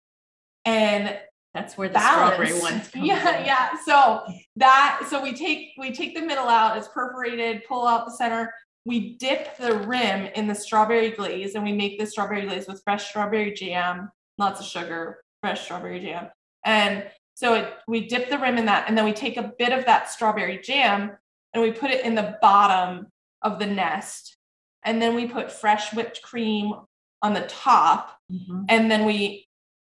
and 0.64 1.16
That's 1.56 1.78
where 1.78 1.88
the 1.88 1.94
balance. 1.96 2.36
strawberry 2.36 2.60
ones 2.62 2.90
come. 2.90 3.04
Yeah, 3.06 3.20
from. 3.38 3.46
yeah. 3.46 3.70
So 3.86 4.24
that 4.58 5.08
so 5.10 5.24
we 5.24 5.34
take 5.34 5.70
we 5.80 5.92
take 5.92 6.14
the 6.14 6.22
middle 6.22 6.48
out, 6.48 6.78
it's 6.78 6.90
perforated, 6.90 7.64
pull 7.68 7.88
out 7.88 8.06
the 8.06 8.12
center. 8.12 8.54
We 8.86 9.16
dip 9.18 9.58
the 9.58 9.78
rim 9.80 10.28
in 10.36 10.46
the 10.48 10.54
strawberry 10.54 11.10
glaze, 11.12 11.56
and 11.56 11.64
we 11.64 11.72
make 11.74 11.98
the 11.98 12.06
strawberry 12.06 12.46
glaze 12.46 12.68
with 12.68 12.82
fresh 12.84 13.10
strawberry 13.10 13.52
jam, 13.54 14.12
lots 14.38 14.60
of 14.60 14.68
sugar, 14.68 15.24
fresh 15.42 15.64
strawberry 15.64 16.00
jam, 16.02 16.28
and 16.64 17.04
so 17.34 17.56
it, 17.56 17.74
we 17.88 18.08
dip 18.08 18.30
the 18.30 18.38
rim 18.38 18.58
in 18.58 18.66
that, 18.68 18.86
and 18.88 18.96
then 18.98 19.04
we 19.06 19.12
take 19.14 19.38
a 19.38 19.52
bit 19.58 19.74
of 19.74 19.86
that 19.86 20.10
strawberry 20.10 20.60
jam 20.62 21.12
and 21.54 21.62
we 21.64 21.72
put 21.72 21.90
it 21.92 22.06
in 22.06 22.16
the 22.16 22.38
bottom 22.42 23.08
of 23.42 23.60
the 23.60 23.66
nest, 23.66 24.38
and 24.84 25.02
then 25.02 25.16
we 25.16 25.26
put 25.26 25.52
fresh 25.52 25.94
whipped 25.94 26.22
cream 26.22 26.74
on 27.22 27.34
the 27.34 27.42
top, 27.48 28.18
Mhm. 28.32 28.66
and 28.70 28.92
then 28.92 29.04
we 29.06 29.45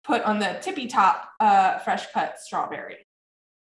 put 0.04 0.22
on 0.24 0.39
the 0.39 0.58
tippy 0.62 0.88
top 0.88 1.30
uh, 1.39 1.80
fresh 1.80 2.12
cut 2.13 2.39
strawberry 2.39 2.98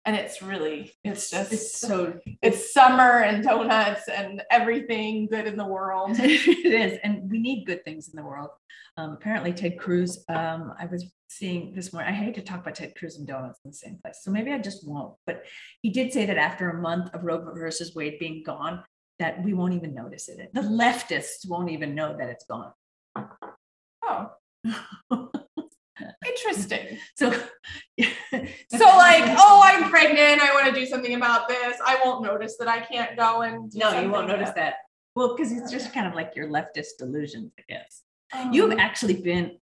and 0.05 0.17
it's 0.17 0.43
really 0.43 0.93
it's 1.05 1.31
just 1.31 1.53
It's 1.53 1.79
so 1.79 2.19
it's 2.43 2.73
summer 2.73 3.21
and 3.21 3.45
donuts 3.45 4.09
and 4.09 4.43
everything 4.51 5.29
good 5.29 5.47
in 5.47 5.57
the 5.57 5.67
world 5.67 6.11
it 6.19 6.73
is, 6.73 6.99
and 7.03 7.31
we 7.31 7.39
need 7.39 7.67
good 7.67 7.85
things 7.85 8.09
in 8.09 8.17
the 8.17 8.25
world. 8.25 8.51
Um, 8.97 9.13
apparently, 9.13 9.53
Ted 9.53 9.79
Cruz. 9.79 10.25
Um, 10.29 10.75
I 10.79 10.87
was 10.87 11.13
seeing 11.29 11.73
this 11.75 11.93
morning. 11.93 12.13
I 12.13 12.17
hate 12.17 12.35
to 12.35 12.43
talk 12.43 12.61
about 12.61 12.75
Ted 12.75 12.95
Cruz 12.97 13.17
and 13.17 13.27
donuts 13.27 13.61
in 13.65 13.71
the 13.71 13.77
same 13.77 13.99
place, 14.03 14.19
so 14.23 14.31
maybe 14.31 14.53
I 14.53 14.59
just 14.59 14.87
won't. 14.87 15.15
But 15.27 15.45
he 15.83 15.91
did 15.91 16.13
say 16.13 16.27
that 16.27 16.37
after 16.37 16.71
a 16.71 16.81
month 16.81 17.15
of 17.15 17.25
Roe 17.25 17.39
versus 17.55 17.95
Wade 17.95 18.19
being 18.19 18.43
gone, 18.45 18.83
that 19.19 19.43
we 19.43 19.55
won't 19.55 19.75
even 19.75 19.95
notice 19.95 20.29
it. 20.29 20.53
The 20.53 20.63
leftists 20.63 21.49
won't 21.49 21.71
even 21.71 21.95
know 21.95 22.17
that 22.19 22.29
it's 22.29 22.45
gone. 22.45 22.73
oh 24.05 24.31
interesting 26.27 26.99
So, 27.17 27.31
so 28.01 28.85
like 28.85 29.25
oh 29.39 29.61
i'm 29.65 29.91
pregnant 29.91 30.41
i 30.43 30.53
want 30.55 30.67
to 30.67 30.73
do 30.73 30.87
something 30.87 31.15
about 31.15 31.49
this 31.49 31.77
i 31.85 32.01
won't 32.05 32.23
notice 32.23 32.57
that 32.59 32.69
i 32.69 32.81
can't 32.81 33.17
go 33.17 33.43
and 33.43 33.71
do 33.71 33.79
no, 33.79 34.01
you 34.01 34.11
won't 34.11 34.29
notice 34.29 34.51
that. 34.57 34.75
Well, 35.15 35.37
because 35.37 35.53
it's 35.53 35.71
just 35.71 35.93
kind 35.93 36.07
of 36.07 36.15
like 36.15 36.35
your 36.35 36.49
leftist 36.49 36.99
delusions, 36.99 37.53
I 37.59 37.63
guess. 37.69 38.03
Um, 38.33 38.53
You've 38.53 38.79
actually 38.79 39.21
been 39.21 39.59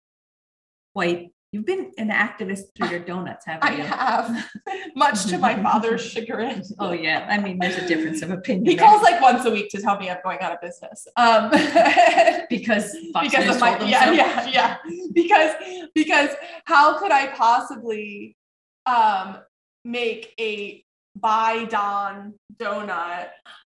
quite. 0.94 1.32
You've 1.58 1.66
been 1.66 1.92
an 1.98 2.12
activist 2.12 2.76
through 2.76 2.90
your 2.90 3.00
donuts, 3.00 3.48
haven't 3.48 3.68
i 3.68 3.76
you? 3.78 3.82
I 3.82 3.88
have 3.88 4.50
much 4.96 5.26
to 5.26 5.40
my 5.40 5.60
father's 5.64 6.02
chagrin 6.12 6.62
Oh 6.78 6.92
yeah, 6.92 7.26
I 7.28 7.40
mean, 7.40 7.58
there's 7.60 7.78
a 7.78 7.88
difference 7.88 8.22
of 8.22 8.30
opinion. 8.30 8.68
he 8.68 8.78
calls 8.78 9.02
like 9.02 9.20
once 9.20 9.44
a 9.46 9.50
week 9.50 9.70
to 9.72 9.82
tell 9.82 9.98
me 9.98 10.08
i'm 10.08 10.18
going 10.24 10.40
out 10.42 10.52
of 10.52 10.62
business 10.62 11.08
um 11.16 11.50
because 12.52 12.96
Fox 13.12 13.28
because 13.28 13.46
News 13.46 13.56
of 13.56 13.62
my 13.62 13.84
yeah 13.86 14.06
so. 14.06 14.12
yeah 14.12 14.48
yeah 14.48 14.78
because 15.14 15.56
because 15.96 16.30
how 16.66 17.00
could 17.00 17.12
I 17.12 17.28
possibly 17.28 18.38
um 18.86 19.40
make 19.84 20.36
a 20.40 20.84
buy 21.16 21.66
Don 21.66 22.36
donut 22.56 23.30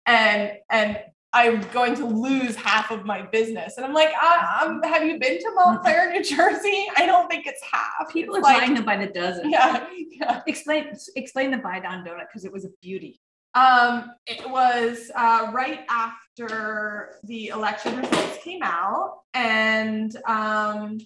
and 0.06 0.52
and 0.70 0.98
I'm 1.34 1.60
going 1.72 1.94
to 1.96 2.04
lose 2.04 2.54
half 2.56 2.90
of 2.90 3.04
my 3.04 3.22
business 3.22 3.76
and 3.76 3.86
I'm 3.86 3.94
like 3.94 4.12
I, 4.20 4.62
um, 4.66 4.82
have 4.82 5.04
you 5.04 5.18
been 5.18 5.38
to 5.38 5.50
Montclair 5.54 6.10
New 6.12 6.22
Jersey 6.22 6.86
I 6.96 7.06
don't 7.06 7.28
think 7.30 7.46
it's 7.46 7.62
half 7.62 8.12
People 8.12 8.34
It's 8.36 8.46
are 8.46 8.52
like, 8.52 8.60
buying 8.60 8.74
them 8.74 8.84
by 8.84 8.96
the 8.96 9.06
dozen. 9.12 9.50
yeah 9.50 9.86
yeah 10.10 10.42
Explain 10.46 10.92
explain 11.16 11.50
the 11.50 11.56
Bidon 11.58 12.06
donut 12.06 12.26
because 12.28 12.44
it 12.44 12.52
was 12.52 12.64
a 12.64 12.70
beauty. 12.82 13.20
Um, 13.54 14.12
it 14.26 14.48
was 14.48 15.10
uh, 15.14 15.50
right 15.52 15.80
after 15.90 17.16
the 17.24 17.48
election 17.48 17.96
results 17.98 18.38
came 18.42 18.62
out, 18.62 19.20
and 19.34 20.16
um, 20.26 20.98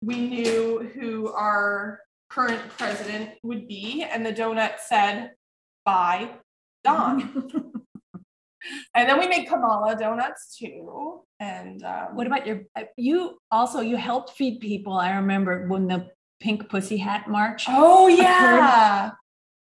we 0.00 0.28
knew 0.28 0.88
who 0.94 1.32
our 1.32 1.98
current 2.28 2.60
president 2.78 3.30
would 3.42 3.66
be, 3.66 4.04
and 4.04 4.24
the 4.24 4.32
donut 4.32 4.78
said, 4.86 5.32
"Buy 5.84 6.30
Don." 6.84 7.82
and 8.94 9.08
then 9.08 9.18
we 9.18 9.26
made 9.28 9.46
Kamala 9.48 9.96
donuts 9.96 10.56
too, 10.58 11.22
and 11.38 11.82
um, 11.84 12.14
What 12.16 12.26
about 12.26 12.46
your, 12.46 12.62
uh, 12.76 12.84
you 12.96 13.38
also, 13.50 13.80
you 13.80 13.96
helped 13.96 14.30
feed 14.36 14.60
people. 14.60 14.92
I 14.94 15.16
remember 15.16 15.66
when 15.68 15.86
the 15.86 16.08
Pink 16.40 16.68
Pussy 16.68 16.96
Hat 16.96 17.28
March. 17.28 17.66
Oh 17.68 18.08
yeah, 18.08 19.10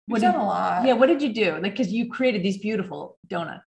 we've 0.07 0.21
What 0.21 0.21
done 0.21 0.33
did- 0.33 0.41
a 0.41 0.43
lot. 0.43 0.85
Yeah, 0.85 0.93
what 0.93 1.07
did 1.07 1.21
you 1.21 1.33
do? 1.33 1.53
Like, 1.53 1.73
because 1.73 1.91
you 1.91 2.09
created 2.09 2.43
these 2.43 2.57
beautiful 2.57 3.17
donuts. 3.27 3.63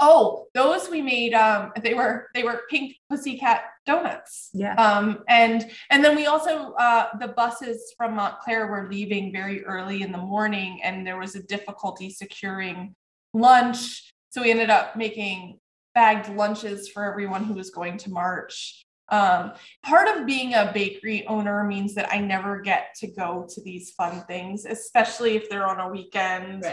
Oh, 0.00 0.46
those 0.54 0.88
we 0.90 1.00
made. 1.00 1.32
Um, 1.32 1.70
they 1.80 1.94
were 1.94 2.26
they 2.34 2.42
were 2.42 2.62
pink 2.68 2.96
pussycat 3.08 3.62
donuts. 3.86 4.50
Yeah. 4.52 4.74
Um, 4.74 5.22
and 5.28 5.70
and 5.90 6.04
then 6.04 6.16
we 6.16 6.26
also 6.26 6.72
uh, 6.72 7.06
the 7.20 7.28
buses 7.28 7.94
from 7.96 8.16
Montclair 8.16 8.66
were 8.66 8.88
leaving 8.90 9.30
very 9.30 9.64
early 9.64 10.02
in 10.02 10.10
the 10.10 10.18
morning, 10.18 10.80
and 10.82 11.06
there 11.06 11.18
was 11.20 11.36
a 11.36 11.42
difficulty 11.44 12.10
securing 12.10 12.96
lunch. 13.34 14.12
So 14.30 14.42
we 14.42 14.50
ended 14.50 14.70
up 14.70 14.96
making 14.96 15.58
bagged 15.94 16.28
lunches 16.34 16.88
for 16.88 17.04
everyone 17.04 17.44
who 17.44 17.54
was 17.54 17.70
going 17.70 17.98
to 17.98 18.10
march. 18.10 18.84
Um, 19.08 19.52
part 19.84 20.08
of 20.08 20.24
being 20.26 20.54
a 20.54 20.70
bakery 20.72 21.26
owner 21.26 21.64
means 21.64 21.94
that 21.96 22.10
I 22.10 22.18
never 22.18 22.60
get 22.60 22.94
to 23.00 23.08
go 23.08 23.46
to 23.50 23.60
these 23.62 23.90
fun 23.90 24.24
things, 24.26 24.64
especially 24.64 25.36
if 25.36 25.50
they're 25.50 25.66
on 25.66 25.80
a 25.80 25.88
weekend 25.90 26.64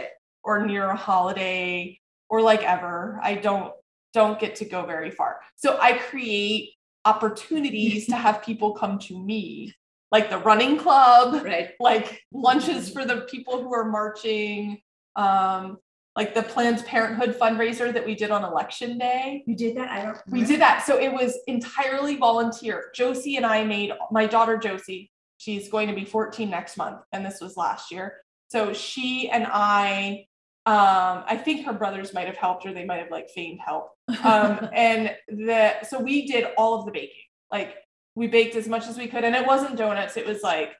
or 0.44 0.66
near 0.66 0.90
a 0.90 0.96
holiday 0.96 2.00
or 2.30 2.42
like 2.42 2.64
ever. 2.64 3.20
I 3.22 3.36
don't 3.36 3.74
don't 4.14 4.40
get 4.40 4.56
to 4.56 4.66
go 4.66 4.86
very 4.86 5.12
far. 5.12 5.42
So 5.56 5.78
I 5.80 5.94
create 5.98 6.72
opportunities 7.06 8.08
to 8.08 8.16
have 8.16 8.42
people 8.42 8.74
come 8.74 8.98
to 9.00 9.20
me, 9.20 9.76
like 10.12 10.30
the 10.30 10.40
running 10.40 10.78
club, 10.78 11.44
Right. 11.44 11.72
like 11.80 12.22
lunches 12.32 12.90
for 12.90 13.06
the 13.06 13.22
people 13.30 13.62
who 13.62 13.74
are 13.74 13.86
marching, 13.86 14.82
um, 15.16 15.78
like 16.20 16.36
the 16.36 16.44
Planned 16.44 16.86
Parenthood 16.86 17.40
fundraiser 17.40 17.94
that 17.94 18.06
we 18.06 18.14
did 18.14 18.30
on 18.30 18.44
election 18.44 18.98
day. 18.98 19.42
You 19.48 19.56
did 19.56 19.78
that? 19.78 19.90
I 19.90 20.04
don't 20.04 20.18
We 20.28 20.44
did 20.44 20.60
that. 20.60 20.86
So 20.86 21.00
it 21.00 21.14
was 21.14 21.40
entirely 21.48 22.18
volunteer. 22.18 22.92
Josie 22.94 23.38
and 23.38 23.46
I 23.46 23.64
made 23.64 23.94
my 24.12 24.26
daughter 24.26 24.58
Josie, 24.58 25.14
she's 25.38 25.70
going 25.70 25.88
to 25.88 25.96
be 25.96 26.04
14 26.04 26.50
next 26.50 26.76
month, 26.76 27.00
and 27.14 27.26
this 27.26 27.40
was 27.40 27.56
last 27.56 27.90
year. 27.90 28.18
So 28.50 28.74
she 28.74 29.30
and 29.30 29.48
I, 29.48 30.26
um, 30.66 31.24
I 31.26 31.42
think 31.42 31.66
her 31.66 31.72
brothers 31.72 32.14
might 32.14 32.28
have 32.28 32.36
helped 32.36 32.66
or 32.66 32.74
they 32.74 32.84
might 32.84 33.00
have 33.00 33.12
like 33.12 33.30
feigned 33.30 33.62
help. 33.66 33.92
Um, 34.22 34.68
and 34.74 35.16
the 35.30 35.82
so 35.84 36.02
we 36.02 36.28
did 36.28 36.48
all 36.58 36.78
of 36.78 36.86
the 36.86 36.92
baking. 36.92 37.16
Like 37.50 37.78
we 38.16 38.28
baked 38.28 38.58
as 38.58 38.68
much 38.68 38.88
as 38.88 38.98
we 38.98 39.08
could, 39.08 39.24
and 39.24 39.38
it 39.38 39.48
wasn't 39.48 39.78
donuts, 39.78 40.18
it 40.18 40.28
was 40.28 40.44
like 40.44 40.74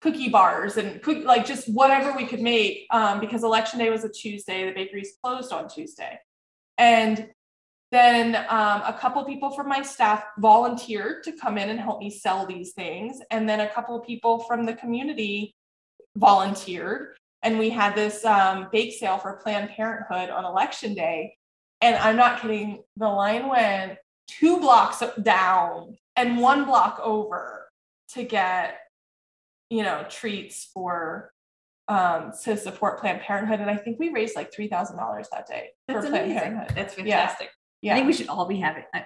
cookie 0.00 0.28
bars 0.28 0.76
and 0.76 1.02
cook, 1.02 1.24
like 1.24 1.46
just 1.46 1.68
whatever 1.68 2.12
we 2.12 2.26
could 2.26 2.40
make 2.40 2.86
um, 2.90 3.20
because 3.20 3.42
election 3.42 3.78
day 3.78 3.90
was 3.90 4.04
a 4.04 4.08
Tuesday. 4.08 4.66
The 4.66 4.72
bakery's 4.72 5.12
closed 5.22 5.52
on 5.52 5.68
Tuesday. 5.68 6.18
And 6.78 7.28
then 7.92 8.36
um, 8.48 8.82
a 8.86 8.96
couple 8.98 9.24
people 9.24 9.50
from 9.50 9.68
my 9.68 9.82
staff 9.82 10.24
volunteered 10.38 11.24
to 11.24 11.32
come 11.32 11.58
in 11.58 11.70
and 11.70 11.80
help 11.80 12.00
me 12.00 12.08
sell 12.08 12.46
these 12.46 12.72
things. 12.72 13.20
And 13.30 13.48
then 13.48 13.60
a 13.60 13.68
couple 13.68 13.98
people 14.00 14.40
from 14.40 14.64
the 14.64 14.74
community 14.74 15.54
volunteered. 16.16 17.16
And 17.42 17.58
we 17.58 17.70
had 17.70 17.94
this 17.94 18.24
um, 18.24 18.68
bake 18.70 18.92
sale 18.92 19.18
for 19.18 19.40
Planned 19.42 19.70
Parenthood 19.70 20.30
on 20.30 20.44
election 20.44 20.94
day. 20.94 21.36
And 21.80 21.96
I'm 21.96 22.16
not 22.16 22.40
kidding, 22.40 22.82
the 22.96 23.08
line 23.08 23.48
went 23.48 23.98
two 24.28 24.60
blocks 24.60 25.02
down 25.22 25.96
and 26.16 26.38
one 26.38 26.64
block 26.64 27.00
over 27.02 27.68
to 28.10 28.22
get, 28.22 28.78
you 29.70 29.82
know, 29.82 30.04
treats 30.08 30.68
for 30.74 31.32
um, 31.88 32.32
to 32.44 32.56
support 32.56 33.00
Planned 33.00 33.20
Parenthood, 33.22 33.60
and 33.60 33.70
I 33.70 33.76
think 33.76 33.98
we 33.98 34.10
raised 34.10 34.36
like 34.36 34.52
three 34.52 34.68
thousand 34.68 34.96
dollars 34.96 35.28
that 35.32 35.46
day 35.48 35.70
That's 35.88 36.04
for 36.04 36.10
Planned. 36.10 36.32
Parenthood. 36.38 36.76
That's 36.76 36.94
fantastic. 36.94 37.50
Yeah, 37.82 37.94
I 37.94 37.96
think 37.96 38.06
we 38.08 38.12
should 38.12 38.28
all 38.28 38.46
be 38.46 38.56
having. 38.56 38.84
I, 38.94 39.04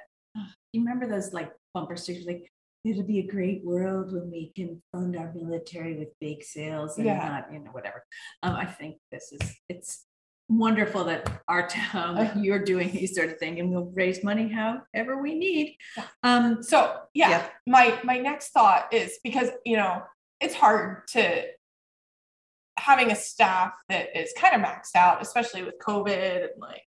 you 0.72 0.81
remember 0.81 1.07
those 1.07 1.33
like 1.33 1.53
bumper 1.72 1.96
stickers, 1.96 2.27
like 2.27 2.50
it'll 2.85 3.05
be 3.05 3.20
a 3.20 3.27
great 3.27 3.64
world 3.64 4.12
when 4.12 4.31
we 4.31 4.53
can 4.55 4.83
fund 4.92 5.16
our 5.16 5.33
military 5.35 5.96
with 5.96 6.09
bake 6.20 6.44
sales 6.44 6.98
and 6.98 7.07
Yeah. 7.07 7.16
not, 7.16 7.50
you 7.53 7.61
know, 7.61 7.70
whatever. 7.70 8.05
Um, 8.42 8.57
I 8.57 8.66
think 8.66 8.96
this 9.11 9.33
is 9.33 9.57
it's 9.68 10.05
wonderful 10.50 11.05
that 11.05 11.40
our 11.48 11.66
town 11.68 12.16
that 12.16 12.37
you're 12.37 12.62
doing 12.62 12.90
these 12.92 13.14
sort 13.14 13.31
of 13.31 13.38
thing, 13.38 13.61
and 13.61 13.70
we'll 13.70 13.90
raise 13.94 14.22
money 14.24 14.48
however 14.48 15.22
we 15.22 15.35
need. 15.35 15.77
Yeah. 15.96 16.05
Um, 16.22 16.62
So 16.62 16.98
yeah, 17.14 17.31
Yeah. 17.31 17.46
my 17.66 17.98
my 18.05 18.18
next 18.18 18.50
thought 18.50 18.92
is 18.92 19.18
because 19.24 19.48
you 19.64 19.77
know 19.77 20.03
it's 20.44 20.54
hard 20.54 21.09
to 21.09 21.44
having 22.78 23.11
a 23.11 23.16
staff 23.16 23.72
that 23.88 24.16
is 24.18 24.33
kind 24.37 24.54
of 24.54 24.61
maxed 24.61 24.94
out, 24.94 25.22
especially 25.22 25.62
with 25.62 25.74
COVID 25.78 26.42
and 26.42 26.50
like 26.59 26.83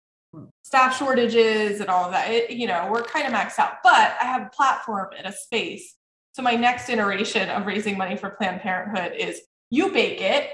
staff 0.64 0.98
shortages 0.98 1.80
and 1.80 1.90
all 1.90 2.06
of 2.06 2.12
that. 2.12 2.30
It, 2.32 2.52
you 2.52 2.68
know, 2.68 2.90
we're 2.92 3.04
kind 3.04 3.28
of 3.28 3.34
maxed 3.34 3.60
out, 3.60 3.76
but 3.84 4.16
I 4.22 4.26
have 4.26 4.44
a 4.44 4.50
platform 4.50 5.10
and 5.18 5.28
a 5.28 5.32
space. 5.32 5.96
So 6.34 6.42
my 6.42 6.56
next 6.56 6.90
iteration 6.90 7.50
of 7.50 7.68
raising 7.68 7.98
money 7.98 8.18
for 8.18 8.32
Planned 8.32 8.62
Parenthood 8.62 9.14
is 9.18 9.42
you 9.70 9.92
bake 9.92 10.20
it 10.20 10.50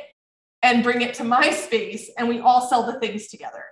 and 0.61 0.83
bring 0.83 1.01
it 1.01 1.13
to 1.15 1.23
my 1.23 1.51
space, 1.65 2.11
and 2.17 2.27
we 2.27 2.39
all 2.39 2.67
sell 2.67 2.85
the 2.85 2.99
things 2.99 3.27
together. 3.27 3.63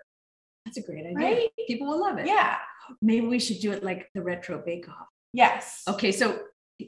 that's 0.66 0.78
a 0.78 0.82
great 0.82 1.06
idea. 1.06 1.18
Right? 1.18 1.50
People 1.68 1.88
will 1.88 2.00
love 2.00 2.18
it. 2.18 2.28
Yeah. 2.28 2.58
Maybe 3.02 3.28
we 3.28 3.40
should 3.40 3.60
do 3.60 3.74
it 3.74 3.84
like 3.84 4.10
the 4.16 4.22
retro 4.22 4.64
bake 4.66 4.88
off. 4.88 5.08
Yes. 5.34 5.84
Okay, 5.90 6.14
so 6.14 6.40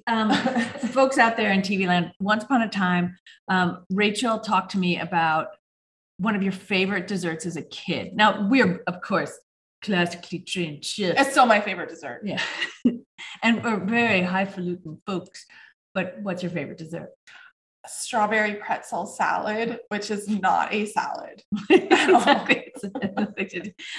um, 0.08 0.32
folks 0.94 1.18
out 1.18 1.38
there 1.38 1.52
in 1.52 1.62
TV 1.62 1.88
land, 1.88 2.12
once 2.20 2.44
upon 2.44 2.62
a 2.62 2.70
time, 2.70 3.18
um, 3.48 3.86
Rachel 3.90 4.40
talked 4.40 4.72
to 4.72 4.78
me 4.78 5.00
about 5.00 5.48
one 6.18 6.36
of 6.36 6.44
your 6.44 6.52
favorite 6.52 7.08
desserts 7.08 7.46
as 7.46 7.56
a 7.56 7.62
kid. 7.64 8.14
Now, 8.16 8.48
we're, 8.48 8.84
of 8.88 9.02
course, 9.02 9.38
classically 9.82 10.40
trained 10.40 10.84
chefs. 10.84 11.20
It's 11.20 11.32
still 11.32 11.46
my 11.46 11.62
favorite 11.62 11.90
dessert. 11.90 12.22
Yeah. 12.26 12.42
and 13.44 13.64
we're 13.64 13.80
very 13.86 14.22
highfalutin 14.22 15.02
folks. 15.06 15.46
But 15.94 16.18
what's 16.22 16.44
your 16.44 16.52
favorite 16.52 16.78
dessert? 16.78 17.10
strawberry 17.88 18.56
pretzel 18.56 19.06
salad, 19.06 19.80
which 19.88 20.12
is 20.12 20.28
not 20.28 20.74
a 20.74 20.86
salad. 20.86 21.42
Exactly. 21.70 22.72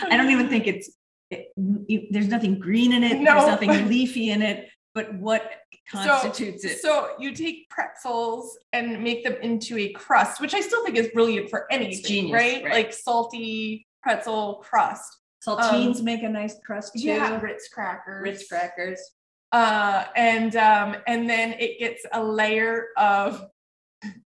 I 0.05 0.17
don't 0.17 0.31
even 0.31 0.49
think 0.49 0.67
it's, 0.67 0.91
it, 1.31 1.49
it- 1.89 2.13
there's 2.13 2.29
nothing 2.29 2.59
green 2.59 2.93
in 2.93 3.03
it, 3.03 3.19
No. 3.21 3.35
there's 3.35 3.47
nothing 3.47 3.89
leafy 3.89 4.31
in 4.31 4.43
it, 4.43 4.69
but 4.95 5.15
what 5.15 5.51
constitutes 5.91 6.65
it? 6.65 6.81
So 6.81 7.11
you 7.19 7.33
take 7.33 7.69
pretzels 7.69 8.59
and 8.73 9.03
make 9.03 9.25
them 9.25 9.37
into 9.43 9.79
a 9.79 9.91
crust, 9.93 10.41
which 10.41 10.55
I 10.55 10.61
still 10.61 10.85
think 10.85 10.97
is 10.97 11.09
brilliant 11.09 11.51
for 11.51 11.67
anything, 11.71 12.05
genius, 12.05 12.35
right? 12.35 12.65
right. 12.65 12.73
Like 12.73 12.93
salty 12.93 13.87
pretzel 14.03 14.57
crust. 14.57 15.19
Saltines 15.47 16.03
make 16.03 16.23
a 16.23 16.29
nice 16.29 16.57
crust 16.65 16.95
too. 16.95 17.01
Yeah, 17.01 17.41
Ritz 17.41 17.69
crackers. 17.69 18.23
Ritz 18.23 18.49
crackers. 18.49 19.01
Uh, 19.53 20.05
and 20.15 20.55
um, 20.57 20.97
and 21.07 21.29
then 21.29 21.55
it 21.59 21.79
gets 21.79 22.05
a 22.13 22.23
layer 22.23 22.89
of 22.97 23.47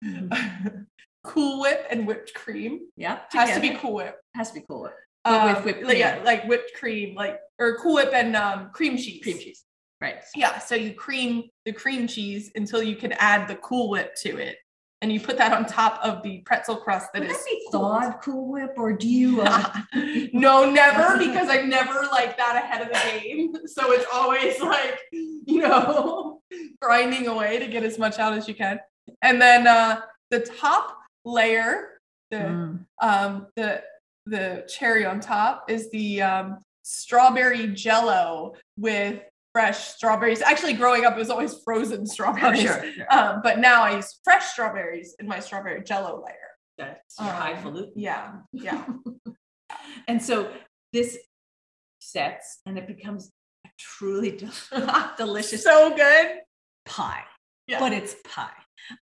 Cool 1.23 1.61
Whip 1.61 1.85
and 1.89 2.07
whipped 2.07 2.33
cream. 2.33 2.81
Yeah. 2.95 3.19
Has 3.31 3.53
to 3.55 3.59
be. 3.59 3.71
Cool 3.75 3.93
Whip. 3.93 4.17
Has 4.35 4.49
to 4.51 4.59
be 4.59 4.65
cool. 4.67 4.83
With 4.83 4.93
Um, 5.25 5.63
whipped 5.63 5.83
like, 5.83 5.97
Yeah, 5.97 6.21
like 6.23 6.45
whipped 6.45 6.71
cream, 6.79 7.15
like 7.15 7.39
or 7.59 7.77
Cool 7.77 7.95
Whip 7.95 8.11
and 8.13 8.35
um, 8.35 8.69
cream 8.73 8.97
cheese. 8.97 9.21
Cream 9.21 9.37
cheese. 9.37 9.63
Right. 10.01 10.23
Yeah, 10.35 10.57
so 10.57 10.73
you 10.73 10.93
cream 10.93 11.43
the 11.65 11.71
cream 11.71 12.07
cheese 12.07 12.51
until 12.55 12.81
you 12.81 12.95
can 12.95 13.11
add 13.13 13.47
the 13.47 13.55
Cool 13.57 13.89
Whip 13.91 14.15
to 14.23 14.37
it, 14.37 14.57
and 15.01 15.11
you 15.11 15.19
put 15.19 15.37
that 15.37 15.53
on 15.53 15.65
top 15.65 15.99
of 16.03 16.23
the 16.23 16.39
pretzel 16.39 16.75
crust 16.75 17.09
that 17.13 17.21
Would 17.21 17.29
is 17.29 17.37
that 17.37 17.45
be 17.45 17.67
thawed 17.71 18.19
Cool 18.23 18.51
Whip 18.51 18.73
or 18.77 18.93
do 18.93 19.07
you? 19.07 19.41
Uh, 19.41 19.71
no, 20.33 20.69
never, 20.69 21.17
because 21.25 21.49
I'm 21.49 21.69
never 21.69 22.07
like 22.11 22.35
that 22.37 22.55
ahead 22.55 22.81
of 22.81 22.87
the 22.87 23.19
game. 23.21 23.53
So 23.67 23.91
it's 23.91 24.05
always 24.11 24.59
like, 24.59 24.97
you 25.11 25.61
know, 25.61 26.41
grinding 26.81 27.27
away 27.27 27.59
to 27.59 27.67
get 27.67 27.83
as 27.83 27.99
much 27.99 28.17
out 28.17 28.33
as 28.33 28.47
you 28.47 28.55
can. 28.55 28.79
And 29.21 29.39
then 29.39 29.67
uh 29.67 30.01
the 30.31 30.39
top 30.39 30.97
layer, 31.25 31.99
the 32.31 32.37
Mm. 32.37 32.85
um 33.01 33.47
the 33.55 33.83
the 34.25 34.65
cherry 34.67 35.05
on 35.05 35.19
top 35.19 35.69
is 35.69 35.91
the 35.91 36.21
um 36.21 36.57
strawberry 36.83 37.67
jello 37.67 38.53
with 38.77 39.21
fresh 39.53 39.77
strawberries. 39.89 40.41
Actually, 40.41 40.73
growing 40.73 41.05
up, 41.05 41.15
it 41.15 41.19
was 41.19 41.29
always 41.29 41.55
frozen 41.63 42.01
Oh, 42.01 42.05
strawberries. 42.05 42.61
sure. 42.61 42.93
sure. 42.93 43.05
Um, 43.11 43.41
but 43.43 43.59
now 43.59 43.83
I 43.83 43.95
use 43.97 44.19
fresh 44.23 44.45
strawberries 44.53 45.15
in 45.19 45.27
my 45.27 45.39
strawberry 45.39 45.83
jello 45.83 46.23
layer. 46.25 46.35
That's 46.77 47.19
um, 47.19 47.27
highfalutin. 47.27 47.93
Yeah, 47.95 48.33
yeah. 48.53 48.85
And 50.07 50.21
so 50.21 50.51
this 50.91 51.17
sets 51.99 52.59
and 52.65 52.77
it 52.77 52.87
becomes 52.87 53.31
a 53.65 53.69
truly 53.79 54.37
delicious 55.17 55.63
so 55.63 55.95
good. 55.95 56.39
pie. 56.85 57.23
Yeah. 57.67 57.79
But 57.79 57.93
it's 57.93 58.15
pie. 58.25 58.49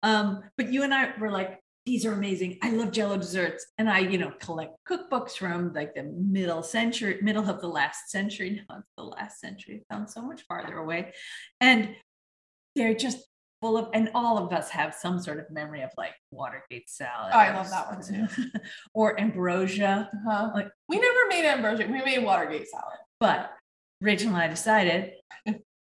Um, 0.03 0.43
but 0.57 0.71
you 0.71 0.83
and 0.83 0.93
I 0.93 1.11
were 1.19 1.31
like, 1.31 1.59
these 1.89 2.05
are 2.05 2.13
amazing. 2.13 2.59
I 2.61 2.69
love 2.69 2.91
jello 2.91 3.17
desserts. 3.17 3.65
And 3.79 3.89
I, 3.89 3.97
you 3.97 4.19
know, 4.19 4.31
collect 4.39 4.73
cookbooks 4.87 5.31
from 5.31 5.73
like 5.73 5.95
the 5.95 6.03
middle 6.03 6.61
century, 6.61 7.17
middle 7.23 7.49
of 7.49 7.61
the 7.61 7.67
last 7.67 8.11
century. 8.11 8.61
Now 8.69 8.77
it's 8.77 8.91
the 8.95 9.03
last 9.03 9.39
century. 9.39 9.77
It 9.77 9.85
sounds 9.91 10.13
so 10.13 10.21
much 10.21 10.43
farther 10.43 10.77
away. 10.77 11.13
And 11.59 11.95
they're 12.75 12.93
just 12.93 13.17
full 13.59 13.75
of, 13.75 13.89
and 13.95 14.11
all 14.13 14.37
of 14.37 14.53
us 14.53 14.69
have 14.69 14.93
some 14.93 15.19
sort 15.19 15.39
of 15.39 15.49
memory 15.49 15.81
of 15.81 15.89
like 15.97 16.13
Watergate 16.29 16.87
salad. 16.91 17.31
Oh, 17.33 17.39
I 17.39 17.55
love 17.55 17.71
that 17.71 17.87
one 17.89 18.03
too. 18.03 18.27
or 18.93 19.19
ambrosia. 19.19 20.11
Uh-huh. 20.13 20.51
Like- 20.53 20.69
we 20.87 20.99
never 20.99 21.27
made 21.29 21.45
ambrosia. 21.45 21.87
We 21.87 22.03
made 22.03 22.23
Watergate 22.23 22.67
salad. 22.67 22.99
But 23.19 23.51
Rachel 23.99 24.27
and 24.27 24.37
I 24.37 24.47
decided 24.47 25.13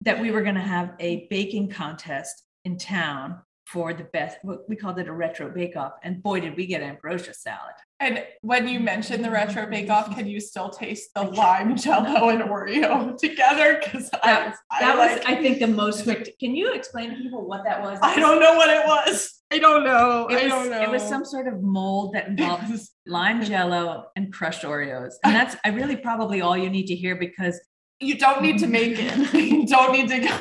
that 0.02 0.20
we 0.20 0.30
were 0.30 0.42
going 0.42 0.56
to 0.56 0.60
have 0.60 0.92
a 1.00 1.26
baking 1.30 1.70
contest 1.70 2.42
in 2.66 2.76
town 2.76 3.40
for 3.66 3.94
the 3.94 4.04
best. 4.04 4.38
what 4.42 4.68
We 4.68 4.76
called 4.76 4.98
it 4.98 5.08
a 5.08 5.12
retro 5.12 5.50
bake 5.50 5.76
off, 5.76 5.92
and 6.02 6.22
boy, 6.22 6.40
did 6.40 6.56
we 6.56 6.66
get 6.66 6.82
ambrosia 6.82 7.34
salad! 7.34 7.74
And 8.00 8.24
when 8.42 8.68
you 8.68 8.80
mentioned 8.80 9.24
the 9.24 9.30
retro 9.30 9.62
mm-hmm. 9.62 9.70
bake 9.70 9.90
off, 9.90 10.14
can 10.14 10.26
you 10.26 10.40
still 10.40 10.68
taste 10.68 11.10
the 11.14 11.22
lime 11.22 11.76
jello 11.76 12.28
and 12.28 12.42
Oreo 12.42 13.16
together? 13.18 13.80
Because 13.82 14.10
I, 14.22 14.26
That, 14.26 14.56
I 14.70 14.80
that 14.80 14.98
like, 14.98 15.16
was, 15.18 15.26
I 15.26 15.42
think, 15.42 15.60
the 15.60 15.68
most. 15.68 16.00
spect- 16.00 16.30
Can 16.40 16.54
you 16.54 16.74
explain 16.74 17.10
to 17.10 17.16
people 17.16 17.46
what 17.46 17.64
that 17.64 17.80
was? 17.80 17.98
I 18.02 18.16
don't 18.18 18.40
know 18.40 18.54
what 18.56 18.68
it 18.68 18.86
was. 18.86 19.40
I 19.50 19.58
don't 19.58 19.84
know. 19.84 20.26
It 20.28 20.34
I 20.34 20.42
was, 20.44 20.52
don't 20.52 20.70
know. 20.70 20.82
it 20.82 20.90
was 20.90 21.02
some 21.02 21.24
sort 21.24 21.46
of 21.46 21.62
mold 21.62 22.14
that 22.14 22.26
involved 22.28 22.72
lime 23.06 23.42
jello 23.44 24.06
and 24.16 24.32
crushed 24.32 24.62
Oreos, 24.64 25.12
and 25.22 25.34
that's 25.34 25.56
I 25.64 25.68
really 25.68 25.96
probably 25.96 26.40
all 26.40 26.56
you 26.56 26.68
need 26.70 26.86
to 26.86 26.94
hear 26.94 27.16
because. 27.16 27.60
you 28.00 28.18
don't 28.18 28.42
need 28.42 28.58
to 28.58 28.66
make 28.66 28.96
it. 28.98 29.32
You 29.54 29.66
don't 29.66 29.92
need 29.92 30.08
to 30.08 30.18
go. 30.20 30.38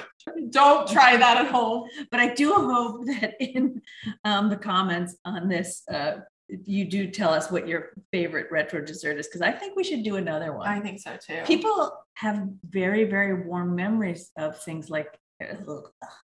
Don't 0.49 0.88
try 0.88 1.17
that 1.17 1.38
at 1.38 1.51
home. 1.51 1.88
But 2.12 2.19
I 2.19 2.33
do 2.33 2.53
hope 2.53 3.05
that 3.05 3.36
in 3.39 3.81
um, 4.23 4.49
the 4.49 4.57
comments 4.57 5.15
on 5.25 5.47
this, 5.49 5.83
uh, 5.91 6.17
you 6.65 6.86
do 6.86 7.09
tell 7.09 7.33
us 7.33 7.49
what 7.49 7.67
your 7.67 7.93
favorite 8.12 8.47
retro 8.51 8.81
dessert 8.81 9.17
is, 9.17 9.27
because 9.27 9.41
I 9.41 9.51
think 9.51 9.75
we 9.75 9.83
should 9.83 10.03
do 10.03 10.17
another 10.17 10.55
one. 10.55 10.67
I 10.67 10.79
think 10.79 10.99
so 10.99 11.17
too. 11.17 11.41
People 11.45 11.91
have 12.15 12.47
very, 12.69 13.05
very 13.05 13.45
warm 13.45 13.75
memories 13.75 14.31
of 14.38 14.59
things 14.62 14.89
like 14.89 15.17
uh, 15.41 15.77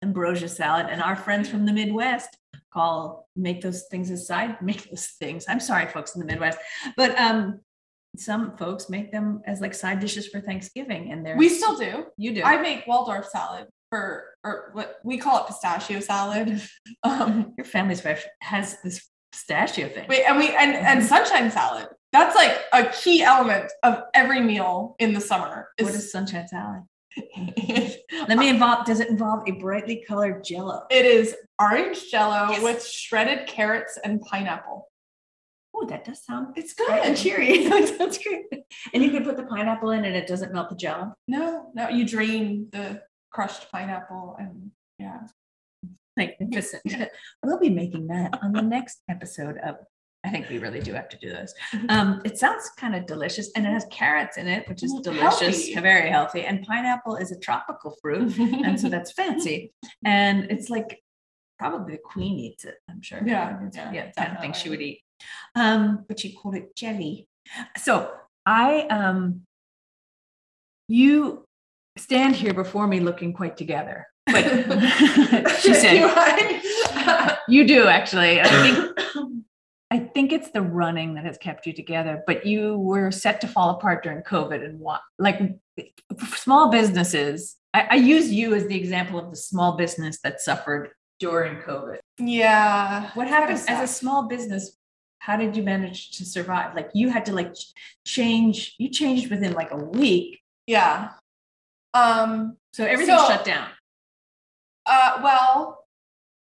ambrosia 0.02 0.48
salad, 0.48 0.88
and 0.90 1.02
our 1.02 1.16
friends 1.16 1.50
from 1.50 1.66
the 1.66 1.74
Midwest 1.74 2.38
call 2.74 3.28
make 3.36 3.62
those 3.62 3.84
things 3.92 4.10
aside, 4.10 4.62
make 4.62 4.90
those 4.90 5.08
things. 5.20 5.46
I'm 5.48 5.60
sorry, 5.60 5.88
folks 5.88 6.16
in 6.16 6.22
the 6.22 6.28
Midwest, 6.28 6.60
but 6.96 7.18
um, 7.20 7.60
some 8.18 8.58
folks 8.58 8.90
make 8.90 9.12
them 9.12 9.42
as 9.46 9.62
like 9.62 9.74
side 9.74 10.00
dishes 10.00 10.28
for 10.28 10.42
Thanksgiving, 10.42 11.12
and 11.12 11.26
they're 11.26 11.38
we 11.38 11.50
still 11.50 11.78
do. 11.78 12.06
you 12.18 12.34
do. 12.34 12.44
I 12.44 12.62
make 12.62 12.88
Waldorf 12.88 13.28
salad 13.28 13.68
for, 13.90 14.26
or 14.44 14.70
what 14.74 14.98
we 15.04 15.18
call 15.18 15.44
it 15.44 15.48
pistachio 15.48 16.00
salad. 16.00 16.62
Um, 17.04 17.54
Your 17.58 17.66
family's 17.66 18.02
has 18.42 18.82
this 18.82 19.08
pistachio 19.32 19.88
thing. 19.90 20.08
wait, 20.10 20.24
and 20.28 20.38
we 20.38 20.50
and 20.56 20.72
and 20.76 21.04
sunshine 21.04 21.52
salad. 21.52 21.88
That's 22.12 22.36
like 22.36 22.58
a 22.74 22.86
key 22.92 23.22
element 23.24 23.72
of 23.84 24.04
every 24.14 24.42
meal 24.42 24.96
in 25.00 25.14
the 25.14 25.22
summer. 25.22 25.68
what 25.80 25.94
is 25.94 26.12
sunshine 26.12 26.48
salad? 26.48 26.84
Let 28.28 28.38
me 28.38 28.50
involve. 28.50 28.86
Does 28.86 29.00
it 29.00 29.10
involve 29.10 29.44
a 29.48 29.52
brightly 29.52 30.04
colored 30.08 30.44
Jello? 30.44 30.84
it 30.90 31.06
is 31.06 31.36
orange 31.60 32.10
jello 32.12 32.50
Yes. 32.52 32.64
with 32.64 32.86
shredded 32.86 33.48
carrots 33.48 33.98
and 34.04 34.22
pineapple. 34.22 34.88
Oh, 35.76 35.86
that 35.86 36.06
does 36.06 36.24
sound 36.26 36.54
It's 36.58 36.74
bright 36.74 37.06
and 37.06 37.16
good. 37.16 37.22
cheery. 37.22 37.68
that 37.70 37.88
sounds 37.98 38.18
great. 38.18 38.46
And 38.94 39.04
you 39.04 39.12
can 39.12 39.24
put 39.24 39.38
the 39.38 39.44
pineapple 39.44 39.92
in, 39.92 40.06
and 40.06 40.16
it 40.16 40.28
doesn't 40.28 40.52
melt 40.54 40.70
the 40.70 40.76
Jello. 40.76 41.14
No, 41.28 41.72
no, 41.76 41.90
you 41.90 42.06
drain 42.06 42.68
the 42.72 43.02
crushed 43.32 43.72
pineapple 43.72 44.36
and 44.40 44.72
yeah. 45.00 45.20
Magnificent. 46.16 46.82
we'll 47.44 47.60
be 47.60 47.70
making 47.70 48.08
that 48.08 48.40
on 48.42 48.52
the 48.52 48.62
next 48.62 49.02
episode 49.10 49.58
of. 49.60 49.76
I 50.26 50.30
think 50.30 50.50
we 50.50 50.58
really 50.58 50.80
do 50.82 50.92
have 50.94 51.08
to 51.10 51.18
do 51.20 51.30
this. 51.30 51.54
Um, 51.90 52.22
it 52.26 52.38
sounds 52.38 52.70
kind 52.78 52.96
of 52.96 53.06
delicious, 53.06 53.50
and 53.56 53.66
it 53.66 53.70
has 53.70 53.86
carrots 53.92 54.36
in 54.38 54.48
it, 54.48 54.68
which 54.68 54.84
is 54.84 54.92
Mm, 54.94 55.04
delicious, 55.04 55.68
healthy. 55.68 55.80
very 55.80 56.10
healthy. 56.10 56.42
And 56.42 56.64
pineapple 56.66 57.16
is 57.18 57.32
a 57.32 57.40
tropical 57.40 57.96
fruit, 58.02 58.36
and 58.38 58.78
so 58.80 58.90
that's 58.90 59.12
fancy. 59.22 59.72
And 60.04 60.46
it's 60.52 60.70
like 60.70 61.02
probably 61.60 61.94
the 61.94 62.02
queen 62.04 62.40
eats 62.40 62.66
it. 62.66 62.76
I'm 62.90 63.02
sure. 63.02 63.22
Yeah, 63.26 63.58
yeah, 63.74 63.92
yeah, 63.94 64.12
kind 64.12 64.34
of 64.36 64.42
thing 64.42 64.54
she 64.54 64.70
would 64.70 64.82
eat. 64.82 65.02
Um, 65.56 66.04
but 66.08 66.20
she 66.20 66.34
called 66.34 66.56
it 66.56 66.76
jelly. 66.76 67.28
So 67.78 68.12
I 68.46 68.82
um, 68.88 69.44
you 70.88 71.47
stand 71.98 72.36
here 72.36 72.54
before 72.54 72.88
me 72.88 73.00
looking 73.00 73.34
quite 73.34 73.58
together. 73.58 74.08
But 74.26 74.44
she 75.62 75.74
said 75.82 76.62
you 77.48 77.66
do 77.68 77.88
actually. 77.88 78.42
I 78.42 78.48
think 78.48 79.00
I 79.90 80.00
think 80.00 80.34
it's 80.34 80.52
the 80.52 80.62
running 80.62 81.14
that 81.16 81.24
has 81.24 81.38
kept 81.38 81.66
you 81.66 81.72
together. 81.74 82.22
But 82.28 82.46
you 82.46 82.78
were 82.78 83.10
set 83.10 83.40
to 83.42 83.48
fall 83.48 83.70
apart 83.70 84.04
during 84.04 84.22
COVID, 84.24 84.64
and 84.64 84.80
what 84.80 85.02
like 85.18 85.40
small 86.36 86.70
businesses. 86.72 87.56
I, 87.74 87.88
I 87.92 87.96
use 87.96 88.32
you 88.32 88.54
as 88.54 88.68
the 88.68 88.76
example 88.78 89.18
of 89.20 89.30
the 89.30 89.38
small 89.38 89.78
business 89.78 90.20
that 90.24 90.42
suffered 90.42 90.90
during 91.20 91.58
COVID. 91.62 91.98
yeah. 92.20 93.12
What 93.14 93.28
happened 93.28 93.60
as 93.68 93.90
a 93.90 93.94
small 93.94 94.28
business? 94.28 94.78
How 95.20 95.36
did 95.38 95.56
you 95.58 95.64
manage 95.64 96.12
to 96.18 96.26
survive? 96.26 96.76
Like 96.76 96.90
you 96.94 97.10
had 97.10 97.26
to 97.26 97.34
like 97.34 97.54
change. 98.06 98.76
You 98.78 98.90
changed 98.90 99.30
within 99.32 99.54
like 99.54 99.72
a 99.72 99.78
week, 99.78 100.40
Yeah. 100.68 101.10
Um, 101.98 102.58
so 102.74 102.86
everything 102.86 103.18
So- 103.18 103.28
shut 103.28 103.46
down. 103.46 103.70
Uh, 104.86 105.20
well, 105.24 105.86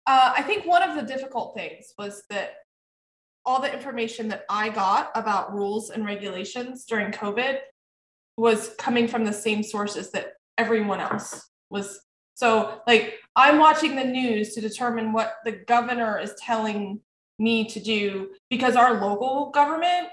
uh, 0.06 0.32
I 0.36 0.42
think 0.42 0.66
one 0.66 0.82
of 0.82 0.96
the 0.96 1.02
difficult 1.02 1.54
things 1.54 1.92
was 1.96 2.24
that 2.28 2.54
all 3.44 3.60
the 3.60 3.72
information 3.72 4.28
that 4.28 4.44
I 4.48 4.68
got 4.68 5.10
about 5.14 5.52
rules 5.52 5.90
and 5.90 6.04
regulations 6.04 6.84
during 6.84 7.12
COVID 7.12 7.58
was 8.36 8.74
coming 8.78 9.06
from 9.08 9.24
the 9.24 9.32
same 9.32 9.62
sources 9.62 10.10
that 10.12 10.34
everyone 10.58 11.00
else 11.00 11.50
was. 11.70 12.00
So, 12.34 12.80
like, 12.86 13.14
I'm 13.36 13.58
watching 13.58 13.94
the 13.94 14.04
news 14.04 14.54
to 14.54 14.60
determine 14.60 15.12
what 15.12 15.36
the 15.44 15.52
governor 15.52 16.18
is 16.18 16.34
telling 16.38 17.00
me 17.38 17.64
to 17.66 17.80
do 17.80 18.30
because 18.48 18.74
our 18.74 19.00
local 19.00 19.50
government 19.50 20.08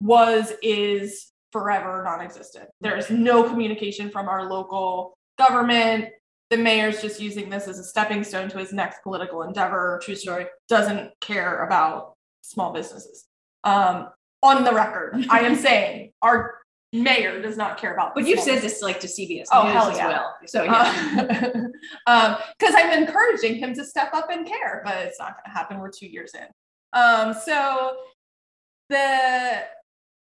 was, 0.00 0.52
is 0.62 1.32
forever 1.52 2.02
non 2.04 2.20
existent. 2.20 2.68
There's 2.80 3.10
no 3.10 3.48
communication 3.48 4.10
from 4.10 4.28
our 4.28 4.44
local 4.48 5.16
government 5.38 6.10
the 6.50 6.56
mayor's 6.56 7.02
just 7.02 7.20
using 7.20 7.50
this 7.50 7.68
as 7.68 7.78
a 7.78 7.84
stepping 7.84 8.24
stone 8.24 8.48
to 8.50 8.58
his 8.58 8.72
next 8.72 9.02
political 9.02 9.42
endeavor. 9.42 10.00
True 10.02 10.14
story. 10.14 10.46
Doesn't 10.68 11.10
care 11.20 11.64
about 11.64 12.14
small 12.40 12.72
businesses. 12.72 13.26
Um, 13.64 14.08
on 14.42 14.64
the 14.64 14.72
record, 14.72 15.26
I 15.30 15.40
am 15.40 15.54
saying 15.56 16.12
our 16.22 16.54
mayor 16.92 17.42
does 17.42 17.58
not 17.58 17.78
care 17.78 17.92
about. 17.92 18.14
But 18.14 18.26
you've 18.26 18.40
said 18.40 18.62
this 18.62 18.80
like 18.80 18.98
to 19.00 19.06
CBS 19.06 19.46
Oh, 19.52 19.64
News 19.64 19.72
hell 19.72 19.90
as 19.90 19.96
yeah. 19.98 20.08
well. 20.08 20.36
So 20.46 20.62
yeah. 20.64 21.50
um, 22.06 22.36
because 22.58 22.74
I'm 22.74 23.02
encouraging 23.02 23.56
him 23.56 23.74
to 23.74 23.84
step 23.84 24.14
up 24.14 24.30
and 24.30 24.46
care, 24.46 24.80
but 24.84 24.96
it's 25.04 25.18
not 25.18 25.34
going 25.34 25.44
to 25.44 25.50
happen. 25.50 25.78
We're 25.80 25.90
two 25.90 26.06
years 26.06 26.32
in. 26.34 26.46
Um, 26.98 27.34
so 27.34 27.94
the 28.88 29.64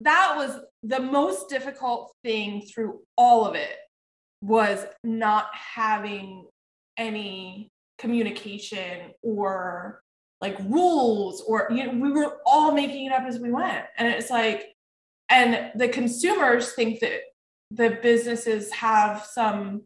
that 0.00 0.34
was 0.36 0.58
the 0.82 1.00
most 1.00 1.48
difficult 1.48 2.12
thing 2.24 2.62
through 2.62 3.00
all 3.16 3.46
of 3.46 3.54
it 3.54 3.76
was 4.42 4.86
not 5.04 5.48
having 5.52 6.46
any 6.96 7.70
communication 7.98 9.12
or 9.22 10.00
like 10.40 10.58
rules 10.60 11.42
or 11.42 11.68
you 11.70 11.84
know 11.84 11.92
we 11.92 12.10
were 12.10 12.38
all 12.46 12.72
making 12.72 13.06
it 13.06 13.12
up 13.12 13.24
as 13.24 13.38
we 13.38 13.50
went. 13.50 13.84
And 13.98 14.08
it's 14.08 14.30
like 14.30 14.74
and 15.28 15.70
the 15.74 15.88
consumers 15.88 16.72
think 16.72 17.00
that 17.00 17.20
the 17.70 17.98
businesses 18.02 18.72
have 18.72 19.24
some 19.24 19.82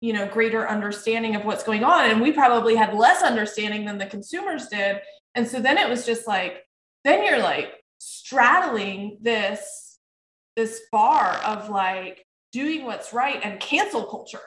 you 0.00 0.12
know 0.12 0.26
greater 0.26 0.68
understanding 0.68 1.36
of 1.36 1.44
what's 1.44 1.62
going 1.62 1.84
on 1.84 2.10
and 2.10 2.20
we 2.20 2.32
probably 2.32 2.74
had 2.74 2.94
less 2.94 3.22
understanding 3.22 3.84
than 3.84 3.98
the 3.98 4.06
consumers 4.06 4.66
did. 4.66 5.00
And 5.36 5.46
so 5.46 5.60
then 5.60 5.78
it 5.78 5.88
was 5.88 6.04
just 6.04 6.26
like 6.26 6.64
then 7.04 7.24
you're 7.24 7.38
like 7.38 7.81
straddling 8.32 9.18
this 9.20 9.98
this 10.56 10.82
bar 10.90 11.34
of 11.44 11.68
like 11.68 12.26
doing 12.50 12.84
what's 12.84 13.12
right 13.12 13.40
and 13.42 13.60
cancel 13.60 14.04
culture. 14.04 14.40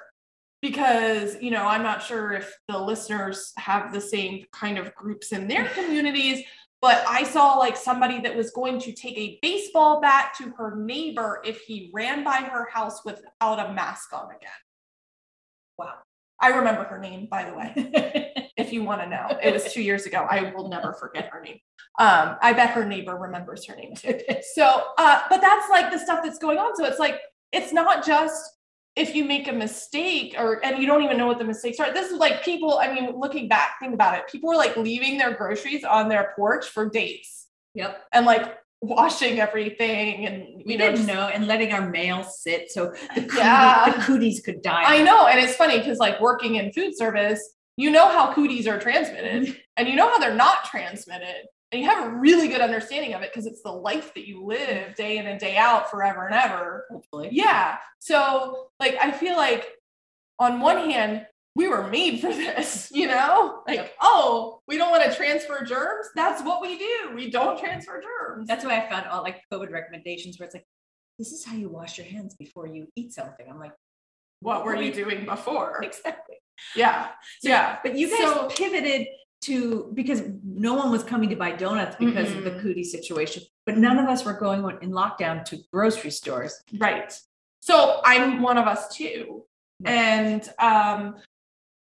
Because 0.61 1.39
you 1.41 1.51
know 1.51 1.63
i'm 1.63 1.83
not 1.83 2.01
sure 2.01 2.33
if 2.33 2.57
the 2.67 2.79
listeners 2.79 3.53
have 3.57 3.93
the 3.93 4.01
same 4.01 4.45
kind 4.51 4.79
of 4.79 4.95
groups 4.95 5.31
in 5.31 5.47
their 5.47 5.65
communities 5.75 6.43
but 6.81 7.05
i 7.07 7.23
saw 7.23 7.53
like 7.53 7.77
somebody 7.77 8.19
that 8.21 8.35
was 8.35 8.49
going 8.49 8.79
to 8.79 8.91
take 8.91 9.15
a 9.15 9.37
baseball 9.43 10.01
bat 10.01 10.33
to 10.39 10.49
her 10.57 10.75
neighbor 10.75 11.39
if 11.45 11.61
he 11.61 11.91
ran 11.93 12.23
by 12.23 12.37
her 12.37 12.67
house 12.71 13.05
without 13.05 13.59
a 13.59 13.73
mask 13.73 14.11
on 14.11 14.31
again. 14.31 14.49
Wow. 15.77 15.93
I 16.41 16.47
remember 16.47 16.85
her 16.85 16.97
name 16.97 17.27
by 17.29 17.43
the 17.43 17.55
way 17.55 18.33
if 18.65 18.73
you 18.73 18.83
want 18.83 19.01
to 19.01 19.07
know. 19.07 19.27
It 19.41 19.53
was 19.53 19.71
two 19.73 19.81
years 19.81 20.05
ago. 20.05 20.25
I 20.29 20.51
will 20.55 20.67
never 20.69 20.93
forget 20.93 21.29
her 21.31 21.41
name. 21.41 21.59
Um, 21.97 22.35
i 22.41 22.51
bet 22.51 22.71
her 22.71 22.83
neighbor 22.85 23.15
remembers 23.15 23.65
her 23.67 23.75
name 23.75 23.93
too. 23.95 24.19
So 24.53 24.65
uh, 24.97 25.21
but 25.29 25.39
that's 25.41 25.69
like 25.69 25.91
the 25.91 25.99
stuff 25.99 26.19
that's 26.23 26.39
going 26.39 26.57
on. 26.57 26.75
So 26.75 26.83
it's 26.85 26.99
like 26.99 27.19
it's 27.53 27.71
not 27.71 28.05
just 28.05 28.41
if 28.97 29.15
you 29.15 29.23
make 29.25 29.47
a 29.47 29.51
mistake 29.53 30.35
or 30.37 30.63
and 30.65 30.77
you 30.81 30.87
don't 30.87 31.03
even 31.03 31.17
know 31.17 31.27
what 31.27 31.37
the 31.39 31.45
mistakes 31.45 31.79
are. 31.79 31.93
This 31.93 32.11
is 32.11 32.17
like 32.19 32.43
people 32.43 32.79
i 32.79 32.93
mean 32.93 33.05
looking 33.17 33.47
back 33.47 33.75
think 33.79 33.93
about 33.93 34.17
it. 34.17 34.23
People 34.29 34.49
were 34.49 34.57
like 34.57 34.75
leaving 34.75 35.17
their 35.17 35.33
groceries 35.35 35.83
on 35.85 36.09
their 36.09 36.33
porch 36.35 36.65
for 36.67 36.89
days. 36.89 37.47
Yep. 37.75 37.97
and 38.13 38.25
like 38.25 38.57
washing 38.81 39.39
everything 39.39 40.25
and 40.27 40.43
you 40.59 40.63
We 40.65 40.77
know 40.77 40.85
didn't 40.91 40.95
just- 40.97 41.07
know, 41.07 41.27
and 41.27 41.47
letting 41.47 41.71
our 41.73 41.89
mail 41.89 42.23
sit 42.23 42.71
so 42.71 42.93
the, 43.15 43.21
cootie, 43.21 43.37
Yeah. 43.37 43.89
the 43.91 44.01
cooties 44.03 44.41
could 44.41 44.61
die. 44.61 44.83
I 44.85 45.01
know, 45.01 45.27
and 45.27 45.39
it's 45.39 45.55
funny 45.55 45.77
because 45.79 45.97
like 45.97 46.19
working 46.21 46.55
in 46.55 46.71
food 46.71 46.95
service, 46.97 47.41
you 47.77 47.91
know 47.91 48.07
how 48.07 48.33
cooties 48.33 48.67
are 48.67 48.79
transmitted, 48.79 49.57
and 49.77 49.87
you 49.87 49.95
know 49.95 50.09
how 50.09 50.17
they're 50.17 50.33
not 50.33 50.65
transmitted, 50.65 51.45
and 51.71 51.81
you 51.81 51.89
have 51.89 52.05
a 52.07 52.15
really 52.15 52.47
good 52.47 52.61
understanding 52.61 53.13
of 53.13 53.21
it 53.21 53.31
because 53.33 53.45
it's 53.45 53.61
the 53.61 53.71
life 53.71 54.13
that 54.13 54.27
you 54.27 54.45
live 54.45 54.95
day 54.95 55.17
in 55.17 55.27
and 55.27 55.39
day 55.39 55.57
out, 55.57 55.89
forever 55.89 56.25
and 56.25 56.35
ever. 56.35 56.85
Hopefully. 56.89 57.29
Yeah. 57.31 57.77
So 57.99 58.67
like, 58.79 58.95
I 59.01 59.11
feel 59.11 59.35
like 59.35 59.67
on 60.39 60.59
one 60.59 60.89
hand, 60.89 61.25
we 61.55 61.67
were 61.67 61.87
made 61.87 62.21
for 62.21 62.27
this, 62.33 62.89
you 62.93 63.07
know, 63.07 63.61
like 63.67 63.77
Yep. 63.77 63.93
oh, 64.01 64.61
we 64.67 64.77
don't 64.77 64.91
want 64.91 65.03
to 65.03 65.15
transfer 65.15 65.65
germs. 65.65 66.07
That's 66.15 66.43
what 66.43 66.61
we 66.61 66.77
do. 66.77 67.11
We 67.13 67.29
don't 67.29 67.59
transfer 67.59 68.01
germs. 68.01 68.47
That's 68.47 68.63
why 68.63 68.81
I 68.81 68.89
found 68.89 69.07
all 69.07 69.23
like 69.23 69.41
COVID 69.51 69.71
recommendations 69.71 70.39
where 70.39 70.45
it's 70.45 70.55
like, 70.55 70.65
this 71.17 71.31
is 71.31 71.45
how 71.45 71.55
you 71.55 71.69
wash 71.69 71.97
your 71.97 72.07
hands 72.07 72.35
before 72.35 72.67
you 72.67 72.87
eat 72.95 73.13
something. 73.13 73.45
I'm 73.49 73.59
like, 73.59 73.73
what 74.41 74.65
were 74.65 74.75
you 74.75 74.93
doing 74.93 75.25
before? 75.25 75.81
exactly. 75.83 76.35
Yeah. 76.75 77.09
Yeah. 77.41 77.77
But 77.83 77.97
you 77.97 78.09
guys 78.09 78.19
So- 78.19 78.47
pivoted 78.47 79.07
to 79.41 79.91
because 79.93 80.23
no 80.43 80.73
one 80.73 80.91
was 80.91 81.03
coming 81.03 81.29
to 81.29 81.35
buy 81.35 81.51
donuts 81.51 81.95
because 81.99 82.31
of 82.31 82.43
the 82.43 82.51
cootie 82.61 82.83
situation, 82.83 83.43
but 83.65 83.77
none 83.77 83.99
of 83.99 84.07
us 84.07 84.25
were 84.25 84.33
going 84.33 84.63
in 84.81 84.91
lockdown 84.91 85.45
to 85.45 85.59
grocery 85.71 86.09
stores. 86.09 86.63
Right. 86.77 87.13
So 87.61 88.01
I'm 88.03 88.41
one 88.41 88.57
of 88.57 88.67
us 88.67 88.95
too. 88.95 89.43
Right. 89.81 89.93
And 89.93 90.49
um, 90.59 91.15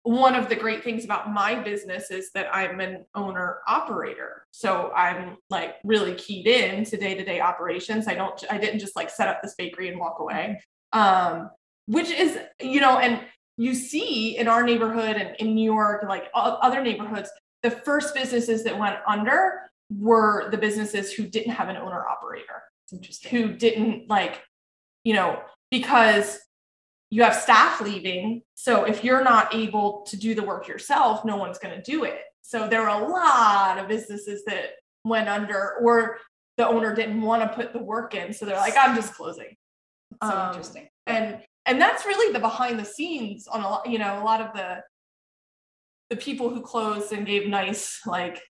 one 0.04 0.36
of 0.36 0.48
the 0.48 0.56
great 0.56 0.84
things 0.84 1.04
about 1.04 1.32
my 1.32 1.56
business 1.56 2.12
is 2.12 2.32
that 2.34 2.48
I'm 2.56 2.80
an 2.80 3.06
owner 3.16 3.60
operator. 3.68 4.46
So 4.52 4.92
I'm 4.96 5.38
like 5.50 5.76
really 5.84 6.16
keyed 6.16 6.48
in 6.48 6.86
to 6.86 6.98
day 6.98 7.16
to 7.16 7.24
day 7.26 7.42
operations. 7.42 8.08
I 8.08 8.16
don't, 8.16 8.42
I 8.50 8.58
didn't 8.58 8.80
just 8.80 8.96
like 8.96 9.10
set 9.10 9.28
up 9.28 9.42
this 9.42 9.56
bakery 9.58 9.90
and 9.90 10.00
walk 10.00 10.20
away. 10.20 10.62
Um, 10.94 11.50
which 11.88 12.12
is, 12.12 12.38
you 12.62 12.80
know, 12.80 13.00
and 13.00 13.22
you 13.60 13.76
see 13.76 14.38
in 14.38 14.48
our 14.48 14.64
neighborhood 14.64 15.18
and 15.18 15.36
in 15.36 15.54
New 15.54 15.70
York, 15.70 16.06
like 16.08 16.30
other 16.34 16.82
neighborhoods, 16.82 17.30
the 17.62 17.70
first 17.70 18.16
businesses 18.16 18.64
that 18.64 18.78
went 18.78 18.96
under 19.06 19.70
were 19.92 20.50
the 20.50 20.58
businesses 20.58 21.12
who 21.12 21.28
didn't 21.28 21.52
have 21.52 21.68
an 21.68 21.76
owner 21.76 22.08
operator 22.08 22.64
interesting. 22.90 23.32
who 23.32 23.54
didn't 23.54 24.10
like, 24.10 24.42
you 25.04 25.14
know, 25.14 25.42
because 25.72 26.40
you 27.10 27.22
have 27.24 27.36
staff 27.36 27.82
leaving. 27.82 28.44
So 28.56 28.86
if 28.86 29.04
you're 29.04 29.26
not 29.26 29.54
able 29.54 30.06
to 30.08 30.16
do 30.16 30.34
the 30.34 30.44
work 30.44 30.70
yourself, 30.70 31.26
no 31.26 31.36
one's 31.36 31.60
going 31.60 31.76
to 31.76 31.82
do 31.82 32.06
it. 32.06 32.22
So 32.42 32.66
there 32.66 32.82
were 32.82 32.88
a 32.88 33.08
lot 33.10 33.78
of 33.78 33.90
businesses 33.90 34.46
that 34.46 34.76
went 35.04 35.28
under, 35.28 35.80
or 35.82 36.18
the 36.56 36.66
owner 36.66 36.96
didn't 36.96 37.22
want 37.22 37.42
to 37.42 37.54
put 37.54 37.74
the 37.74 37.80
work 37.80 38.16
in. 38.16 38.32
So 38.32 38.46
they're 38.46 38.56
like, 38.56 38.76
I'm 38.80 38.96
just 38.96 39.14
closing. 39.16 39.58
so 40.24 40.30
Um, 40.30 40.48
interesting. 40.50 40.88
And 41.08 41.42
and 41.70 41.80
that's 41.80 42.06
really 42.06 42.34
the 42.34 42.40
behind 42.40 42.80
the 42.80 42.86
scenes 42.86 43.48
on 43.48 43.62
a 43.62 43.70
lot, 43.70 43.88
you 43.88 44.00
know, 44.00 44.22
a 44.22 44.26
lot 44.26 44.42
of 44.42 44.54
the 44.54 44.82
the 46.10 46.16
people 46.16 46.50
who 46.50 46.62
closed 46.62 47.14
and 47.14 47.28
gave 47.28 47.48
nice 47.48 48.02
like 48.08 48.42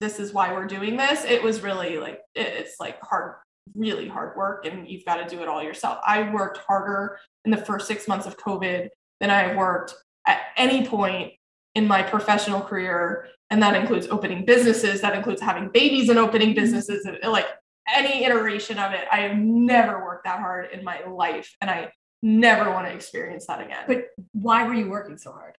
this 0.00 0.20
is 0.20 0.34
why 0.34 0.52
we're 0.52 0.66
doing 0.66 0.96
this. 0.96 1.24
It 1.24 1.42
was 1.42 1.62
really 1.62 1.98
like 1.98 2.20
it, 2.34 2.46
it's 2.46 2.76
like 2.78 3.00
hard, 3.00 3.36
really 3.74 4.06
hard 4.06 4.36
work, 4.36 4.66
and 4.66 4.86
you've 4.86 5.06
got 5.06 5.16
to 5.16 5.34
do 5.34 5.42
it 5.42 5.48
all 5.48 5.62
yourself. 5.62 5.98
I 6.06 6.30
worked 6.30 6.58
harder 6.58 7.18
in 7.46 7.50
the 7.50 7.56
first 7.56 7.88
six 7.88 8.06
months 8.06 8.26
of 8.26 8.36
COVID 8.36 8.88
than 9.20 9.30
I 9.30 9.40
have 9.40 9.56
worked 9.56 9.94
at 10.26 10.40
any 10.58 10.86
point 10.86 11.32
in 11.74 11.88
my 11.88 12.02
professional 12.02 12.60
career, 12.60 13.28
and 13.48 13.62
that 13.62 13.76
includes 13.76 14.08
opening 14.08 14.44
businesses. 14.44 15.00
That 15.00 15.16
includes 15.16 15.40
having 15.40 15.70
babies 15.70 16.10
and 16.10 16.18
opening 16.18 16.48
mm-hmm. 16.48 16.60
businesses, 16.60 17.06
and 17.06 17.32
like 17.32 17.46
any 17.92 18.26
iteration 18.26 18.78
of 18.78 18.92
it. 18.92 19.06
I 19.10 19.20
have 19.20 19.38
never 19.38 20.04
worked 20.04 20.26
that 20.26 20.38
hard 20.38 20.68
in 20.70 20.84
my 20.84 21.02
life, 21.06 21.56
and 21.62 21.70
I 21.70 21.92
never 22.22 22.70
want 22.70 22.86
to 22.86 22.92
experience 22.92 23.46
that 23.46 23.60
again. 23.60 23.84
But 23.86 24.08
why 24.32 24.66
were 24.66 24.74
you 24.74 24.88
working 24.90 25.18
so 25.18 25.32
hard? 25.32 25.54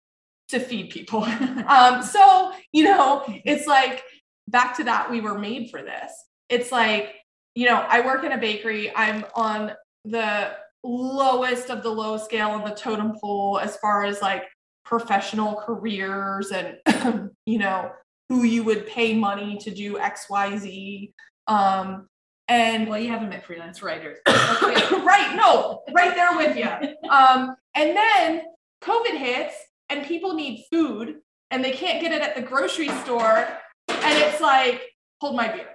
to 0.49 0.59
feed 0.59 0.89
people. 0.89 1.23
um, 1.67 2.03
so, 2.03 2.51
you 2.71 2.83
know, 2.83 3.23
it's 3.45 3.67
like 3.67 4.03
back 4.47 4.75
to 4.77 4.83
that, 4.83 5.09
we 5.09 5.21
were 5.21 5.37
made 5.37 5.69
for 5.71 5.81
this. 5.81 6.11
It's 6.49 6.71
like, 6.71 7.15
you 7.55 7.67
know, 7.67 7.85
I 7.87 8.01
work 8.01 8.23
in 8.23 8.31
a 8.31 8.37
bakery, 8.37 8.91
I'm 8.95 9.25
on 9.35 9.73
the 10.05 10.51
lowest 10.83 11.69
of 11.69 11.83
the 11.83 11.89
low 11.89 12.17
scale 12.17 12.49
on 12.49 12.63
the 12.63 12.75
totem 12.75 13.13
pole 13.19 13.59
as 13.59 13.77
far 13.77 14.05
as 14.05 14.21
like 14.21 14.43
professional 14.85 15.55
careers 15.55 16.51
and, 16.51 17.29
you 17.45 17.59
know, 17.59 17.91
who 18.29 18.43
you 18.43 18.63
would 18.63 18.87
pay 18.87 19.13
money 19.13 19.57
to 19.57 19.71
do 19.71 19.97
XYZ. 19.97 21.11
Um, 21.47 22.07
and 22.49 22.87
well, 22.87 22.99
you 22.99 23.09
haven't 23.09 23.29
met 23.29 23.45
freelance 23.45 23.83
writers. 23.83 24.17
right, 24.27 25.33
no, 25.35 25.83
right 25.93 26.15
there 26.15 26.35
with 26.35 26.57
you. 26.57 27.09
Um, 27.09 27.55
and 27.75 27.95
then 27.95 28.41
COVID 28.81 29.15
hits 29.15 29.55
and 29.89 30.05
people 30.05 30.33
need 30.33 30.65
food 30.71 31.17
and 31.51 31.63
they 31.63 31.71
can't 31.71 32.01
get 32.01 32.11
it 32.11 32.21
at 32.21 32.35
the 32.35 32.41
grocery 32.41 32.89
store. 33.03 33.47
And 33.87 34.17
it's 34.17 34.41
like, 34.41 34.81
hold 35.21 35.35
my 35.35 35.51
beer. 35.51 35.67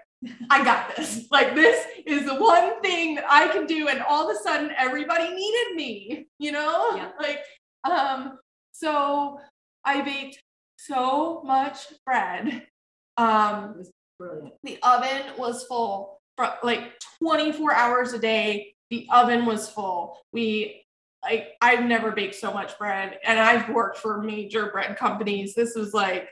I 0.51 0.65
got 0.65 0.97
this. 0.97 1.27
Like, 1.31 1.55
this 1.55 1.85
is 2.07 2.27
the 2.27 2.35
one 2.35 2.81
thing 2.81 3.17
that 3.17 3.25
I 3.29 3.49
can 3.49 3.67
do. 3.67 3.89
And 3.89 4.03
all 4.03 4.29
of 4.29 4.37
a 4.37 4.39
sudden, 4.41 4.71
everybody 4.77 5.33
needed 5.33 5.77
me, 5.77 6.27
you 6.39 6.53
know? 6.53 6.97
Yeah. 6.97 7.11
Like, 7.21 7.41
um, 7.85 8.39
so 8.73 9.39
I 9.85 10.03
baked 10.03 10.43
so 10.77 11.43
much 11.45 11.87
bread. 12.05 12.67
Um, 13.17 13.83
Brilliant. 14.19 14.55
the 14.63 14.79
oven 14.83 15.23
was 15.39 15.65
full 15.65 16.21
for 16.37 16.53
like 16.63 16.99
24 17.19 17.73
hours 17.75 18.13
a 18.13 18.19
day. 18.19 18.75
The 18.91 19.07
oven 19.13 19.47
was 19.47 19.69
full. 19.69 20.19
We 20.33 20.85
like 21.23 21.55
I've 21.61 21.85
never 21.85 22.13
baked 22.13 22.35
so 22.35 22.53
much 22.53 22.79
bread 22.79 23.19
and 23.25 23.41
I've 23.41 23.71
worked 23.71 23.99
for 23.99 24.23
major 24.23 24.71
bread 24.71 24.97
companies. 24.97 25.55
This 25.55 25.75
was 25.75 25.95
like 25.95 26.29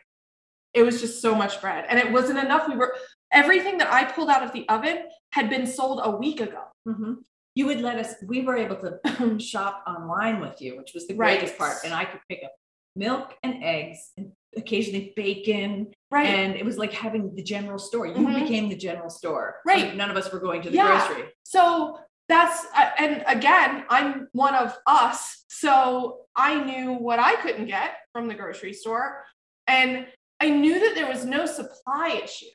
it 0.75 0.83
was 0.83 1.01
just 1.01 1.21
so 1.21 1.35
much 1.35 1.61
bread 1.61 1.87
and 1.89 1.99
it 1.99 2.13
wasn't 2.13 2.39
enough. 2.39 2.69
We 2.69 2.77
were 2.77 2.95
everything 3.33 3.79
that 3.79 3.93
I 3.93 4.05
pulled 4.05 4.29
out 4.29 4.43
of 4.43 4.53
the 4.53 4.69
oven 4.69 5.05
had 5.31 5.49
been 5.51 5.67
sold 5.67 6.01
a 6.05 6.11
week 6.11 6.41
ago. 6.41 6.63
Mm-hmm. 6.87 7.15
You 7.55 7.67
would 7.67 7.81
let 7.81 7.99
us, 7.99 8.15
we 8.27 8.43
were 8.43 8.57
able 8.57 8.77
to 8.77 9.39
shop 9.39 9.83
online 9.87 10.41
with 10.41 10.61
you, 10.63 10.77
which 10.77 10.93
was 10.95 11.07
the 11.07 11.15
Right. 11.15 11.39
greatest 11.39 11.59
part. 11.59 11.77
And 11.85 11.93
I 11.93 12.05
could 12.07 12.21
pick 12.29 12.41
up 12.45 12.53
milk 12.97 13.35
and 13.43 13.63
eggs 13.63 14.11
and 14.17 14.33
occasionally 14.57 15.13
bacon. 15.17 15.93
Right. 16.11 16.27
And 16.27 16.57
it 16.57 16.65
was 16.65 16.77
like 16.79 16.93
having 16.93 17.35
the 17.35 17.43
general 17.43 17.79
store. 17.79 18.07
You 18.07 18.15
Mhm. 18.15 18.41
became 18.43 18.69
the 18.69 18.77
general 18.77 19.11
store. 19.11 19.61
Right. 19.65 19.87
Like, 19.87 19.95
none 19.95 20.11
of 20.11 20.17
us 20.17 20.33
were 20.33 20.41
going 20.41 20.63
to 20.63 20.71
the 20.71 20.77
Yeah. 20.77 21.07
grocery. 21.07 21.33
So 21.43 21.99
that's 22.29 22.65
uh, 22.75 22.91
and 22.99 23.25
again, 23.27 23.85
I'm 23.89 24.29
one 24.33 24.55
of 24.55 24.77
us. 24.87 25.45
So 25.49 26.27
I 26.37 26.63
knew 26.63 26.93
what 26.95 27.19
I 27.19 27.37
couldn't 27.37 27.67
get 27.67 27.97
from 28.13 28.29
the 28.29 28.35
grocery 28.35 28.73
store 28.73 29.25
and 29.67 30.07
I 30.41 30.51
knew 30.51 30.81
that 30.81 30.95
there 30.95 31.07
was 31.09 31.25
no 31.25 31.47
supply 31.47 32.21
issue. 32.23 32.47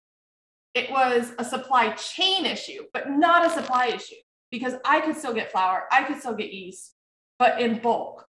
It 0.73 0.91
was 0.91 1.31
a 1.39 1.45
supply 1.45 1.91
chain 1.91 2.45
issue, 2.45 2.85
but 2.93 3.09
not 3.09 3.45
a 3.45 3.49
supply 3.49 3.87
issue 3.87 4.15
because 4.51 4.73
I 4.85 5.01
could 5.01 5.15
still 5.17 5.33
get 5.33 5.51
flour, 5.51 5.87
I 5.91 6.03
could 6.03 6.19
still 6.19 6.35
get 6.35 6.51
yeast, 6.53 6.95
but 7.39 7.61
in 7.61 7.79
bulk. 7.79 8.27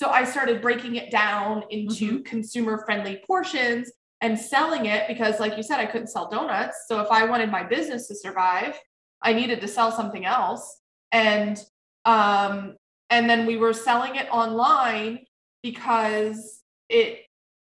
So 0.00 0.08
I 0.08 0.24
started 0.24 0.62
breaking 0.62 0.96
it 0.96 1.10
down 1.10 1.62
into 1.68 2.22
consumer 2.22 2.82
friendly 2.86 3.22
portions 3.26 3.92
and 4.22 4.38
selling 4.38 4.86
it 4.86 5.06
because 5.06 5.38
like 5.38 5.58
you 5.58 5.62
said 5.62 5.78
I 5.78 5.84
couldn't 5.84 6.06
sell 6.06 6.30
donuts. 6.30 6.86
So 6.88 7.02
if 7.02 7.08
I 7.10 7.26
wanted 7.26 7.50
my 7.50 7.62
business 7.62 8.08
to 8.08 8.14
survive, 8.14 8.80
I 9.20 9.34
needed 9.34 9.60
to 9.60 9.68
sell 9.68 9.92
something 9.92 10.24
else. 10.24 10.80
And 11.12 11.62
um 12.06 12.76
and 13.10 13.28
then 13.28 13.44
we 13.44 13.58
were 13.58 13.74
selling 13.74 14.16
it 14.16 14.26
online 14.32 15.18
because 15.62 16.62
it 16.88 17.26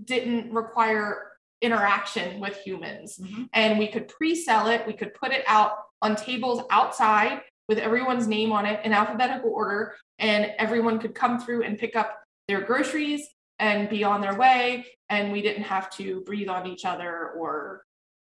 didn't 0.04 0.52
require 0.52 1.32
interaction 1.62 2.40
with 2.40 2.58
humans 2.58 3.18
Mhm. 3.18 3.48
and 3.54 3.78
we 3.78 3.88
could 3.88 4.06
pre-sell 4.06 4.68
it 4.68 4.86
we 4.86 4.92
could 4.92 5.14
put 5.14 5.32
it 5.32 5.44
out 5.48 5.78
on 6.02 6.14
tables 6.14 6.62
outside 6.70 7.40
with 7.68 7.78
everyone's 7.78 8.26
name 8.26 8.50
on 8.50 8.66
it 8.66 8.84
in 8.84 8.92
alphabetical 8.92 9.50
order 9.50 9.94
and 10.18 10.52
everyone 10.58 10.98
could 10.98 11.14
come 11.14 11.38
through 11.38 11.62
and 11.62 11.78
pick 11.78 11.94
up 11.94 12.18
their 12.48 12.62
groceries 12.62 13.28
and 13.58 13.88
be 13.90 14.02
on 14.04 14.20
their 14.20 14.34
way 14.34 14.86
and 15.10 15.30
we 15.30 15.42
didn't 15.42 15.64
have 15.64 15.90
to 15.90 16.22
breathe 16.22 16.48
on 16.48 16.66
each 16.66 16.84
other 16.84 17.30
or 17.38 17.82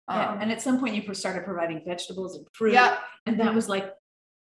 Yeah, 0.09 0.31
um, 0.31 0.41
and 0.41 0.51
at 0.51 0.61
some 0.61 0.79
point 0.79 0.95
you 0.95 1.13
started 1.13 1.45
providing 1.45 1.83
vegetables 1.85 2.35
and 2.35 2.47
fruit. 2.53 2.73
yeah 2.73 2.97
And 3.27 3.39
that 3.39 3.53
was 3.53 3.69
like, 3.69 3.93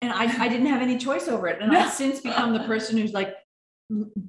and 0.02 0.14
I, 0.14 0.24
I 0.44 0.48
didn't 0.48 0.68
have 0.68 0.82
any 0.82 0.98
choice 0.98 1.28
over 1.28 1.48
it. 1.48 1.62
And 1.62 1.76
I've 1.76 1.92
since 1.92 2.22
become 2.22 2.54
the 2.54 2.62
person 2.62 2.98
who's 2.98 3.12
like 3.14 3.34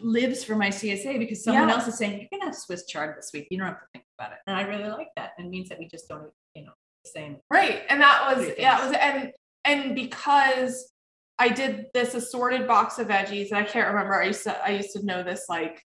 lives 0.00 0.42
for 0.42 0.56
my 0.56 0.68
CSA 0.70 1.18
because 1.18 1.44
someone 1.44 1.68
Yeah. 1.68 1.74
else 1.74 1.86
is 1.86 1.98
saying, 1.98 2.18
you're 2.18 2.28
gonna 2.32 2.46
have 2.46 2.54
Swiss 2.56 2.86
chard 2.86 3.16
this 3.16 3.30
week. 3.32 3.46
You 3.50 3.58
don't 3.58 3.68
have 3.68 3.78
to 3.80 3.86
think 3.92 4.04
about 4.18 4.32
it. 4.32 4.38
And 4.46 4.56
I 4.56 4.62
really 4.62 4.88
like 4.88 5.08
that. 5.16 5.32
It 5.38 5.46
means 5.46 5.68
that 5.68 5.78
we 5.78 5.86
just 5.86 6.08
don't, 6.08 6.30
you 6.54 6.64
know, 6.64 6.72
the 7.04 7.10
same. 7.10 7.36
Right. 7.50 7.82
And 7.90 8.00
that 8.00 8.34
was 8.36 8.50
yeah, 8.58 8.80
it 8.82 8.88
was 8.88 8.96
and 9.00 9.32
and 9.64 9.94
because 9.94 10.90
I 11.38 11.48
did 11.48 11.86
this 11.94 12.14
assorted 12.14 12.66
box 12.66 12.98
of 12.98 13.08
veggies, 13.08 13.48
and 13.50 13.58
I 13.58 13.62
can't 13.64 13.88
remember. 13.88 14.20
I 14.20 14.26
used 14.26 14.44
to 14.44 14.64
I 14.64 14.70
used 14.70 14.92
to 14.92 15.04
know 15.04 15.22
this 15.22 15.44
like 15.48 15.82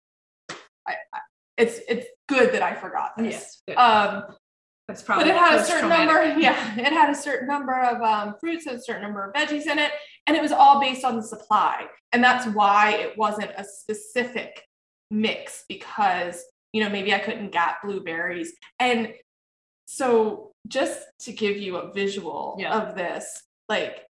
I, 0.88 0.96
I 1.14 1.20
it's 1.58 1.80
it's 1.90 2.08
good 2.28 2.54
that 2.54 2.62
I 2.62 2.74
forgot 2.76 3.12
this. 3.18 3.62
Um 3.76 4.24
That's 4.88 5.04
but 5.04 5.28
it 5.28 5.36
had 5.36 5.56
a 5.60 5.64
certain 5.64 5.90
post-traumatic. 5.90 6.30
number, 6.30 6.40
yeah, 6.46 6.80
it 6.80 6.92
had 6.94 7.10
a 7.10 7.16
certain 7.16 7.48
number 7.48 7.80
of 7.80 8.02
um, 8.02 8.36
fruits 8.40 8.66
and 8.66 8.78
a 8.78 8.82
certain 8.82 9.02
number 9.04 9.24
of 9.26 9.34
veggies 9.34 9.68
in 9.68 9.78
it, 9.80 9.92
and 10.28 10.36
it 10.36 10.42
was 10.42 10.52
all 10.52 10.80
based 10.82 11.04
on 11.06 11.16
the 11.16 11.24
supply, 11.24 11.86
and 12.14 12.24
that's 12.24 12.46
why 12.56 12.92
it 12.96 13.18
wasn't 13.18 13.52
a 13.58 13.64
specific 13.64 14.64
mix 15.12 15.66
because 15.68 16.44
you 16.74 16.84
know 16.84 16.90
maybe 16.90 17.14
I 17.14 17.20
couldn't 17.20 17.52
get 17.52 17.76
blueberries, 17.84 18.54
and 18.80 19.14
so 19.86 20.52
just 20.68 21.00
to 21.22 21.34
give 21.34 21.58
you 21.58 21.78
a 21.78 21.92
visual 21.94 22.56
Yeah. 22.60 22.78
of 22.78 22.96
this, 22.96 23.44
like 23.72 24.06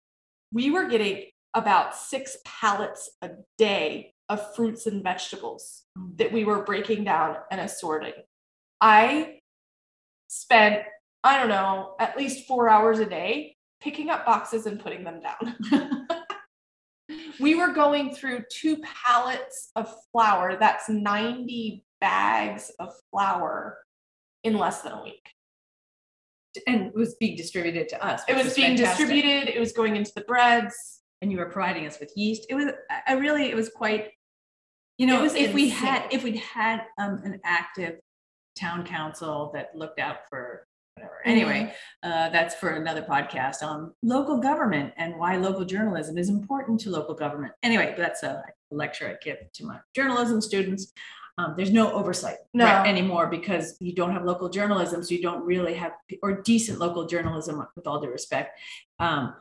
we 0.51 0.72
were 0.72 0.88
getting 0.88 1.26
about 1.53 1.95
six 1.95 2.38
pallets 2.43 3.12
a 3.22 3.30
day 3.59 4.12
of 4.28 4.55
fruits 4.55 4.88
and 4.88 5.03
vegetables 5.03 5.84
mm. 5.95 6.18
that 6.18 6.32
we 6.32 6.43
were 6.43 6.64
breaking 6.64 7.03
down 7.03 7.36
and 7.51 7.62
assorting. 7.62 8.14
I 8.82 9.38
spent, 10.30 10.82
I 11.24 11.38
don't 11.38 11.49
know, 11.49 11.93
at 11.99 12.18
least 12.18 12.47
four 12.47 12.70
hours 12.70 12.97
a 12.97 13.05
day 13.05 13.55
picking 13.82 14.09
up 14.09 14.26
boxes 14.26 14.66
and 14.66 14.80
putting 14.80 15.03
them 15.03 15.22
down. 15.22 15.86
we 17.39 17.53
were 17.53 17.72
going 17.72 18.16
through 18.16 18.45
two 18.51 18.78
pallets 19.05 19.70
of 19.76 19.93
flour. 20.12 20.57
That's 20.59 20.89
90 20.89 21.84
bags 21.99 22.72
of 22.80 22.93
flour 23.12 23.78
in 24.43 24.57
less 24.57 24.82
than 24.82 24.93
a 24.93 25.03
week. 25.03 25.30
And 26.68 26.88
it 26.88 26.95
was 26.95 27.16
being 27.16 27.36
distributed 27.36 27.88
to 27.89 28.06
us. 28.06 28.22
It 28.28 28.36
which 28.36 28.45
was 28.45 28.54
being 28.56 28.78
fantastic. 28.78 29.08
distributed, 29.08 29.56
it 29.56 29.60
was 29.60 29.72
going 29.72 29.95
into 29.95 30.12
the 30.16 30.22
breads. 30.22 31.02
and 31.22 31.32
you 31.32 31.38
were 31.38 31.45
providing 31.49 31.86
us 31.86 31.99
with 31.99 32.12
yeast. 32.16 32.47
It 32.49 32.56
was, 32.56 32.68
I- 33.08 33.14
really, 33.14 33.49
it 33.49 33.56
was 33.56 33.70
quite, 33.70 34.10
you 34.97 35.06
know, 35.08 35.20
It 35.20 35.22
was 35.24 35.36
if 35.36 35.54
we 35.54 35.70
had, 35.70 36.08
if 36.12 36.24
we'd 36.24 36.38
had 36.38 36.82
um, 36.97 37.22
an 37.24 37.39
active 37.45 37.99
town 38.60 38.86
council 38.86 39.52
that 39.54 39.70
looked 39.76 39.99
out 39.99 40.18
for 40.30 40.66
whatever. 40.95 41.20
Anyway, 41.26 41.74
uh, 42.04 42.30
that's 42.30 42.56
for 42.56 42.72
another 42.72 43.02
podcast 43.04 43.64
on 43.64 43.93
local 44.04 44.38
government 44.39 44.93
and 44.97 45.16
why 45.18 45.38
local 45.38 45.64
journalism 45.64 46.18
is 46.18 46.28
important 46.30 46.80
to 46.82 46.89
local 46.89 47.16
government. 47.16 47.54
Anyway, 47.64 47.93
that's 47.97 48.24
a 48.24 48.43
lecture 48.72 49.08
I 49.08 49.16
give 49.24 49.38
to 49.54 49.66
my 49.66 49.80
journalism 49.95 50.41
students. 50.41 50.91
Um, 51.38 51.53
there's 51.55 51.71
no 51.71 51.91
oversight 51.93 52.38
No. 52.53 52.65
right, 52.65 52.88
anymore 52.88 53.27
because 53.27 53.77
you 53.79 53.93
don't 53.93 54.11
have 54.11 54.23
local 54.25 54.49
journalism, 54.49 55.03
so 55.03 55.13
you 55.15 55.21
don't 55.21 55.43
really 55.45 55.73
have 55.75 55.93
or 56.21 56.41
decent 56.41 56.79
local 56.79 57.05
journalism, 57.07 57.65
with 57.75 57.88
all 57.88 57.99
due 58.01 58.09
respect, 58.09 58.59
um, 58.99 59.34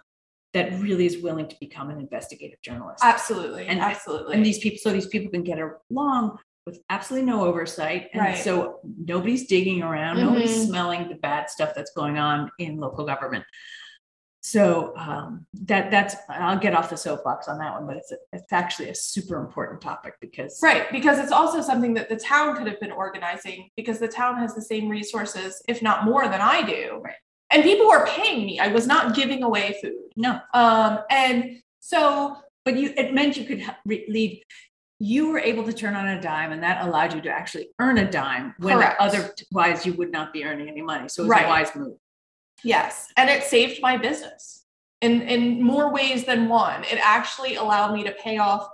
that 0.52 0.72
really 0.80 1.06
is 1.06 1.18
willing 1.22 1.48
to 1.48 1.56
become 1.60 1.90
an 1.90 1.98
investigative 1.98 2.60
journalist. 2.62 3.04
Absolutely. 3.04 3.66
And- 3.66 3.80
absolutely. 3.80 4.34
and 4.34 4.44
these 4.44 4.58
people, 4.58 4.78
so 4.82 4.90
these 4.92 5.06
people 5.06 5.30
can 5.30 5.42
get 5.42 5.58
along 5.90 6.38
with 6.66 6.78
absolutely 6.90 7.26
no 7.28 7.44
oversight, 7.44 8.10
and 8.12 8.20
Right. 8.22 8.36
so 8.38 8.80
nobody's 9.06 9.46
digging 9.46 9.82
around, 9.82 10.18
nobody's 10.18 10.56
Mhm. 10.56 10.66
smelling 10.68 11.08
the 11.08 11.14
bad 11.16 11.48
stuff 11.50 11.72
that's 11.74 11.92
going 11.92 12.18
on 12.18 12.50
in 12.58 12.78
local 12.78 13.04
government. 13.04 13.44
So 14.42 14.94
um, 14.96 15.46
that 15.66 15.90
that's 15.90 16.16
I'll 16.28 16.58
get 16.58 16.74
off 16.74 16.88
the 16.88 16.96
soapbox 16.96 17.46
on 17.46 17.58
that 17.58 17.72
one, 17.74 17.86
but 17.86 17.96
it's 17.96 18.10
a, 18.10 18.16
it's 18.32 18.52
actually 18.52 18.88
a 18.88 18.94
super 18.94 19.38
important 19.38 19.80
topic 19.82 20.14
because 20.20 20.58
Right, 20.62 20.90
because 20.90 21.18
it's 21.18 21.32
also 21.32 21.60
something 21.60 21.92
that 21.94 22.08
the 22.08 22.16
town 22.16 22.56
could 22.56 22.66
have 22.66 22.80
been 22.80 22.92
organizing 22.92 23.68
because 23.76 23.98
the 23.98 24.08
town 24.08 24.38
has 24.38 24.54
the 24.54 24.62
same 24.62 24.88
resources, 24.88 25.62
if 25.68 25.82
not 25.82 26.04
more 26.04 26.26
than 26.28 26.40
I 26.40 26.62
do. 26.62 27.00
Right. 27.04 27.14
And 27.52 27.62
people 27.64 27.86
were 27.88 28.06
paying 28.06 28.46
me. 28.46 28.58
I 28.60 28.68
was 28.68 28.86
not 28.86 29.14
giving 29.14 29.42
away 29.42 29.76
food. 29.82 29.92
no, 30.16 30.40
Um, 30.54 31.00
and 31.10 31.60
so 31.80 32.36
but 32.64 32.76
you 32.76 32.92
it 32.96 33.12
meant 33.12 33.36
you 33.36 33.44
could 33.44 33.62
re- 33.84 34.06
lead 34.08 34.42
you 35.02 35.30
were 35.32 35.38
able 35.38 35.64
to 35.64 35.72
turn 35.72 35.94
on 35.96 36.06
a 36.08 36.20
dime 36.20 36.52
and 36.52 36.62
that 36.62 36.84
allowed 36.86 37.14
you 37.14 37.22
to 37.22 37.30
actually 37.30 37.68
earn 37.78 37.96
a 37.96 38.10
dime 38.10 38.54
when 38.58 38.74
Correct. 38.76 38.96
otherwise 39.00 39.86
you 39.86 39.94
would 39.94 40.12
not 40.12 40.30
be 40.30 40.44
earning 40.44 40.68
any 40.68 40.82
money 40.82 41.08
so 41.08 41.22
it 41.22 41.24
was 41.24 41.30
Right. 41.30 41.46
a 41.46 41.48
wise 41.48 41.74
move 41.74 41.96
yes, 42.64 43.08
and 43.16 43.28
it 43.30 43.42
saved 43.44 43.80
my 43.82 43.96
business 43.96 44.64
in 45.00 45.22
in 45.22 45.62
more 45.62 45.92
ways 45.92 46.24
than 46.24 46.48
one. 46.48 46.84
It 46.84 46.98
actually 47.02 47.56
allowed 47.56 47.92
me 47.94 48.04
to 48.04 48.12
pay 48.12 48.38
off 48.38 48.68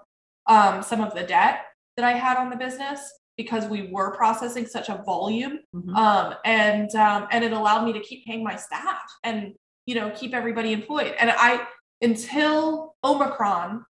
um, 0.47 0.83
some 0.83 1.01
of 1.01 1.15
the 1.15 1.23
debt 1.23 1.61
that 1.97 2.05
I 2.05 2.13
had 2.13 2.37
on 2.37 2.51
the 2.51 2.57
business 2.57 3.01
because 3.37 3.67
we 3.67 3.89
were 3.93 4.17
processing 4.17 4.67
such 4.67 4.89
a 4.89 5.03
volume. 5.05 5.59
Mhm. 5.75 5.95
Um, 5.97 6.35
and 6.45 6.95
um, 6.95 7.29
and 7.31 7.45
it 7.45 7.53
allowed 7.53 7.85
me 7.85 7.93
to 7.93 8.01
keep 8.01 8.25
paying 8.25 8.43
my 8.45 8.57
staff 8.57 9.03
and 9.25 9.55
you 9.87 9.95
know 9.95 10.11
keep 10.15 10.35
everybody 10.35 10.73
employed. 10.73 11.15
And 11.19 11.31
I 11.31 11.67
until 12.03 12.95
Omicron 13.05 13.85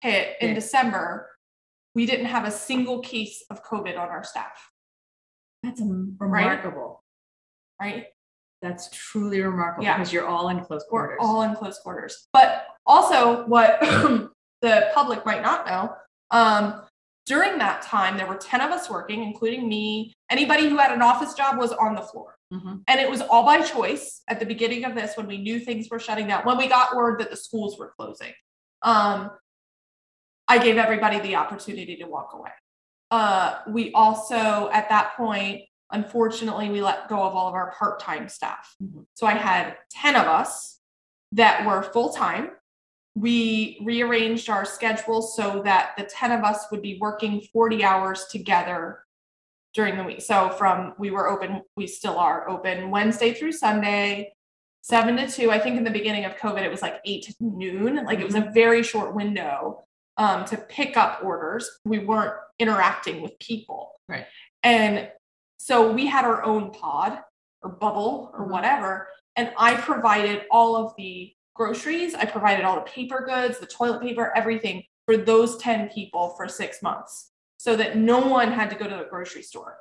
hit 0.00 0.36
in 0.40 0.48
Yeah. 0.50 0.54
December, 0.54 1.30
we 1.94 2.06
didn't 2.06 2.26
have 2.26 2.44
a 2.46 2.50
single 2.50 3.00
case 3.00 3.44
of 3.50 3.64
COVID 3.64 3.98
on 3.98 4.08
our 4.08 4.22
staff, 4.22 4.70
That's 5.62 5.80
remarkable. 5.80 7.02
right? 7.80 8.06
That's 8.62 8.88
truly 8.92 9.40
remarkable 9.40 9.84
Yeah. 9.84 9.96
because 9.96 10.12
you're 10.12 10.26
all 10.26 10.48
in 10.48 10.60
close 10.64 10.82
We're 10.90 11.06
quarters. 11.06 11.18
all 11.20 11.42
in 11.42 11.54
close 11.54 11.78
quarters. 11.78 12.26
But 12.32 12.66
also, 12.86 13.46
what 13.46 13.80
the 14.62 14.90
public 14.94 15.24
might 15.24 15.42
not 15.42 15.66
know, 15.66 15.94
um, 16.30 16.82
during 17.26 17.58
that 17.58 17.82
time, 17.82 18.16
there 18.16 18.26
were 18.26 18.36
10 18.36 18.60
of 18.62 18.70
us 18.70 18.88
working, 18.90 19.22
including 19.22 19.68
me. 19.68 20.14
Anybody 20.30 20.68
who 20.68 20.78
had 20.78 20.92
an 20.92 21.02
office 21.02 21.34
job 21.34 21.58
was 21.58 21.72
on 21.72 21.94
the 21.94 22.00
floor. 22.00 22.34
Mhm. 22.52 22.82
And 22.88 22.98
it 23.00 23.08
was 23.10 23.20
all 23.20 23.44
by 23.44 23.60
choice 23.60 24.22
at 24.28 24.40
the 24.40 24.46
beginning 24.46 24.84
of 24.86 24.94
this 24.94 25.16
when 25.16 25.26
we 25.26 25.36
knew 25.36 25.60
things 25.60 25.88
were 25.90 25.98
shutting 25.98 26.26
down, 26.26 26.44
when 26.46 26.56
we 26.56 26.66
got 26.66 26.96
word 26.96 27.20
that 27.20 27.30
the 27.30 27.36
schools 27.36 27.78
were 27.78 27.92
closing. 27.98 28.32
Um, 28.82 29.30
I 30.48 30.56
gave 30.58 30.78
everybody 30.78 31.20
the 31.20 31.36
opportunity 31.36 31.96
to 31.96 32.04
walk 32.04 32.32
away. 32.32 32.50
Uh, 33.10 33.58
we 33.68 33.92
also, 33.92 34.70
at 34.72 34.88
that 34.88 35.14
point, 35.16 35.62
unfortunately, 35.90 36.70
we 36.70 36.82
let 36.82 37.08
go 37.08 37.22
of 37.22 37.34
all 37.34 37.48
of 37.48 37.54
our 37.54 37.72
part 37.72 38.00
time 38.00 38.28
staff. 38.28 38.74
Mhm. 38.82 39.06
So 39.14 39.26
I 39.26 39.34
had 39.34 39.76
10 39.90 40.16
of 40.16 40.26
us 40.26 40.80
that 41.32 41.66
were 41.66 41.82
full 41.82 42.12
time. 42.12 42.50
We 43.14 43.80
rearranged 43.82 44.48
our 44.48 44.64
schedule 44.64 45.22
so 45.22 45.62
that 45.62 45.96
the 45.96 46.04
10 46.04 46.32
of 46.32 46.44
us 46.44 46.70
would 46.70 46.82
be 46.82 46.98
working 47.00 47.40
40 47.52 47.82
hours 47.82 48.26
together 48.26 49.04
during 49.74 49.96
the 49.96 50.04
week. 50.04 50.22
So 50.22 50.50
from 50.50 50.94
we 50.98 51.10
were 51.10 51.28
open, 51.28 51.62
we 51.76 51.86
still 51.86 52.18
are 52.18 52.48
open 52.48 52.90
Wednesday 52.90 53.34
through 53.34 53.52
Sunday, 53.52 54.32
seven 54.82 55.16
to 55.16 55.28
two. 55.28 55.50
I 55.50 55.58
think 55.58 55.76
in 55.76 55.84
the 55.84 55.90
beginning 55.90 56.24
of 56.24 56.36
COVID, 56.36 56.62
it 56.62 56.70
was 56.70 56.82
like 56.82 57.00
eight 57.04 57.24
to 57.24 57.34
noon. 57.40 58.04
Like 58.04 58.20
it 58.20 58.24
was 58.24 58.34
a 58.34 58.50
very 58.52 58.82
short 58.82 59.14
window 59.14 59.84
um, 60.16 60.44
to 60.46 60.56
pick 60.56 60.96
up 60.96 61.20
orders. 61.22 61.70
We 61.84 61.98
weren't 61.98 62.34
interacting 62.58 63.20
with 63.20 63.38
people. 63.38 63.92
Right. 64.08 64.26
And 64.62 65.10
so 65.58 65.92
we 65.92 66.06
had 66.06 66.24
our 66.24 66.42
own 66.44 66.70
pod 66.70 67.18
or 67.62 67.70
bubble 67.70 68.30
or 68.34 68.46
Mhm. 68.46 68.50
whatever. 68.50 69.08
And 69.36 69.52
I 69.56 69.74
provided 69.76 70.46
all 70.50 70.76
of 70.76 70.94
the 70.96 71.34
groceries, 71.54 72.14
I 72.14 72.24
provided 72.24 72.64
all 72.64 72.76
the 72.76 72.82
paper 72.82 73.20
goods, 73.26 73.58
the 73.58 73.66
toilet 73.66 74.00
paper, 74.00 74.32
everything 74.36 74.84
for 75.06 75.16
those 75.16 75.58
10 75.58 75.88
people 75.90 76.30
for 76.36 76.48
six 76.48 76.82
months 76.82 77.32
so 77.58 77.74
that 77.76 77.96
no 77.96 78.20
one 78.20 78.52
had 78.52 78.70
to 78.70 78.76
go 78.76 78.86
to 78.88 78.96
the 78.96 79.04
grocery 79.10 79.42
store 79.42 79.78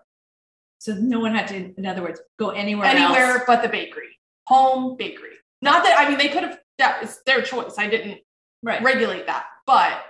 So 0.79 0.93
no 0.93 1.19
one 1.19 1.33
had 1.33 1.47
to, 1.49 1.73
in 1.75 1.85
other 1.87 2.03
words, 2.03 2.21
go 2.37 2.49
anywhere 2.51 2.87
anywhere 2.87 3.31
else. 3.37 3.43
but 3.47 3.61
the 3.63 3.69
bakery, 3.69 4.19
home 4.45 4.95
bakery. 4.95 5.37
Not 5.61 5.83
that, 5.83 5.97
I 5.99 6.07
mean, 6.07 6.19
they 6.19 6.29
could 6.29 6.43
have, 6.43 6.59
that 6.77 7.01
was 7.01 7.19
their 7.25 7.41
choice. 7.41 7.77
I 7.79 7.87
didn't 7.87 8.21
Right. 8.63 8.81
regulate 8.83 9.25
that, 9.27 9.47
but 9.65 10.03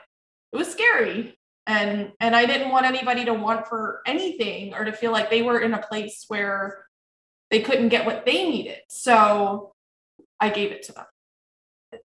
it 0.51 0.57
was 0.57 0.69
scary. 0.71 1.36
And, 1.67 2.13
and 2.21 2.35
I 2.35 2.45
didn't 2.45 2.69
want 2.71 2.85
anybody 2.85 3.25
to 3.25 3.33
want 3.33 3.67
for 3.67 4.01
anything 4.05 4.73
or 4.73 4.85
to 4.85 4.91
feel 4.93 5.11
like 5.11 5.29
they 5.29 5.41
were 5.41 5.59
in 5.59 5.73
a 5.73 5.81
place 5.81 6.23
where 6.29 6.85
they 7.51 7.59
couldn't 7.61 7.89
get 7.89 8.05
what 8.05 8.25
they 8.25 8.49
needed. 8.49 8.79
So 8.89 9.73
I 10.39 10.49
gave 10.49 10.71
it 10.71 10.83
to 10.83 10.93
them. 10.93 11.05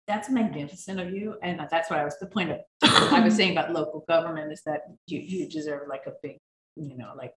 That's 0.07 0.30
magnificent 0.30 1.01
of 1.01 1.12
you. 1.12 1.36
And 1.42 1.61
that's 1.70 1.90
what 1.90 1.99
I 1.99 2.05
was, 2.05 2.18
the 2.18 2.26
point 2.26 2.51
of, 2.51 2.59
I 2.82 3.20
was 3.20 3.34
saying 3.36 3.53
about 3.53 3.72
local 3.72 4.05
government 4.09 4.53
is 4.53 4.62
that 4.64 4.82
you, 5.07 5.20
you 5.20 5.49
deserve 5.49 5.88
like 5.88 6.05
a 6.07 6.12
big, 6.22 6.38
you 6.76 6.96
know, 6.96 7.12
like 7.16 7.32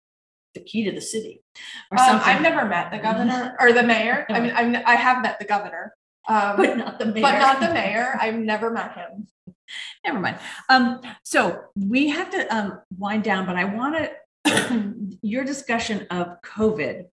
the 0.54 0.62
key 0.62 0.84
to 0.86 0.92
the 0.92 1.02
city 1.02 1.44
or 1.92 2.00
Um, 2.00 2.06
something. 2.08 2.28
I've 2.30 2.42
never 2.42 2.66
met 2.66 2.92
the 2.92 3.00
governor 3.00 3.56
or 3.60 3.72
the 3.74 3.84
mayor. 3.84 4.26
I 4.30 4.40
mean, 4.40 4.54
I'm, 4.56 4.76
I 4.86 4.96
have 4.96 5.22
met 5.22 5.40
the 5.40 5.46
governor, 5.46 5.94
um, 6.30 6.58
But 6.58 6.78
not 6.78 7.00
the 7.00 7.06
mayor. 7.08 7.22
but 7.22 7.40
not 7.40 7.60
the 7.62 7.74
mayor. 7.74 8.18
I've 8.20 8.36
never 8.36 8.70
met 8.70 8.94
him. 8.96 9.28
Never 10.06 10.20
mind. 10.20 10.38
Um, 10.70 11.02
so 11.24 11.62
we 11.76 12.10
have 12.10 12.30
to 12.32 12.56
um, 12.56 12.82
wind 12.98 13.24
down, 13.24 13.46
but 13.46 13.56
I 13.56 13.66
want 13.66 13.96
to 14.46 15.18
your 15.22 15.44
discussion 15.44 16.08
of 16.10 16.42
COVID 16.44 17.06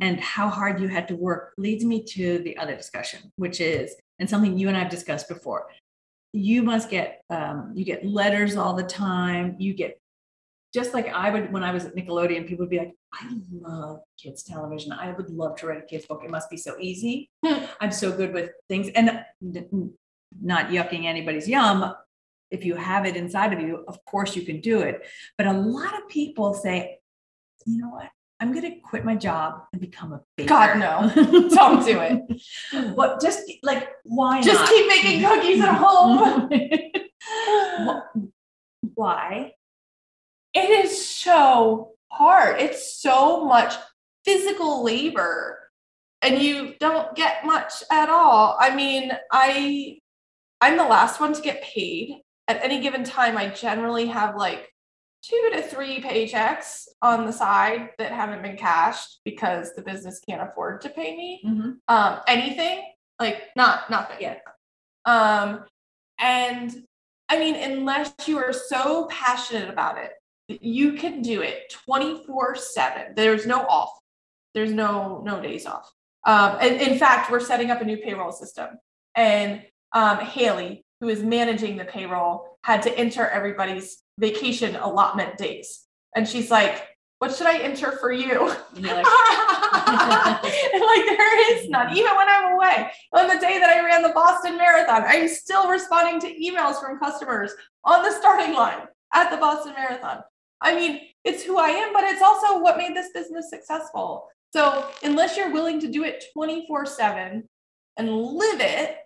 and 0.00 0.20
how 0.20 0.48
hard 0.48 0.80
you 0.80 0.88
had 0.88 1.08
to 1.08 1.16
work 1.16 1.54
leads 1.56 1.84
me 1.84 2.02
to 2.02 2.38
the 2.40 2.56
other 2.58 2.76
discussion, 2.76 3.32
which 3.36 3.60
is 3.60 3.94
and 4.18 4.28
something 4.28 4.58
you 4.58 4.68
and 4.68 4.76
I've 4.76 4.90
discussed 4.90 5.28
before. 5.28 5.66
You 6.32 6.62
must 6.62 6.90
get 6.90 7.22
um, 7.30 7.72
you 7.74 7.84
get 7.84 8.04
letters 8.04 8.56
all 8.56 8.74
the 8.74 8.82
time. 8.82 9.56
You 9.58 9.74
get 9.74 10.00
just 10.72 10.92
like 10.92 11.08
I 11.08 11.30
would 11.30 11.52
when 11.52 11.62
I 11.62 11.72
was 11.72 11.84
at 11.84 11.94
Nickelodeon. 11.94 12.48
People 12.48 12.64
would 12.64 12.70
be 12.70 12.78
like, 12.78 12.94
"I 13.12 13.32
love 13.52 14.00
kids 14.20 14.42
television. 14.42 14.92
I 14.92 15.12
would 15.12 15.30
love 15.30 15.56
to 15.56 15.66
write 15.66 15.82
a 15.82 15.86
kids 15.86 16.06
book. 16.06 16.22
It 16.24 16.30
must 16.30 16.50
be 16.50 16.56
so 16.56 16.74
easy. 16.80 17.30
I'm 17.80 17.92
so 17.92 18.10
good 18.10 18.34
with 18.34 18.50
things." 18.68 18.88
And 18.94 19.24
not 20.42 20.68
yucking 20.68 21.04
anybody's 21.04 21.48
yum. 21.48 21.94
If 22.50 22.64
you 22.64 22.76
have 22.76 23.06
it 23.06 23.16
inside 23.16 23.52
of 23.52 23.60
you, 23.60 23.84
of 23.88 24.04
course 24.04 24.36
you 24.36 24.42
can 24.42 24.60
do 24.60 24.80
it. 24.80 25.02
But 25.38 25.46
a 25.46 25.52
lot 25.52 25.94
of 26.00 26.08
people 26.08 26.54
say, 26.54 26.98
"You 27.66 27.78
know 27.78 27.88
what? 27.88 28.10
I'm 28.40 28.52
going 28.52 28.70
to 28.70 28.80
quit 28.80 29.04
my 29.04 29.16
job 29.16 29.62
and 29.72 29.80
become 29.80 30.12
a 30.12 30.20
baker." 30.36 30.48
God, 30.48 30.78
no. 30.78 31.48
Don't 31.48 31.84
do 31.84 32.00
it. 32.00 32.94
But 32.96 33.20
just 33.20 33.42
like 33.62 33.88
why 34.04 34.42
Just 34.42 34.60
not? 34.60 34.68
keep 34.68 34.86
making 34.88 35.22
cookies 35.22 35.60
at 35.62 35.74
home. 35.74 36.48
Why? 38.94 39.54
it 40.54 40.70
is 40.70 41.06
so 41.06 41.90
hard. 42.08 42.60
It's 42.60 43.00
so 43.00 43.44
much 43.44 43.74
physical 44.24 44.84
labor 44.84 45.58
and 46.22 46.40
you 46.40 46.74
don't 46.80 47.14
get 47.16 47.44
much 47.44 47.72
at 47.90 48.08
all. 48.08 48.56
I 48.58 48.74
mean, 48.74 49.10
I 49.30 49.98
I'm 50.64 50.78
the 50.78 50.84
last 50.84 51.20
one 51.20 51.34
to 51.34 51.42
get 51.42 51.62
paid. 51.62 52.22
At 52.48 52.62
any 52.64 52.80
given 52.80 53.04
time, 53.04 53.36
I 53.36 53.48
generally 53.48 54.06
have 54.06 54.34
like 54.36 54.70
two 55.22 55.50
to 55.52 55.60
three 55.62 56.00
paychecks 56.00 56.84
on 57.02 57.26
the 57.26 57.32
side 57.32 57.90
that 57.98 58.12
haven't 58.12 58.42
been 58.42 58.56
cashed 58.56 59.20
because 59.26 59.74
the 59.74 59.82
business 59.82 60.20
can't 60.26 60.42
afford 60.48 60.80
to 60.82 60.88
pay 60.88 61.14
me. 61.16 61.42
Mhm. 61.46 61.76
um 61.88 62.20
anything 62.26 62.82
like 63.20 63.42
not 63.56 63.88
nothing 63.90 64.16
Yeah. 64.20 64.38
um 65.06 65.64
and 66.18 66.84
i 67.30 67.38
mean 67.38 67.54
unless 67.56 68.12
you 68.26 68.36
are 68.38 68.52
so 68.52 69.06
passionate 69.10 69.68
about 69.70 69.96
it 69.98 70.12
you 70.48 70.92
can 70.94 71.22
do 71.22 71.40
it 71.42 71.70
24 71.86 72.56
7 72.56 73.14
there's 73.16 73.46
no 73.46 73.60
off 73.66 73.92
there's 74.54 74.72
no 74.72 75.22
no 75.24 75.40
days 75.40 75.64
off 75.64 75.90
um 76.26 76.58
and 76.60 76.74
in 76.82 76.98
fact 76.98 77.30
we're 77.30 77.40
setting 77.40 77.70
up 77.70 77.80
a 77.80 77.84
new 77.84 77.96
payroll 77.98 78.32
system 78.32 78.68
and 79.16 79.62
um 79.94 80.18
haley 80.18 80.84
who 81.00 81.08
is 81.08 81.22
managing 81.22 81.76
the 81.76 81.84
payroll 81.84 82.58
had 82.62 82.82
to 82.82 82.98
enter 82.98 83.28
everybody's 83.28 83.98
vacation 84.18 84.76
allotment 84.76 85.36
days 85.38 85.84
and 86.14 86.28
she's 86.28 86.50
like 86.50 86.88
what 87.18 87.34
should 87.34 87.46
i 87.46 87.58
enter 87.58 87.92
for 87.92 88.12
you 88.12 88.52
And 88.76 88.84
like, 88.84 89.06
like 90.44 91.06
there 91.06 91.56
is 91.56 91.68
none, 91.68 91.96
even 91.96 92.14
when 92.16 92.28
I'm 92.28 92.52
away. 92.54 92.90
On 93.12 93.28
the 93.28 93.38
day 93.38 93.58
that 93.58 93.70
I 93.70 93.84
ran 93.84 94.02
the 94.02 94.10
Boston 94.10 94.56
Marathon, 94.56 95.04
I'm 95.06 95.28
still 95.28 95.68
responding 95.68 96.20
to 96.20 96.40
emails 96.40 96.80
from 96.80 96.98
customers 96.98 97.52
on 97.84 98.02
the 98.02 98.12
starting 98.12 98.54
line 98.54 98.86
at 99.12 99.30
the 99.30 99.36
Boston 99.36 99.74
Marathon. 99.76 100.22
I 100.60 100.74
mean, 100.74 101.00
it's 101.24 101.42
who 101.42 101.58
I 101.58 101.68
am, 101.68 101.92
but 101.92 102.04
it's 102.04 102.22
also 102.22 102.60
what 102.60 102.76
made 102.76 102.96
this 102.96 103.10
business 103.12 103.50
successful. 103.50 104.28
So 104.52 104.88
unless 105.02 105.36
you're 105.36 105.52
willing 105.52 105.80
to 105.80 105.88
do 105.88 106.04
it 106.04 106.24
24 106.32 106.86
7 106.86 107.48
and 107.96 108.16
live 108.16 108.60
it, 108.60 108.98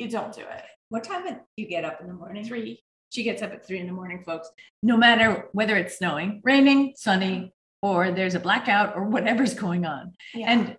you 0.00 0.08
don't 0.08 0.34
do 0.34 0.40
it. 0.42 0.64
what 0.88 1.04
time 1.04 1.24
do 1.26 1.36
you 1.56 1.66
get 1.66 1.84
up 1.84 2.00
in 2.00 2.06
the 2.08 2.14
morning? 2.14 2.44
Three. 2.44 2.82
She 3.10 3.22
gets 3.24 3.42
up 3.42 3.52
at 3.52 3.66
three 3.66 3.80
in 3.80 3.86
the 3.86 3.92
morning, 3.92 4.22
folks. 4.24 4.48
No 4.82 4.96
matter 4.96 5.48
whether 5.52 5.76
it's 5.76 5.98
snowing, 5.98 6.40
raining, 6.44 6.94
sunny, 6.96 7.52
or 7.82 8.12
there's 8.12 8.34
a 8.36 8.40
blackout 8.40 8.94
or 8.96 9.04
whatever's 9.04 9.54
going 9.54 9.84
on. 9.84 10.12
Yeah. 10.34 10.52
And 10.52 10.76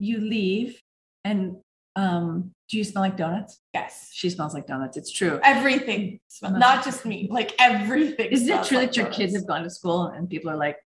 you 0.00 0.18
leave 0.18 0.80
and 1.24 1.56
um, 1.96 2.50
do 2.68 2.76
you 2.78 2.82
smell 2.84 3.04
like 3.04 3.16
donuts? 3.16 3.60
yes. 3.72 4.10
She 4.12 4.28
smells 4.30 4.52
like 4.52 4.66
donuts. 4.66 4.96
It's 4.96 5.12
true. 5.12 5.38
Everything, 5.44 6.18
smells- 6.28 6.58
not 6.58 6.84
just 6.84 7.04
me, 7.06 7.28
like 7.30 7.54
everything. 7.60 8.30
Is 8.32 8.48
it 8.48 8.64
true 8.64 8.78
like 8.78 8.88
that 8.88 8.96
your 8.96 9.06
kids 9.06 9.34
have 9.36 9.46
gone 9.46 9.62
to 9.62 9.70
school 9.70 10.06
and 10.06 10.28
people 10.28 10.50
are 10.50 10.56
like, 10.56 10.76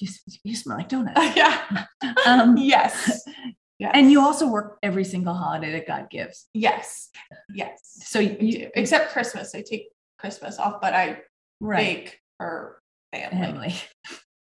you, 0.00 0.08
you 0.44 0.54
smell 0.54 0.76
like 0.78 0.88
donuts? 0.90 1.18
yeah. 1.36 1.84
Um, 2.26 2.56
Yes. 2.58 3.22
And 3.92 4.10
you 4.10 4.20
also 4.20 4.46
work 4.46 4.78
every 4.82 5.04
single 5.04 5.34
holiday 5.34 5.72
that 5.72 5.86
God 5.86 6.10
gives. 6.10 6.48
Yes. 6.54 7.10
Yes. 7.54 7.80
So 7.84 8.18
you, 8.18 8.36
do. 8.36 8.70
Except 8.74 9.12
Christmas. 9.12 9.54
I 9.54 9.62
take 9.62 9.88
Christmas 10.18 10.58
off, 10.58 10.80
but 10.80 10.94
I 10.94 11.22
right, 11.60 12.04
bake 12.04 12.20
for 12.38 12.80
family. 13.12 13.36
family. 13.38 13.74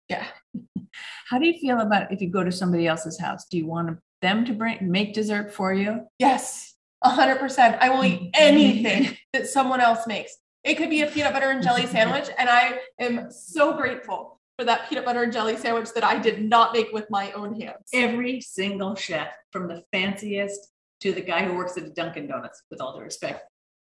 Yeah. 0.08 0.26
How 1.28 1.38
do 1.38 1.46
you 1.46 1.58
feel 1.60 1.80
about 1.80 2.12
if 2.12 2.20
you 2.20 2.28
go 2.28 2.42
to 2.42 2.50
somebody 2.50 2.86
else's 2.86 3.18
house? 3.20 3.46
Do 3.48 3.56
you 3.56 3.66
want 3.66 3.98
them 4.20 4.44
to 4.44 4.52
bring 4.52 4.78
make 4.90 5.14
dessert 5.14 5.54
for 5.54 5.72
you? 5.72 6.06
Yes. 6.18 6.74
A 7.02 7.08
hundred 7.08 7.38
percent. 7.38 7.76
I 7.80 7.90
will 7.90 8.04
eat 8.04 8.30
anything 8.34 9.16
that 9.32 9.46
someone 9.46 9.80
else 9.80 10.06
makes. 10.06 10.36
It 10.64 10.74
could 10.74 10.90
be 10.90 11.02
a 11.02 11.06
peanut 11.06 11.32
butter 11.32 11.50
and 11.50 11.62
jelly 11.62 11.86
sandwich. 11.86 12.28
And 12.36 12.50
I 12.50 12.80
am 12.98 13.30
so 13.30 13.76
grateful 13.76 14.39
for 14.60 14.66
that 14.66 14.90
peanut 14.90 15.06
butter 15.06 15.22
and 15.22 15.32
jelly 15.32 15.56
sandwich 15.56 15.88
that 15.94 16.04
I 16.04 16.18
did 16.18 16.44
not 16.44 16.74
make 16.74 16.92
with 16.92 17.06
my 17.08 17.32
own 17.32 17.58
hands. 17.58 17.88
Every 17.94 18.42
single 18.42 18.94
chef, 18.94 19.28
from 19.52 19.68
the 19.68 19.82
fanciest 19.90 20.68
to 21.00 21.12
the 21.12 21.22
guy 21.22 21.46
who 21.46 21.54
works 21.54 21.78
at 21.78 21.94
Dunkin' 21.94 22.26
Donuts, 22.26 22.62
with 22.70 22.78
all 22.78 22.94
due 22.94 23.02
respect, 23.02 23.42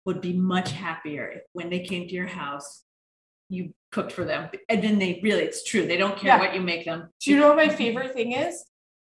would 0.04 0.20
be 0.20 0.34
much 0.34 0.72
happier 0.72 1.26
if 1.36 1.42
when 1.54 1.70
they 1.70 1.80
came 1.80 2.06
to 2.06 2.14
your 2.14 2.26
house, 2.26 2.84
you 3.48 3.72
cooked 3.92 4.12
for 4.12 4.26
them. 4.26 4.50
And 4.68 4.84
then 4.84 4.98
they 4.98 5.20
really, 5.22 5.40
it's 5.40 5.64
true, 5.64 5.86
they 5.86 5.96
don't 5.96 6.18
care 6.18 6.36
Yeah. 6.36 6.38
what 6.38 6.54
you 6.54 6.60
make 6.60 6.84
them. 6.84 7.08
Do 7.24 7.30
you 7.30 7.38
know 7.40 7.48
what 7.48 7.56
my 7.56 7.70
favorite 7.70 8.12
thing 8.12 8.32
is? 8.32 8.62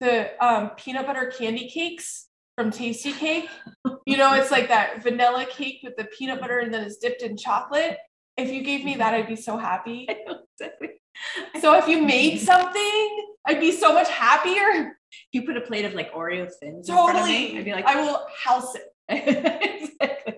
The 0.00 0.32
um, 0.44 0.70
peanut 0.70 1.06
butter 1.06 1.32
candy 1.38 1.68
cakes 1.68 2.26
from 2.56 2.72
Tastykake. 2.72 3.46
You 4.06 4.16
know, 4.16 4.34
it's 4.34 4.50
like 4.50 4.66
that 4.68 5.04
vanilla 5.04 5.46
cake 5.48 5.82
with 5.84 5.96
the 5.96 6.04
peanut 6.06 6.40
butter 6.40 6.58
and 6.58 6.74
then 6.74 6.82
it's 6.82 6.96
dipped 6.96 7.22
in 7.22 7.36
chocolate. 7.36 7.96
If 8.36 8.50
you 8.50 8.64
gave 8.64 8.84
me 8.84 8.96
that, 8.96 9.14
I'd 9.14 9.28
be 9.28 9.36
so 9.36 9.56
happy. 9.56 10.06
I 10.10 10.16
know 10.26 10.40
exactly. 10.58 10.88
So 11.60 11.74
if 11.74 11.88
you 11.88 12.02
made 12.02 12.40
something, 12.40 13.34
I'd 13.46 13.60
be 13.60 13.72
so 13.72 13.92
much 13.92 14.10
happier. 14.10 14.96
If 15.10 15.28
you 15.32 15.42
put 15.42 15.56
a 15.56 15.60
plate 15.60 15.84
of 15.84 15.94
like 15.94 16.12
Oreo 16.12 16.50
thins 16.60 16.88
in 16.88 16.94
front 16.94 17.18
of 17.18 17.26
me, 17.26 17.46
Totally. 17.46 17.58
I'd 17.58 17.64
be 17.64 17.72
like, 17.72 17.86
I 17.86 18.00
will 18.00 18.26
house 18.42 18.74
it. 18.74 18.92
exactly. 19.08 20.34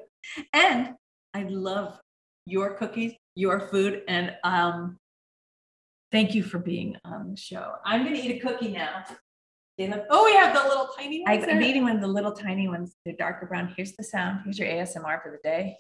And 0.52 0.94
I 1.34 1.42
love 1.44 1.98
your 2.46 2.74
cookies, 2.74 3.14
your 3.34 3.68
food, 3.68 4.02
and 4.08 4.34
um, 4.44 4.98
thank 6.12 6.34
you 6.34 6.42
for 6.42 6.58
being 6.58 6.96
on 7.04 7.30
the 7.30 7.36
show. 7.36 7.72
I'm 7.84 8.04
gonna 8.04 8.16
eat 8.16 8.36
a 8.36 8.46
cookie 8.46 8.68
now. 8.68 9.04
Oh, 9.78 10.24
we 10.24 10.34
have 10.34 10.54
the 10.54 10.66
little 10.66 10.88
tiny 10.96 11.22
ones. 11.26 11.44
I'm 11.48 11.62
eating 11.62 11.82
one 11.82 11.96
of 11.96 12.00
the 12.00 12.08
little 12.08 12.32
tiny 12.32 12.66
ones. 12.66 12.96
They're 13.04 13.14
darker 13.14 13.46
brown. 13.46 13.74
Here's 13.76 13.92
the 13.92 14.04
sound. 14.04 14.40
Here's 14.44 14.58
your 14.58 14.68
ASMR 14.68 15.22
for 15.22 15.30
the 15.30 15.38
day. 15.42 15.76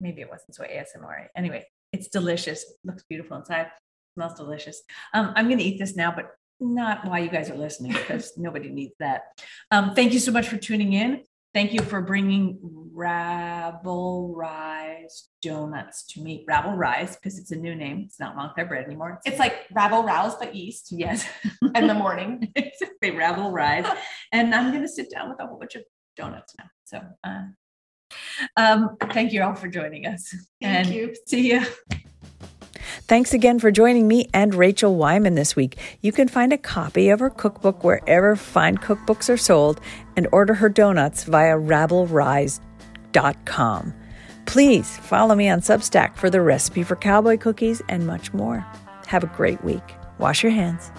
Maybe 0.00 0.22
it 0.22 0.28
wasn't 0.28 0.56
so 0.56 0.64
ASMR. 0.64 1.28
Anyway, 1.36 1.64
it's 1.94 2.08
delicious. 2.08 2.64
Looks 2.84 3.04
beautiful 3.08 3.36
inside. 3.36 3.68
Smells 4.14 4.34
delicious. 4.34 4.82
Um, 5.14 5.32
I'm 5.36 5.46
going 5.46 5.58
to 5.58 5.64
eat 5.64 5.78
this 5.78 5.96
now, 5.96 6.12
but 6.14 6.32
not 6.60 7.04
while 7.06 7.22
you 7.22 7.30
guys 7.30 7.50
are 7.50 7.56
listening 7.56 7.92
because 7.94 8.32
nobody 8.36 8.68
needs 8.68 8.94
that. 8.98 9.22
Um, 9.70 9.94
thank 9.94 10.12
you 10.12 10.20
so 10.20 10.32
much 10.32 10.48
for 10.48 10.56
tuning 10.56 10.92
in. 10.92 11.22
Thank 11.52 11.72
you 11.72 11.82
for 11.82 12.00
bringing 12.00 12.58
Rabble 12.92 14.34
Rise 14.34 15.28
Donuts 15.40 16.04
to 16.08 16.20
me. 16.20 16.44
Rabble 16.48 16.72
Rise, 16.72 17.14
because 17.14 17.38
it's 17.38 17.52
a 17.52 17.56
new 17.56 17.76
name. 17.76 18.02
It's 18.06 18.18
not 18.18 18.34
Montclair 18.34 18.66
bread 18.66 18.86
anymore. 18.86 19.20
It's 19.24 19.38
like 19.38 19.66
rabble 19.72 20.02
rouse, 20.02 20.34
but 20.34 20.52
east 20.52 20.88
yes. 20.90 21.24
in 21.76 21.86
the 21.86 21.94
morning. 21.94 22.52
exactly 23.04 23.10
rabble 23.10 23.50
rise 23.50 23.86
and 24.32 24.54
i'm 24.54 24.70
going 24.70 24.82
to 24.82 24.88
sit 24.88 25.10
down 25.10 25.28
with 25.28 25.40
a 25.40 25.46
whole 25.46 25.58
bunch 25.58 25.74
of 25.74 25.82
donuts 26.16 26.54
now 26.58 26.64
so 26.84 27.00
uh, 27.24 27.42
um, 28.56 28.96
thank 29.12 29.32
you 29.32 29.42
all 29.42 29.54
for 29.54 29.68
joining 29.68 30.06
us 30.06 30.34
Thank 30.60 30.86
and 30.86 30.94
you. 30.94 31.14
see 31.26 31.52
you 31.52 31.62
Thanks 33.06 33.34
again 33.34 33.58
for 33.58 33.70
joining 33.70 34.08
me 34.08 34.30
and 34.32 34.54
Rachel 34.54 34.96
Wyman 34.96 35.34
this 35.34 35.54
week. 35.54 35.76
You 36.00 36.10
can 36.10 36.26
find 36.26 36.54
a 36.54 36.58
copy 36.58 37.10
of 37.10 37.20
her 37.20 37.28
cookbook 37.28 37.84
wherever 37.84 38.34
fine 38.34 38.78
cookbooks 38.78 39.28
are 39.28 39.36
sold 39.36 39.78
and 40.16 40.26
order 40.32 40.54
her 40.54 40.70
donuts 40.70 41.24
via 41.24 41.56
rabblerise.com. 41.56 43.94
Please 44.46 44.96
follow 44.98 45.34
me 45.34 45.50
on 45.50 45.60
Substack 45.60 46.16
for 46.16 46.30
the 46.30 46.40
recipe 46.40 46.82
for 46.82 46.96
cowboy 46.96 47.36
cookies 47.36 47.82
and 47.88 48.06
much 48.06 48.32
more. 48.32 48.64
Have 49.06 49.24
a 49.24 49.28
great 49.28 49.62
week. 49.64 49.82
Wash 50.18 50.42
your 50.42 50.52
hands. 50.52 50.90